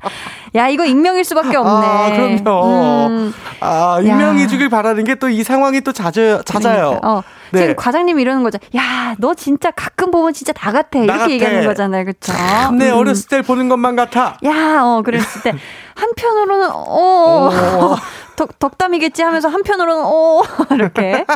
야, 0.54 0.68
이거 0.68 0.84
익명일 0.84 1.24
수밖에 1.24 1.56
없네. 1.56 1.86
아, 1.86 2.10
그럼요. 2.12 3.06
음, 3.08 3.34
아, 3.60 3.96
야. 3.98 4.00
익명해 4.00 4.46
주길 4.46 4.68
바라는 4.68 5.04
게 5.04 5.14
또 5.16 5.28
이 5.28 5.42
상황이 5.42 5.80
또 5.80 5.92
잦아요. 5.92 6.42
잦아요. 6.44 6.82
그러니까. 7.00 7.08
어, 7.10 7.22
네. 7.52 7.60
지금 7.60 7.76
과장님이 7.76 8.22
이러는 8.22 8.42
거죠. 8.44 8.58
야, 8.76 9.14
너 9.18 9.34
진짜 9.34 9.70
가끔 9.72 10.10
보면 10.12 10.32
진짜 10.32 10.52
나 10.52 10.70
같아. 10.72 10.98
이렇게 11.00 11.18
나. 11.18 11.30
얘기하는 11.30 11.64
거잖아요. 11.66 12.04
그쵸? 12.04 12.32
내 12.78 12.90
음. 12.90 12.96
어렸을 12.96 13.28
때 13.28 13.42
보는 13.42 13.68
것만 13.68 13.96
같아. 13.96 14.38
야, 14.44 14.80
어, 14.82 15.02
그랬을 15.04 15.42
때, 15.42 15.52
한편으로는, 15.96 16.70
어, 16.70 17.50
어. 17.50 17.96
덕, 18.40 18.58
덕담이겠지 18.58 19.22
하면서 19.22 19.48
한편으로는, 19.48 20.02
어, 20.02 20.42
이렇게. 20.72 21.26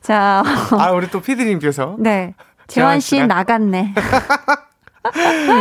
자, 0.00 0.42
아, 0.76 0.90
우리 0.90 1.08
또 1.08 1.20
피디님께서 1.20 1.96
네. 2.00 2.34
재환 2.66 2.98
씨? 2.98 3.24
나갔네. 3.24 3.94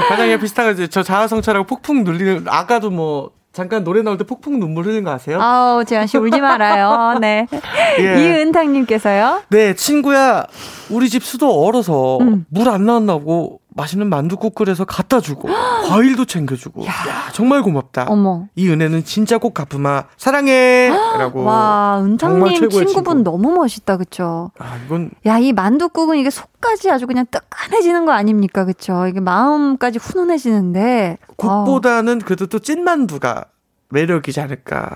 과장님 0.09 0.39
비슷하게 0.39 0.87
저 0.87 1.03
자아성찰하고 1.03 1.65
폭풍 1.67 2.03
눌리는 2.03 2.45
아까도 2.47 2.89
뭐 2.89 3.31
잠깐 3.53 3.83
노래 3.83 4.01
나올 4.01 4.17
때 4.17 4.23
폭풍 4.23 4.59
눈물 4.59 4.85
흘린 4.85 5.03
거 5.03 5.11
아세요? 5.11 5.39
아우, 5.39 5.83
재환 5.85 6.07
씨 6.07 6.17
울지 6.17 6.41
말아요. 6.41 7.19
네. 7.19 7.47
예. 7.99 8.39
이은탕님께서요. 8.39 9.43
네, 9.49 9.75
친구야. 9.75 10.45
우리 10.89 11.09
집 11.09 11.23
수도 11.23 11.63
얼어서 11.63 12.17
음. 12.21 12.45
물안 12.49 12.85
나왔나고 12.85 13.59
맛있는 13.73 14.07
만두국 14.07 14.53
끓여서 14.55 14.85
갖다 14.85 15.19
주고 15.21 15.47
과일도 15.87 16.25
챙겨주고. 16.25 16.85
야, 16.85 16.91
정말 17.33 17.61
고맙다. 17.61 18.05
어머. 18.09 18.47
이 18.55 18.69
은혜는 18.69 19.03
진짜 19.03 19.37
꼭 19.37 19.53
갚으마. 19.53 20.05
사랑해.라고. 20.17 21.43
와, 21.43 22.03
최고의 22.19 22.55
친구분 22.55 22.87
친구. 22.87 23.23
너무 23.23 23.51
멋있다, 23.53 23.97
그쵸? 23.97 24.51
아, 24.59 24.77
이건 24.85 25.11
야, 25.25 25.37
이 25.37 25.53
만두국은 25.53 26.17
이게 26.17 26.29
속까지 26.29 26.91
아주 26.91 27.07
그냥 27.07 27.25
뜨끈해지는 27.31 28.05
거 28.05 28.11
아닙니까? 28.11 28.65
그쵸? 28.65 29.07
이게 29.07 29.19
마음까지 29.19 29.99
훈훈해지는데. 29.99 31.17
국보다는 31.37 32.19
그래도 32.19 32.47
또 32.47 32.59
찐만두가 32.59 33.45
매력이지 33.89 34.39
않을까. 34.41 34.95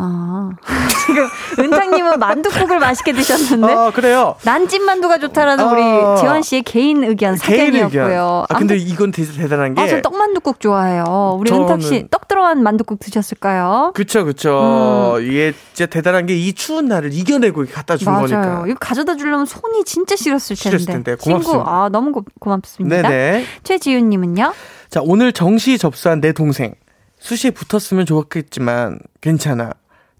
아. 0.00 0.50
지금 1.06 1.26
은탕님은 1.58 2.18
만두국을 2.20 2.78
맛있게 2.78 3.12
드셨는데. 3.12 3.72
아, 3.74 3.90
그래요. 3.90 4.36
난찜만두가 4.44 5.18
좋다라는 5.18 5.64
아. 5.64 5.70
우리 5.72 6.20
재환 6.20 6.42
씨의 6.42 6.62
개인 6.62 7.02
의견 7.02 7.34
개인 7.36 7.72
사견이었고요. 7.72 8.02
의견. 8.04 8.46
아, 8.48 8.58
근데 8.58 8.76
이건 8.76 9.10
되게 9.10 9.30
대단한 9.32 9.74
게. 9.74 9.82
아, 9.82 9.88
저 9.88 10.00
떡만두국 10.00 10.60
좋아해요. 10.60 11.36
우리 11.38 11.50
저는- 11.50 11.62
은탁 11.62 11.82
씨 11.82 12.06
떡 12.10 12.28
들어간 12.28 12.62
만두국 12.62 13.00
드셨을까요? 13.00 13.90
그쵸, 13.94 14.24
그쵸. 14.24 15.16
음. 15.18 15.22
이게 15.26 15.52
진짜 15.72 15.86
대단한 15.90 16.26
게 16.26 16.38
이 16.38 16.52
추운 16.52 16.86
날을 16.86 17.12
이겨내고 17.12 17.64
갖다 17.72 17.96
준 17.96 18.12
맞아요. 18.12 18.26
거니까. 18.28 18.64
이거 18.68 18.76
가져다 18.78 19.16
주려면 19.16 19.44
손이 19.46 19.82
진짜 19.84 20.14
싫었을 20.14 20.54
텐데. 20.56 20.78
싫었을 20.78 20.86
텐데. 20.92 21.16
친구, 21.16 21.40
고맙습니다. 21.40 21.64
아, 21.70 21.88
너무 21.90 22.12
고, 22.12 22.24
고맙습니다. 22.38 23.02
네네. 23.02 23.44
최지윤님은요? 23.64 24.52
자, 24.90 25.00
오늘 25.02 25.32
정시 25.32 25.76
접수한 25.78 26.20
내 26.20 26.32
동생. 26.32 26.74
수시에 27.18 27.50
붙었으면 27.50 28.06
좋았겠지만, 28.06 29.00
괜찮아. 29.20 29.72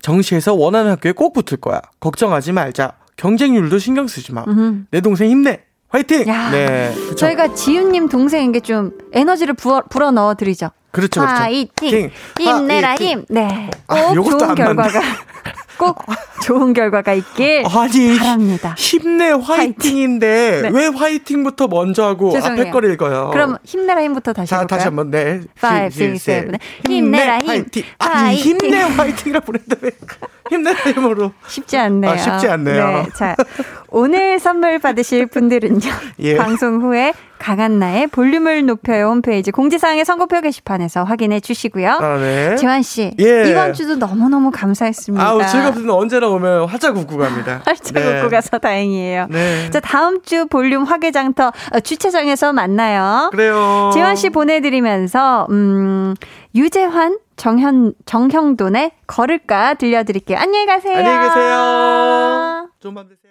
정시에서 0.02 0.54
원하는 0.54 0.90
학교에 0.92 1.12
꼭 1.12 1.32
붙을 1.32 1.60
거야. 1.60 1.80
걱정하지 2.00 2.52
말자. 2.52 2.92
경쟁률도 3.16 3.78
신경 3.78 4.06
쓰지 4.06 4.32
마. 4.32 4.44
음. 4.48 4.86
내 4.90 5.00
동생 5.00 5.28
힘내. 5.30 5.60
화이팅! 5.90 6.26
야, 6.28 6.50
네. 6.50 6.92
그쵸? 6.94 7.14
저희가 7.16 7.54
지윤님 7.54 8.08
동생에게 8.10 8.60
좀 8.60 8.92
에너지를 9.12 9.54
부어, 9.54 9.82
불어 9.88 10.10
넣어 10.10 10.34
드리죠. 10.34 10.68
그렇죠, 10.90 11.20
그렇죠. 11.20 11.36
화이팅! 11.42 12.10
힘내라! 12.38 12.94
힘! 12.96 13.24
네. 13.30 13.70
꼭 13.86 13.96
아, 13.96 14.12
좋은 14.12 14.42
안 14.42 14.54
결과가, 14.54 15.00
꼭 15.78 16.04
좋은 16.42 16.72
결과가 16.72 17.12
있길 17.14 17.64
아니, 17.72 18.18
바랍니다. 18.18 18.74
힘내 18.76 19.30
화이팅인데 19.30 20.62
네. 20.62 20.70
왜 20.72 20.86
화이팅부터 20.86 21.68
먼저 21.68 22.04
하고 22.04 22.30
죄송해요. 22.32 22.60
앞에 22.62 22.70
거를 22.70 22.92
읽어요? 22.92 23.30
그럼 23.32 23.56
힘내라 23.64 24.02
힘부터 24.02 24.32
다시 24.32 24.50
자? 24.50 24.66
다시 24.66 24.84
한번 24.86 25.10
네. 25.10 25.40
5, 25.62 25.90
시- 25.90 26.04
6, 26.04 26.16
시- 26.16 26.24
7. 26.24 26.52
힘내라 26.88 27.38
힘. 27.38 27.48
화이팅. 27.48 27.82
아니, 27.98 28.14
화이팅. 28.14 28.56
힘내 28.60 28.80
화이팅이라 28.82 29.40
부른다 29.40 29.76
왜? 29.80 29.90
힘내라 30.50 30.78
힘으로. 30.92 31.32
쉽지 31.46 31.76
않네요. 31.76 32.10
아, 32.12 32.16
쉽지 32.16 32.48
않네요. 32.48 32.86
네, 32.86 33.06
자, 33.16 33.36
오늘 33.88 34.38
선물 34.38 34.78
받으실 34.78 35.26
분들은요. 35.26 35.78
예. 36.20 36.36
방송 36.36 36.80
후에 36.82 37.12
강한나의 37.38 38.08
볼륨을 38.08 38.66
높여요 38.66 39.06
홈페이지 39.10 39.52
공지사항의 39.52 40.04
선고표 40.04 40.40
게시판에서 40.40 41.04
확인해 41.04 41.38
주시고요. 41.40 41.90
아, 42.00 42.16
네. 42.18 42.56
재환 42.56 42.82
씨, 42.82 43.12
예. 43.20 43.50
이번 43.50 43.74
주도 43.74 43.94
너무너무 43.96 44.50
감사했습니다. 44.50 45.24
아우, 45.24 45.46
즐 45.46 45.62
겁습니다. 45.68 45.94
언제나 45.94 46.28
오면 46.28 46.66
활짝 46.66 46.96
웃고 46.96 47.16
갑니다. 47.16 47.62
활짝 47.66 47.94
네. 47.94 48.18
웃고 48.20 48.30
가서 48.30 48.58
다행이에요. 48.58 49.26
네. 49.30 49.70
자, 49.70 49.80
다음 49.80 50.22
주 50.22 50.46
볼륨 50.46 50.84
화개장터 50.84 51.52
어, 51.72 51.80
주차장에서 51.80 52.52
만나요. 52.52 53.30
그래요. 53.30 53.90
재환 53.94 54.16
씨 54.16 54.30
보내드리면서 54.30 55.46
음, 55.50 56.14
유재환, 56.54 57.18
정현, 57.36 57.94
정형돈의 58.04 58.92
걸을까 59.06 59.74
들려드릴게요. 59.74 60.38
안녕히 60.38 60.66
가세요. 60.66 60.96
안녕히 60.96 61.28
계세요. 61.28 62.68
좋은 62.80 62.94
밤 62.94 63.08
되세요. 63.08 63.28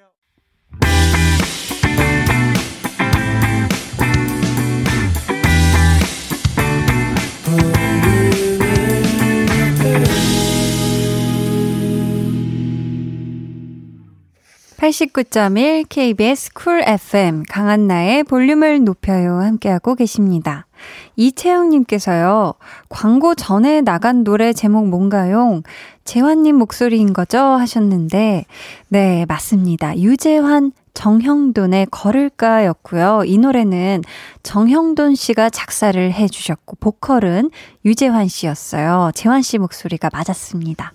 (89.1) 14.78 15.86
KBS 15.90 16.54
쿨 16.54 16.84
FM 16.86 17.44
강한나의 17.50 18.24
볼륨을 18.24 18.84
높여요 18.84 19.40
함께하고 19.40 19.96
계십니다. 19.96 20.68
이채영님께서요 21.16 22.54
광고 22.88 23.34
전에 23.34 23.82
나간 23.82 24.24
노래 24.24 24.54
제목 24.54 24.88
뭔가요? 24.88 25.64
재환님 26.06 26.58
목소리인 26.58 27.14
거죠 27.14 27.40
하셨는데 27.40 28.46
네 28.90 29.26
맞습니다. 29.28 29.98
유재환 29.98 30.72
정형돈의 30.94 31.88
걸을까 31.90 32.66
였고요. 32.66 33.24
이 33.26 33.38
노래는 33.40 34.04
정형돈 34.44 35.16
씨가 35.16 35.50
작사를 35.50 36.14
해주셨고 36.14 36.78
보컬은 36.80 37.50
유재환 37.84 38.28
씨였어요. 38.28 39.12
재환 39.16 39.42
씨 39.42 39.58
목소리가 39.58 40.10
맞았습니다. 40.14 40.94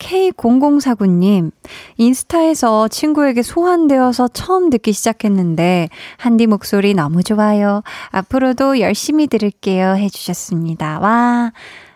K0049님, 0.00 1.52
인스타에서 1.96 2.88
친구에게 2.88 3.42
소환되어서 3.42 4.28
처음 4.28 4.70
듣기 4.70 4.92
시작했는데, 4.92 5.88
한디 6.16 6.46
목소리 6.46 6.94
너무 6.94 7.22
좋아요. 7.22 7.82
앞으로도 8.10 8.80
열심히 8.80 9.28
들을게요. 9.28 9.94
해주셨습니다. 9.94 10.98
와, 10.98 11.52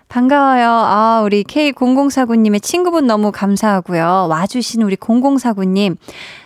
반가워요. 0.09 0.69
아, 0.69 1.23
우리 1.25 1.43
K0049님의 1.43 2.63
친구분 2.63 3.09
너무 3.09 3.33
감사하고요. 3.33 4.29
와주신 4.31 4.83
우리 4.83 4.95
0049님, 4.95 5.97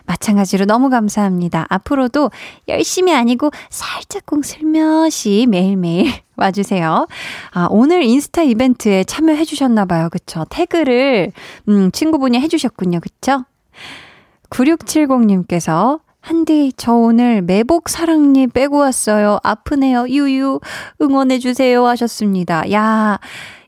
마찬가지로 0.07 0.65
너무 0.65 0.89
감사합니다. 0.89 1.67
앞으로도 1.69 2.31
열심히 2.69 3.13
아니고 3.15 3.51
살짝쿵 3.69 4.43
슬며시 4.43 5.47
매일매일 5.51 6.13
와주세요. 6.39 7.07
아, 7.53 7.69
오늘 7.71 8.03
인스타 8.03 8.43
이벤트에 8.43 9.05
참여해 9.05 9.45
주셨나봐요. 9.45 10.09
그쵸? 10.11 10.45
태그를, 10.51 11.33
음, 11.69 11.91
친구분이 11.93 12.41
해주셨군요. 12.41 13.01
그쵸? 13.01 13.45
9670님께서 14.51 16.01
한디, 16.21 16.73
저 16.77 16.93
오늘 16.93 17.43
매복 17.43 17.89
사랑니 17.89 18.49
빼고 18.49 18.79
왔어요. 18.79 19.39
아프네요. 19.43 20.09
유유. 20.09 20.61
응원해주세요. 21.01 21.87
하셨습니다. 21.87 22.71
야, 22.73 23.19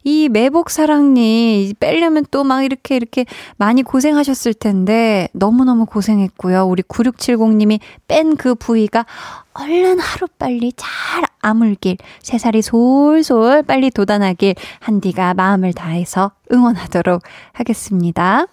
이 0.05 0.29
매복 0.29 0.71
사랑니 0.71 1.75
빼려면 1.79 2.25
또 2.31 2.43
막 2.45 2.65
이렇게 2.65 2.97
이렇게 2.97 3.27
많이 3.57 3.83
고생하셨을 3.83 4.55
텐데 4.55 5.29
너무너무 5.33 5.87
고생했고요. 5.87 6.65
우리 6.65 6.83
9670님이 6.83 7.81
뺀 8.09 8.37
그 8.37 8.55
부위가 8.55 9.05
얼른 9.53 9.99
하루빨리 9.99 10.73
잘 10.77 11.25
아물길, 11.43 11.97
새살이 12.23 12.63
솔솔 12.63 13.63
빨리 13.65 13.91
돋아나길 13.91 14.55
한디가 14.81 15.35
마음을 15.35 15.73
다해서 15.73 16.33
응원하도록 16.53 17.23
하겠습니다. 17.53 18.47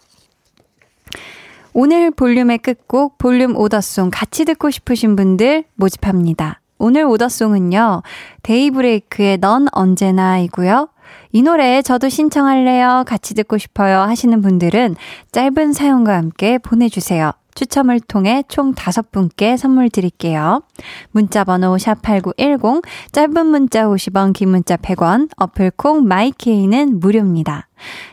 오늘 1.74 2.12
볼륨의 2.12 2.58
끝곡 2.60 3.18
볼륨 3.18 3.56
order 3.55 3.86
song 3.86 4.09
같이 4.12 4.45
듣고 4.45 4.72
싶으신 4.72 5.16
분들 5.16 5.66
모집합니다. 5.76 6.60
오늘 6.80 7.06
order 7.05 7.38
song은요. 7.38 8.01
데이브레이크의 8.43 9.38
넌 9.39 9.68
언제나이고요. 9.72 10.89
이 11.32 11.41
노래 11.41 11.82
저도 11.82 12.10
신청할래요. 12.10 13.03
같이 13.08 13.34
듣고 13.34 13.58
싶어요 13.58 13.99
하시는 14.01 14.41
분들은 14.41 14.95
짧은 15.32 15.74
사연과 15.74 16.16
함께 16.16 16.58
보내주세요. 16.58 17.32
추첨을 17.58 17.99
통해 17.99 18.43
총 18.47 18.76
다섯 18.76 19.12
분께 19.12 19.58
선물 19.58 19.89
드릴게요. 19.89 20.62
문자 21.10 21.43
번호 21.43 21.76
샵8910, 21.76 22.84
짧은 23.12 23.45
문자 23.47 23.86
50원, 23.86 24.34
긴 24.34 24.49
문자 24.49 24.78
100원, 24.78 25.30
어플콩 25.38 26.08
마이케이는 26.08 26.99
무료입니다. 26.99 27.68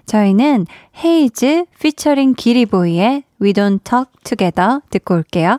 저희는 0.06 0.66
헤이즈 1.04 1.66
피처링 1.78 2.34
기리보이의 2.34 3.24
We 3.42 3.52
Don't 3.52 3.84
Talk 3.84 4.10
Together 4.24 4.80
듣고 4.88 5.16
올게요. 5.16 5.58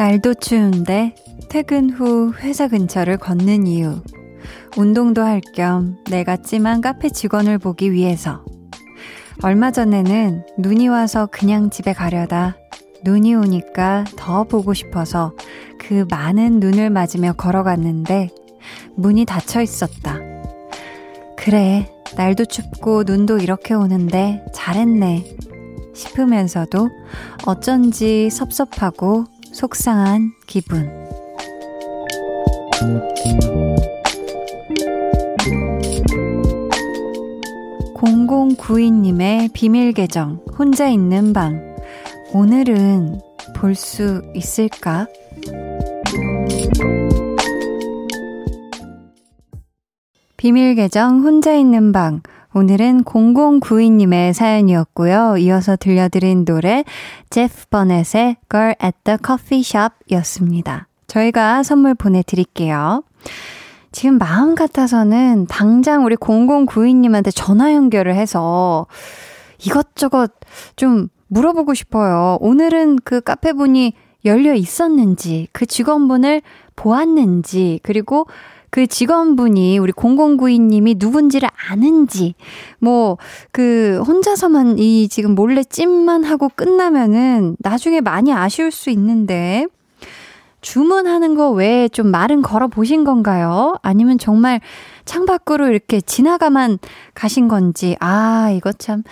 날도 0.00 0.32
추운데 0.32 1.14
퇴근 1.50 1.90
후 1.90 2.32
회사 2.38 2.68
근처를 2.68 3.18
걷는 3.18 3.66
이유. 3.66 4.00
운동도 4.78 5.20
할 5.20 5.42
겸 5.54 5.98
내가 6.08 6.38
찜한 6.38 6.80
카페 6.80 7.10
직원을 7.10 7.58
보기 7.58 7.92
위해서. 7.92 8.42
얼마 9.42 9.70
전에는 9.70 10.46
눈이 10.56 10.88
와서 10.88 11.28
그냥 11.30 11.68
집에 11.68 11.92
가려다 11.92 12.56
눈이 13.04 13.34
오니까 13.34 14.04
더 14.16 14.44
보고 14.44 14.72
싶어서 14.72 15.34
그 15.78 16.06
많은 16.08 16.60
눈을 16.60 16.88
맞으며 16.88 17.34
걸어갔는데 17.34 18.30
문이 18.96 19.26
닫혀 19.26 19.60
있었다. 19.60 20.18
그래, 21.36 21.92
날도 22.16 22.46
춥고 22.46 23.04
눈도 23.04 23.36
이렇게 23.36 23.74
오는데 23.74 24.46
잘했네. 24.54 25.26
싶으면서도 25.94 26.88
어쩐지 27.44 28.30
섭섭하고 28.30 29.26
속상한 29.52 30.32
기분. 30.46 30.88
0092님의 37.94 39.52
비밀 39.52 39.92
계정, 39.92 40.42
혼자 40.58 40.88
있는 40.88 41.32
방. 41.32 41.76
오늘은 42.32 43.20
볼 43.56 43.74
수 43.74 44.22
있을까? 44.34 45.06
비밀 50.36 50.74
계정, 50.74 51.22
혼자 51.22 51.54
있는 51.54 51.92
방. 51.92 52.22
오늘은 52.52 53.04
0092님의 53.04 54.32
사연이었고요. 54.32 55.36
이어서 55.38 55.76
들려드린 55.76 56.44
노래 56.44 56.84
제프 57.30 57.66
버넷의 57.70 58.38
Girl 58.50 58.74
at 58.82 58.96
the 59.04 59.18
Coffee 59.24 59.60
Shop 59.60 59.94
였습니다. 60.10 60.88
저희가 61.06 61.62
선물 61.62 61.94
보내드릴게요. 61.94 63.04
지금 63.92 64.18
마음 64.18 64.56
같아서는 64.56 65.46
당장 65.46 66.04
우리 66.04 66.16
0092님한테 66.16 67.30
전화 67.34 67.72
연결을 67.72 68.16
해서 68.16 68.86
이것저것 69.64 70.32
좀 70.74 71.08
물어보고 71.28 71.74
싶어요. 71.74 72.36
오늘은 72.40 72.98
그 73.04 73.20
카페 73.20 73.52
분이 73.52 73.94
열려 74.24 74.54
있었는지, 74.54 75.48
그 75.52 75.66
직원분을 75.66 76.42
보았는지, 76.76 77.80
그리고 77.82 78.26
그 78.70 78.86
직원분이 78.86 79.78
우리 79.78 79.92
0092님이 79.92 80.96
누군지를 80.98 81.48
아는지, 81.68 82.34
뭐, 82.78 83.18
그, 83.52 84.02
혼자서만 84.06 84.78
이 84.78 85.08
지금 85.08 85.34
몰래 85.34 85.62
찜만 85.64 86.24
하고 86.24 86.48
끝나면은 86.48 87.56
나중에 87.58 88.00
많이 88.00 88.32
아쉬울 88.32 88.70
수 88.70 88.90
있는데, 88.90 89.66
주문하는 90.60 91.34
거 91.34 91.50
외에 91.50 91.88
좀 91.88 92.08
말은 92.08 92.42
걸어 92.42 92.68
보신 92.68 93.04
건가요? 93.04 93.74
아니면 93.82 94.18
정말 94.18 94.60
창밖으로 95.04 95.68
이렇게 95.68 96.00
지나가만 96.00 96.78
가신 97.14 97.48
건지, 97.48 97.96
아, 97.98 98.52
이거 98.54 98.72
참 98.72 99.02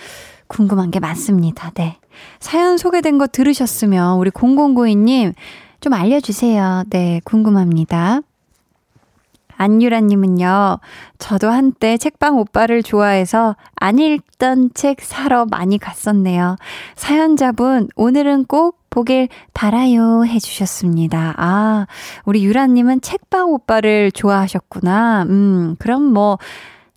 궁금한 0.47 0.91
게 0.91 0.99
많습니다. 0.99 1.71
네. 1.71 1.97
사연 2.39 2.77
소개된 2.77 3.17
거 3.17 3.27
들으셨으면 3.27 4.17
우리 4.17 4.29
0092님 4.29 5.33
좀 5.79 5.93
알려주세요. 5.93 6.83
네, 6.89 7.21
궁금합니다. 7.23 8.21
안유라님은요, 9.59 10.79
저도 11.19 11.49
한때 11.49 11.97
책방 11.97 12.37
오빠를 12.39 12.81
좋아해서 12.81 13.57
안 13.75 13.99
읽던 13.99 14.71
책 14.73 15.01
사러 15.01 15.45
많이 15.45 15.77
갔었네요. 15.77 16.55
사연자분, 16.95 17.89
오늘은 17.95 18.45
꼭 18.45 18.79
보길 18.89 19.27
바라요 19.53 20.23
해주셨습니다. 20.25 21.35
아, 21.37 21.87
우리 22.23 22.43
유라님은 22.45 23.01
책방 23.01 23.51
오빠를 23.51 24.11
좋아하셨구나. 24.11 25.25
음, 25.29 25.75
그럼 25.77 26.03
뭐, 26.03 26.39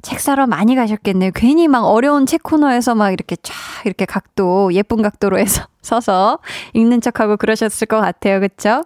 책 0.03 0.21
사러 0.21 0.47
많이 0.47 0.75
가셨겠네요. 0.75 1.31
괜히 1.35 1.69
막 1.69 1.85
어려운 1.85 2.27
책 2.27 2.43
코너에서 2.43 2.95
막 2.95 3.13
이렇게 3.13 3.37
쫙 3.43 3.55
이렇게 3.85 4.05
각도, 4.05 4.73
예쁜 4.73 5.03
각도로 5.03 5.39
해서 5.39 5.67
서서 5.83 6.39
읽는 6.75 7.01
척하고 7.01 7.37
그러셨을 7.37 7.87
것 7.89 8.01
같아요. 8.01 8.41
그쵸? 8.41 8.83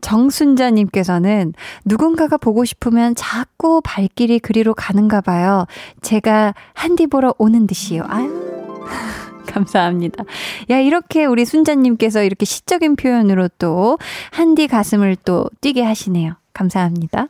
정순자님께서는 0.00 1.54
누군가가 1.84 2.36
보고 2.36 2.64
싶으면 2.64 3.14
자꾸 3.14 3.80
발길이 3.82 4.38
그리로 4.38 4.74
가는가 4.74 5.20
봐요. 5.20 5.66
제가 6.02 6.54
한디 6.74 7.06
보러 7.06 7.34
오는 7.38 7.66
듯이요. 7.66 8.04
아유. 8.06 8.50
감사합니다. 9.46 10.24
야, 10.70 10.78
이렇게 10.78 11.24
우리 11.24 11.44
순자님께서 11.44 12.22
이렇게 12.22 12.44
시적인 12.44 12.96
표현으로 12.96 13.48
또 13.58 13.98
한디 14.30 14.68
가슴을 14.68 15.16
또 15.24 15.48
뛰게 15.60 15.82
하시네요. 15.82 16.34
감사합니다. 16.52 17.28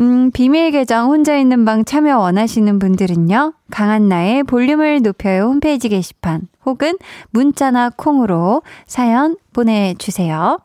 음, 0.00 0.32
비밀 0.32 0.72
계정 0.72 1.10
혼자 1.10 1.36
있는 1.36 1.64
방 1.64 1.84
참여 1.84 2.18
원하시는 2.18 2.78
분들은요, 2.78 3.54
강한나의 3.70 4.42
볼륨을 4.44 5.02
높여요 5.02 5.44
홈페이지 5.44 5.88
게시판 5.88 6.48
혹은 6.66 6.98
문자나 7.30 7.90
콩으로 7.90 8.62
사연 8.86 9.36
보내주세요. 9.52 10.58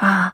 아, 0.00 0.32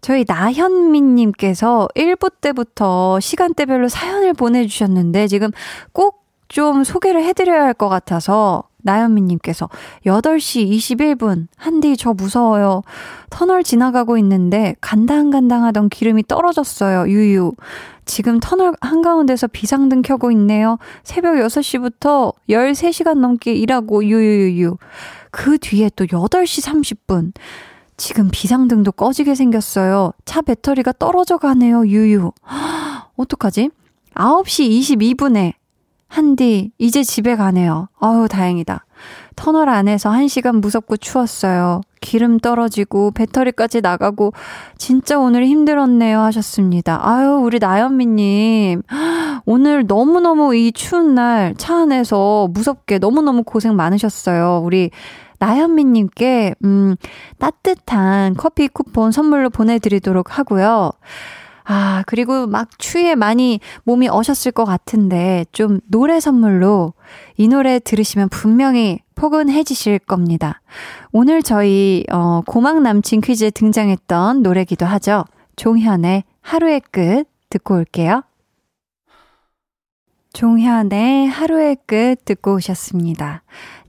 저희 0.00 0.24
나현미님께서 0.26 1.88
1부 1.94 2.32
때부터 2.40 3.20
시간대별로 3.20 3.88
사연을 3.88 4.34
보내주셨는데 4.34 5.26
지금 5.28 5.50
꼭 5.92 6.20
좀 6.50 6.82
소개를 6.84 7.22
해드려야 7.24 7.62
할 7.62 7.74
것 7.74 7.88
같아서 7.88 8.64
나현미님께서 8.82 9.68
8시 10.04 10.68
21분, 10.68 11.46
한디 11.56 11.96
저 11.96 12.12
무서워요. 12.12 12.82
터널 13.30 13.62
지나가고 13.62 14.18
있는데 14.18 14.74
간당간당하던 14.80 15.88
기름이 15.90 16.24
떨어졌어요. 16.26 17.08
유유. 17.08 17.52
지금 18.04 18.40
터널 18.40 18.72
한가운데서 18.80 19.46
비상등 19.46 20.02
켜고 20.02 20.32
있네요. 20.32 20.78
새벽 21.04 21.36
6시부터 21.36 22.34
13시간 22.48 23.18
넘게 23.18 23.54
일하고 23.54 24.04
유유유유. 24.04 24.76
그 25.30 25.58
뒤에 25.58 25.90
또 25.94 26.04
8시 26.06 26.66
30분. 27.06 27.32
지금 28.00 28.30
비상등도 28.32 28.92
꺼지게 28.92 29.34
생겼어요. 29.34 30.12
차 30.24 30.40
배터리가 30.40 30.92
떨어져 30.98 31.36
가네요. 31.36 31.86
유유. 31.86 32.32
어떡하지? 33.16 33.68
9시 34.14 34.96
22분에 34.96 35.52
한디, 36.08 36.72
이제 36.78 37.02
집에 37.04 37.36
가네요. 37.36 37.88
아유, 38.00 38.26
다행이다. 38.28 38.86
터널 39.36 39.68
안에서 39.68 40.08
한 40.10 40.28
시간 40.28 40.62
무섭고 40.62 40.96
추웠어요. 40.96 41.82
기름 42.00 42.38
떨어지고 42.40 43.10
배터리까지 43.10 43.82
나가고 43.82 44.32
진짜 44.78 45.18
오늘 45.18 45.46
힘들었네요 45.46 46.20
하셨습니다. 46.20 47.06
아유, 47.06 47.38
우리 47.42 47.58
나연미님. 47.58 48.82
오늘 49.44 49.86
너무너무 49.86 50.54
이 50.56 50.72
추운 50.72 51.14
날 51.14 51.54
차 51.58 51.76
안에서 51.82 52.48
무섭게 52.50 52.98
너무너무 52.98 53.42
고생 53.44 53.76
많으셨어요. 53.76 54.62
우리 54.64 54.90
나현미님께, 55.40 56.54
음, 56.64 56.96
따뜻한 57.38 58.34
커피 58.34 58.68
쿠폰 58.68 59.10
선물로 59.10 59.50
보내드리도록 59.50 60.38
하고요. 60.38 60.92
아, 61.64 62.02
그리고 62.06 62.46
막 62.46 62.78
추위에 62.78 63.14
많이 63.14 63.60
몸이 63.84 64.08
어셨을 64.08 64.52
것 64.52 64.64
같은데 64.64 65.44
좀 65.52 65.80
노래 65.88 66.20
선물로 66.20 66.94
이 67.36 67.48
노래 67.48 67.78
들으시면 67.78 68.28
분명히 68.28 69.00
포근해지실 69.14 70.00
겁니다. 70.00 70.60
오늘 71.12 71.42
저희, 71.42 72.04
어, 72.10 72.42
고막 72.46 72.82
남친 72.82 73.20
퀴즈에 73.20 73.50
등장했던 73.50 74.42
노래기도 74.42 74.84
하죠. 74.86 75.24
종현의 75.56 76.24
하루의 76.40 76.82
끝 76.90 77.24
듣고 77.50 77.76
올게요. 77.76 78.22
종현의 80.32 81.28
하루의 81.28 81.76
끝 81.86 82.24
듣고 82.24 82.54
오셨습니다. 82.54 83.42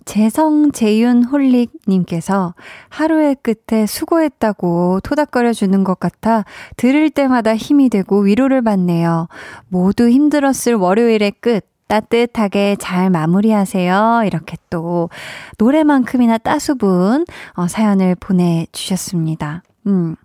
재성재윤 0.06 1.24
홀릭님께서 1.26 2.54
하루의 2.90 3.38
끝에 3.42 3.86
수고했다고 3.86 5.02
토닥거려 5.04 5.54
주는 5.54 5.84
것 5.84 6.00
같아 6.00 6.46
들을 6.78 7.10
때마다 7.10 7.56
힘이 7.56 7.90
되고 7.90 8.20
위로를 8.20 8.62
받네요. 8.62 9.28
모두 9.68 10.10
힘들었을 10.10 10.76
월요일의 10.76 11.34
끝. 11.40 11.66
따뜻하게 11.92 12.78
잘 12.80 13.10
마무리하세요. 13.10 14.24
이렇게 14.26 14.56
또 14.70 15.10
노래만큼이나 15.58 16.38
따수분 16.38 17.26
어, 17.56 17.68
사연을 17.68 18.16
보내주셨습니다. 18.16 19.64
음. 19.88 20.16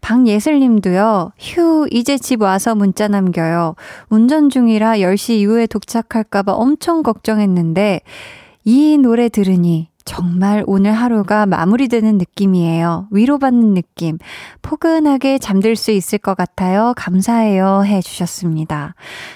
방예슬 0.00 0.60
님도요, 0.60 1.32
휴, 1.38 1.86
이제 1.90 2.16
집 2.16 2.42
와서 2.42 2.74
문자 2.74 3.08
남겨요. 3.08 3.74
운전 4.08 4.50
중이라 4.50 4.98
10시 4.98 5.34
이후에 5.34 5.66
도착할까봐 5.66 6.52
엄청 6.52 7.02
걱정했는데, 7.02 8.00
이 8.64 8.98
노래 8.98 9.28
들으니 9.28 9.88
정말 10.06 10.64
오늘 10.66 10.92
하루가 10.92 11.46
마무리되는 11.46 12.18
느낌이에요. 12.18 13.06
위로받는 13.12 13.74
느낌. 13.74 14.18
포근하게 14.60 15.38
잠들 15.38 15.76
수 15.76 15.92
있을 15.92 16.18
것 16.18 16.36
같아요. 16.36 16.94
감사해요. 16.96 17.84
해 17.84 18.00
주셨습니다. 18.00 18.94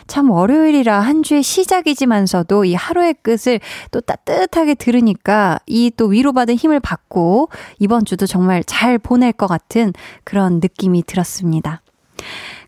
참 0.08 0.30
월요일이라 0.30 0.98
한 0.98 1.22
주의 1.22 1.42
시작이지만서도 1.42 2.64
이 2.64 2.74
하루의 2.74 3.14
끝을 3.22 3.60
또 3.92 4.00
따뜻하게 4.00 4.74
들으니까 4.74 5.58
이 5.66 5.92
또 5.96 6.06
위로받은 6.06 6.56
힘을 6.56 6.80
받고 6.80 7.50
이번 7.78 8.04
주도 8.04 8.26
정말 8.26 8.64
잘 8.64 8.98
보낼 8.98 9.32
것 9.32 9.46
같은 9.46 9.92
그런 10.24 10.54
느낌이 10.60 11.04
들었습니다. 11.04 11.82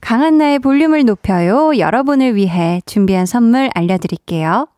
강한 0.01 0.39
나의 0.39 0.61
볼륨을 0.61 1.05
높여요. 1.05 1.77
여러분을 1.79 2.37
위해 2.37 2.81
준비한 2.87 3.27
선물 3.27 3.71
알려드릴게요. 3.75 4.69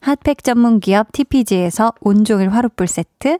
핫팩 0.00 0.42
전문 0.44 0.80
기업 0.80 1.12
TPG에서 1.12 1.92
온종일 2.00 2.50
화롯불 2.50 2.86
세트, 2.86 3.38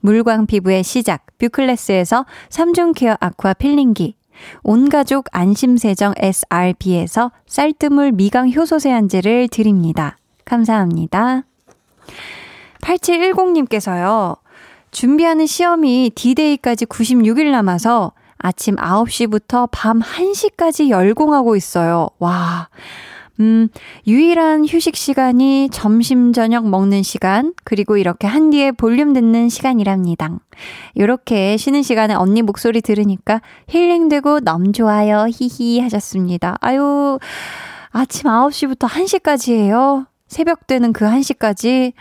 물광 0.00 0.46
피부의 0.46 0.82
시작 0.82 1.26
뷰클래스에서 1.38 2.26
3중 2.48 2.94
케어 2.94 3.16
아쿠아 3.20 3.54
필링기, 3.54 4.16
온가족 4.62 5.26
안심세정 5.32 6.14
SRB에서 6.16 7.30
쌀뜨물 7.46 8.12
미강 8.12 8.52
효소 8.52 8.78
세안제를 8.78 9.48
드립니다. 9.48 10.16
감사합니다. 10.44 11.44
8710님께서요. 12.82 14.38
준비하는 14.90 15.46
시험이 15.46 16.10
D-Day까지 16.14 16.86
96일 16.86 17.50
남아서 17.50 18.12
아침 18.36 18.76
9시부터 18.76 19.68
밤 19.70 20.00
1시까지 20.00 20.90
열공하고 20.90 21.56
있어요. 21.56 22.08
와. 22.18 22.68
음, 23.40 23.68
유일한 24.06 24.66
휴식 24.66 24.96
시간이 24.96 25.70
점심, 25.72 26.32
저녁 26.32 26.68
먹는 26.68 27.02
시간, 27.02 27.54
그리고 27.64 27.96
이렇게 27.96 28.26
한디의 28.26 28.72
볼륨 28.72 29.12
듣는 29.12 29.48
시간이랍니다. 29.48 30.38
요렇게 30.98 31.56
쉬는 31.56 31.82
시간에 31.82 32.14
언니 32.14 32.42
목소리 32.42 32.80
들으니까 32.80 33.40
힐링되고 33.68 34.40
너무 34.40 34.72
좋아요. 34.72 35.26
히히 35.28 35.80
하셨습니다. 35.80 36.56
아유, 36.60 37.18
아침 37.90 38.28
9시부터 38.28 38.88
1시까지예요. 38.88 40.06
새벽 40.32 40.66
되는 40.66 40.94
그 40.94 41.04
1시까지 41.04 41.92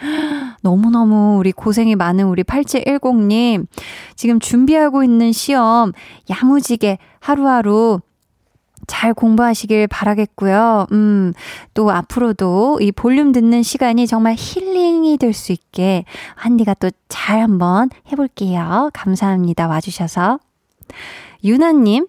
너무너무 0.62 1.36
우리 1.38 1.52
고생이 1.52 1.96
많은 1.96 2.26
우리 2.26 2.44
8710님 2.44 3.68
지금 4.16 4.40
준비하고 4.40 5.04
있는 5.04 5.34
시험 5.34 5.92
야무지게 6.30 6.98
하루하루 7.20 8.00
잘 8.88 9.14
공부하시길 9.14 9.88
바라겠고요. 9.88 10.88
음, 10.92 11.34
또 11.74 11.92
앞으로도 11.92 12.80
이 12.82 12.92
볼륨 12.92 13.32
듣는 13.32 13.64
시간이 13.64 14.08
정말 14.08 14.36
힐링이 14.38 15.18
될 15.18 15.34
수 15.34 15.52
있게 15.52 16.06
한디가 16.36 16.74
또 16.76 16.90
잘 17.10 17.42
한번 17.42 17.90
해볼게요. 18.12 18.90
감사합니다. 18.94 19.68
와주셔서. 19.68 20.40
유나님, 21.44 22.08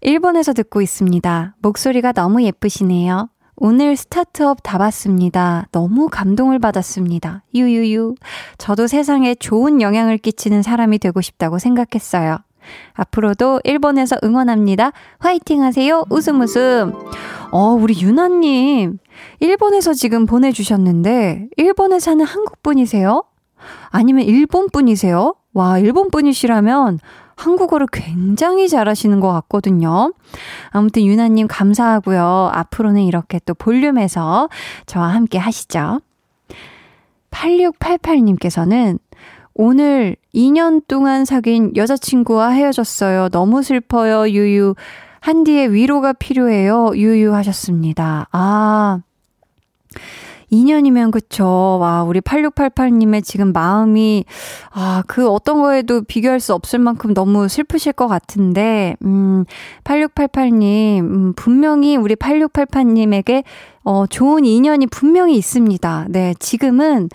일본에서 0.00 0.52
듣고 0.52 0.82
있습니다. 0.82 1.54
목소리가 1.60 2.12
너무 2.12 2.42
예쁘시네요. 2.42 3.28
오늘 3.56 3.96
스타트업 3.96 4.58
다 4.62 4.76
봤습니다. 4.78 5.66
너무 5.72 6.08
감동을 6.08 6.58
받았습니다. 6.58 7.42
유유유. 7.54 8.14
저도 8.58 8.86
세상에 8.86 9.34
좋은 9.34 9.80
영향을 9.80 10.18
끼치는 10.18 10.62
사람이 10.62 10.98
되고 10.98 11.20
싶다고 11.20 11.58
생각했어요. 11.58 12.38
앞으로도 12.92 13.60
일본에서 13.64 14.16
응원합니다. 14.22 14.92
화이팅 15.18 15.62
하세요. 15.62 16.04
웃음 16.10 16.40
웃음. 16.40 16.92
어, 17.50 17.70
우리 17.70 18.00
유나님. 18.00 18.98
일본에서 19.40 19.94
지금 19.94 20.26
보내주셨는데, 20.26 21.48
일본에 21.56 21.98
사는 21.98 22.24
한국 22.24 22.62
분이세요? 22.62 23.24
아니면 23.90 24.24
일본 24.24 24.68
분이세요? 24.68 25.34
와, 25.52 25.78
일본 25.78 26.10
분이시라면 26.10 26.98
한국어를 27.36 27.86
굉장히 27.92 28.68
잘하시는 28.68 29.20
것 29.20 29.30
같거든요. 29.32 30.12
아무튼 30.70 31.04
유나님 31.04 31.46
감사하고요. 31.46 32.50
앞으로는 32.52 33.02
이렇게 33.02 33.40
또 33.44 33.54
볼륨에서 33.54 34.48
저와 34.86 35.08
함께 35.08 35.38
하시죠. 35.38 36.00
8688님께서는 37.30 38.98
오늘 39.58 40.16
2년 40.34 40.82
동안 40.86 41.24
사귄 41.24 41.74
여자친구와 41.74 42.50
헤어졌어요. 42.50 43.30
너무 43.30 43.62
슬퍼요. 43.62 44.28
유유. 44.28 44.74
한디의 45.20 45.72
위로가 45.72 46.12
필요해요. 46.12 46.92
유유 46.94 47.34
하셨습니다. 47.34 48.28
아. 48.32 49.00
2년이면 50.52 51.10
그쵸. 51.10 51.78
와, 51.80 52.02
우리 52.04 52.20
8688님의 52.20 53.24
지금 53.24 53.52
마음이, 53.52 54.24
아, 54.70 55.02
그 55.06 55.28
어떤 55.28 55.60
거에도 55.62 56.02
비교할 56.02 56.38
수 56.38 56.54
없을 56.54 56.78
만큼 56.78 57.14
너무 57.14 57.48
슬프실 57.48 57.94
것 57.94 58.06
같은데, 58.06 58.94
음, 59.04 59.44
8688님, 59.84 61.00
음, 61.00 61.32
분명히 61.34 61.96
우리 61.96 62.14
8688님에게 62.14 63.42
어, 63.86 64.06
좋은 64.06 64.44
인연이 64.44 64.86
분명히 64.86 65.36
있습니다. 65.36 66.06
네, 66.10 66.34
지금은, 66.38 67.08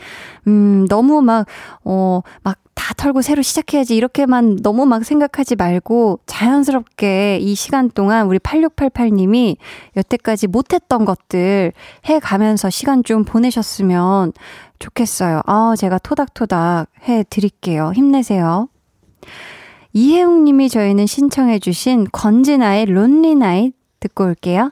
음, 0.47 0.87
너무 0.89 1.21
막, 1.21 1.45
어, 1.83 2.21
막 2.41 2.61
다 2.81 2.95
털고 2.95 3.21
새로 3.21 3.43
시작해야지 3.43 3.95
이렇게만 3.95 4.57
너무 4.63 4.87
막 4.87 5.05
생각하지 5.05 5.55
말고 5.55 6.19
자연스럽게 6.25 7.37
이 7.39 7.53
시간 7.53 7.91
동안 7.91 8.25
우리 8.25 8.39
8688님이 8.39 9.57
여태까지 9.95 10.47
못했던 10.47 11.05
것들 11.05 11.73
해 12.09 12.19
가면서 12.19 12.71
시간 12.71 13.03
좀 13.03 13.23
보내셨으면 13.23 14.33
좋겠어요. 14.79 15.41
아, 15.45 15.75
제가 15.77 15.99
토닥토닥 15.99 16.89
해 17.07 17.23
드릴게요. 17.29 17.91
힘내세요. 17.93 18.67
이혜웅 19.93 20.45
님이 20.45 20.67
저희는 20.67 21.05
신청해 21.05 21.59
주신 21.59 22.07
건진아의 22.11 22.87
론리 22.87 23.35
나잇 23.35 23.75
듣고 23.99 24.23
올게요. 24.23 24.71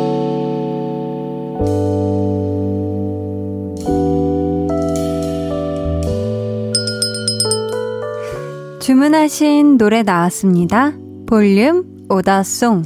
주문하신 8.81 9.77
노래 9.77 10.01
나왔습니다. 10.01 10.93
볼륨 11.27 11.83
오다송. 12.09 12.81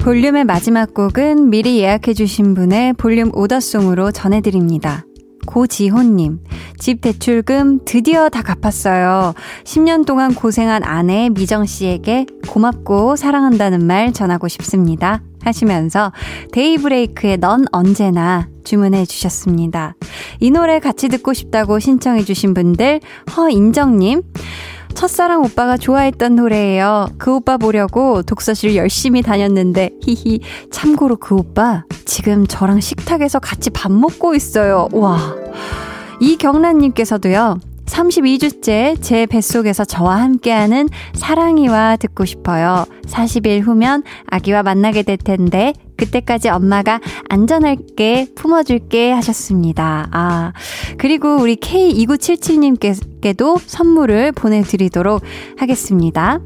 볼륨의 0.00 0.44
마지막 0.44 0.94
곡은 0.94 1.50
미리 1.50 1.80
예약해주신 1.80 2.54
분의 2.54 2.94
볼륨 2.94 3.30
오다송으로 3.34 4.10
전해드립니다. 4.10 5.04
고지호님, 5.46 6.38
집 6.78 7.02
대출금 7.02 7.80
드디어 7.84 8.30
다 8.30 8.40
갚았어요. 8.42 9.34
10년 9.64 10.06
동안 10.06 10.34
고생한 10.34 10.82
아내 10.82 11.28
미정씨에게 11.28 12.24
고맙고 12.48 13.16
사랑한다는 13.16 13.86
말 13.86 14.14
전하고 14.14 14.48
싶습니다. 14.48 15.22
하시면서 15.44 16.12
데이브레이크의 16.52 17.38
넌 17.38 17.64
언제나 17.72 18.48
주문해 18.64 19.06
주셨습니다. 19.06 19.94
이 20.40 20.50
노래 20.50 20.78
같이 20.78 21.08
듣고 21.08 21.32
싶다고 21.32 21.78
신청해 21.78 22.24
주신 22.24 22.54
분들 22.54 23.00
허인정님 23.36 24.22
첫사랑 24.94 25.42
오빠가 25.42 25.76
좋아했던 25.76 26.36
노래예요. 26.36 27.08
그 27.18 27.34
오빠 27.36 27.56
보려고 27.56 28.22
독서실 28.22 28.76
열심히 28.76 29.22
다녔는데 29.22 29.90
히히 30.02 30.40
참고로 30.70 31.16
그 31.16 31.34
오빠 31.34 31.84
지금 32.04 32.46
저랑 32.46 32.80
식탁에서 32.80 33.38
같이 33.38 33.70
밥 33.70 33.90
먹고 33.90 34.34
있어요. 34.34 34.88
와. 34.92 35.34
이경란님께서도요. 36.20 37.71
32주째 37.92 38.96
제 39.02 39.26
뱃속에서 39.26 39.84
저와 39.84 40.22
함께하는 40.22 40.88
사랑이와 41.12 41.96
듣고 41.96 42.24
싶어요. 42.24 42.86
40일 43.06 43.60
후면 43.62 44.02
아기와 44.26 44.62
만나게 44.62 45.02
될 45.02 45.18
텐데 45.18 45.74
그때까지 45.96 46.48
엄마가 46.48 47.00
안전하게 47.28 48.28
품어줄게 48.34 49.12
하셨습니다. 49.12 50.08
아, 50.10 50.54
그리고 50.96 51.36
우리 51.36 51.56
K2977님께도 51.56 53.60
선물을 53.64 54.32
보내드리도록 54.32 55.22
하겠습니다. 55.58 56.40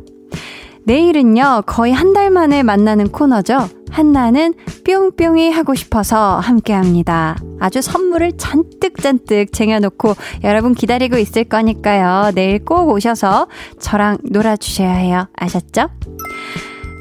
내일은요, 0.87 1.65
거의 1.67 1.93
한 1.93 2.13
달 2.17 2.31
만에 2.31 2.63
만나는 2.63 3.09
코너죠. 3.09 3.69
한나는 3.91 4.55
뿅뿅이 4.87 5.51
하고 5.51 5.75
싶어서 5.75 6.39
함께 6.39 6.73
합니다. 6.73 7.37
아주 7.61 7.83
선물을 7.83 8.39
잔뜩잔뜩 8.39 9.53
쟁여놓고 9.53 10.15
여러분 10.45 10.75
기다리고 10.75 11.19
있을 11.19 11.45
거니까요. 11.45 12.31
내일 12.35 12.65
꼭 12.65 12.89
오셔서 12.89 13.49
저랑 13.79 14.19
놀아주셔야 14.25 14.93
해요. 14.93 15.29
아셨죠? 15.37 15.89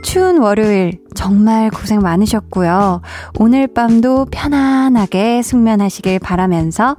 추운 0.04 0.40
월요일 0.40 1.00
정말 1.14 1.70
고생 1.70 2.00
많으셨고요. 2.00 3.02
오늘 3.40 3.68
밤도 3.68 4.26
편안하게 4.32 5.44
숙면하시길 5.44 6.20
바라면서 6.20 6.98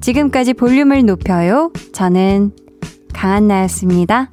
지금까지 0.00 0.54
볼륨을 0.54 1.04
높여요. 1.04 1.70
저는 1.92 2.52
강한나였습니다. 3.12 4.30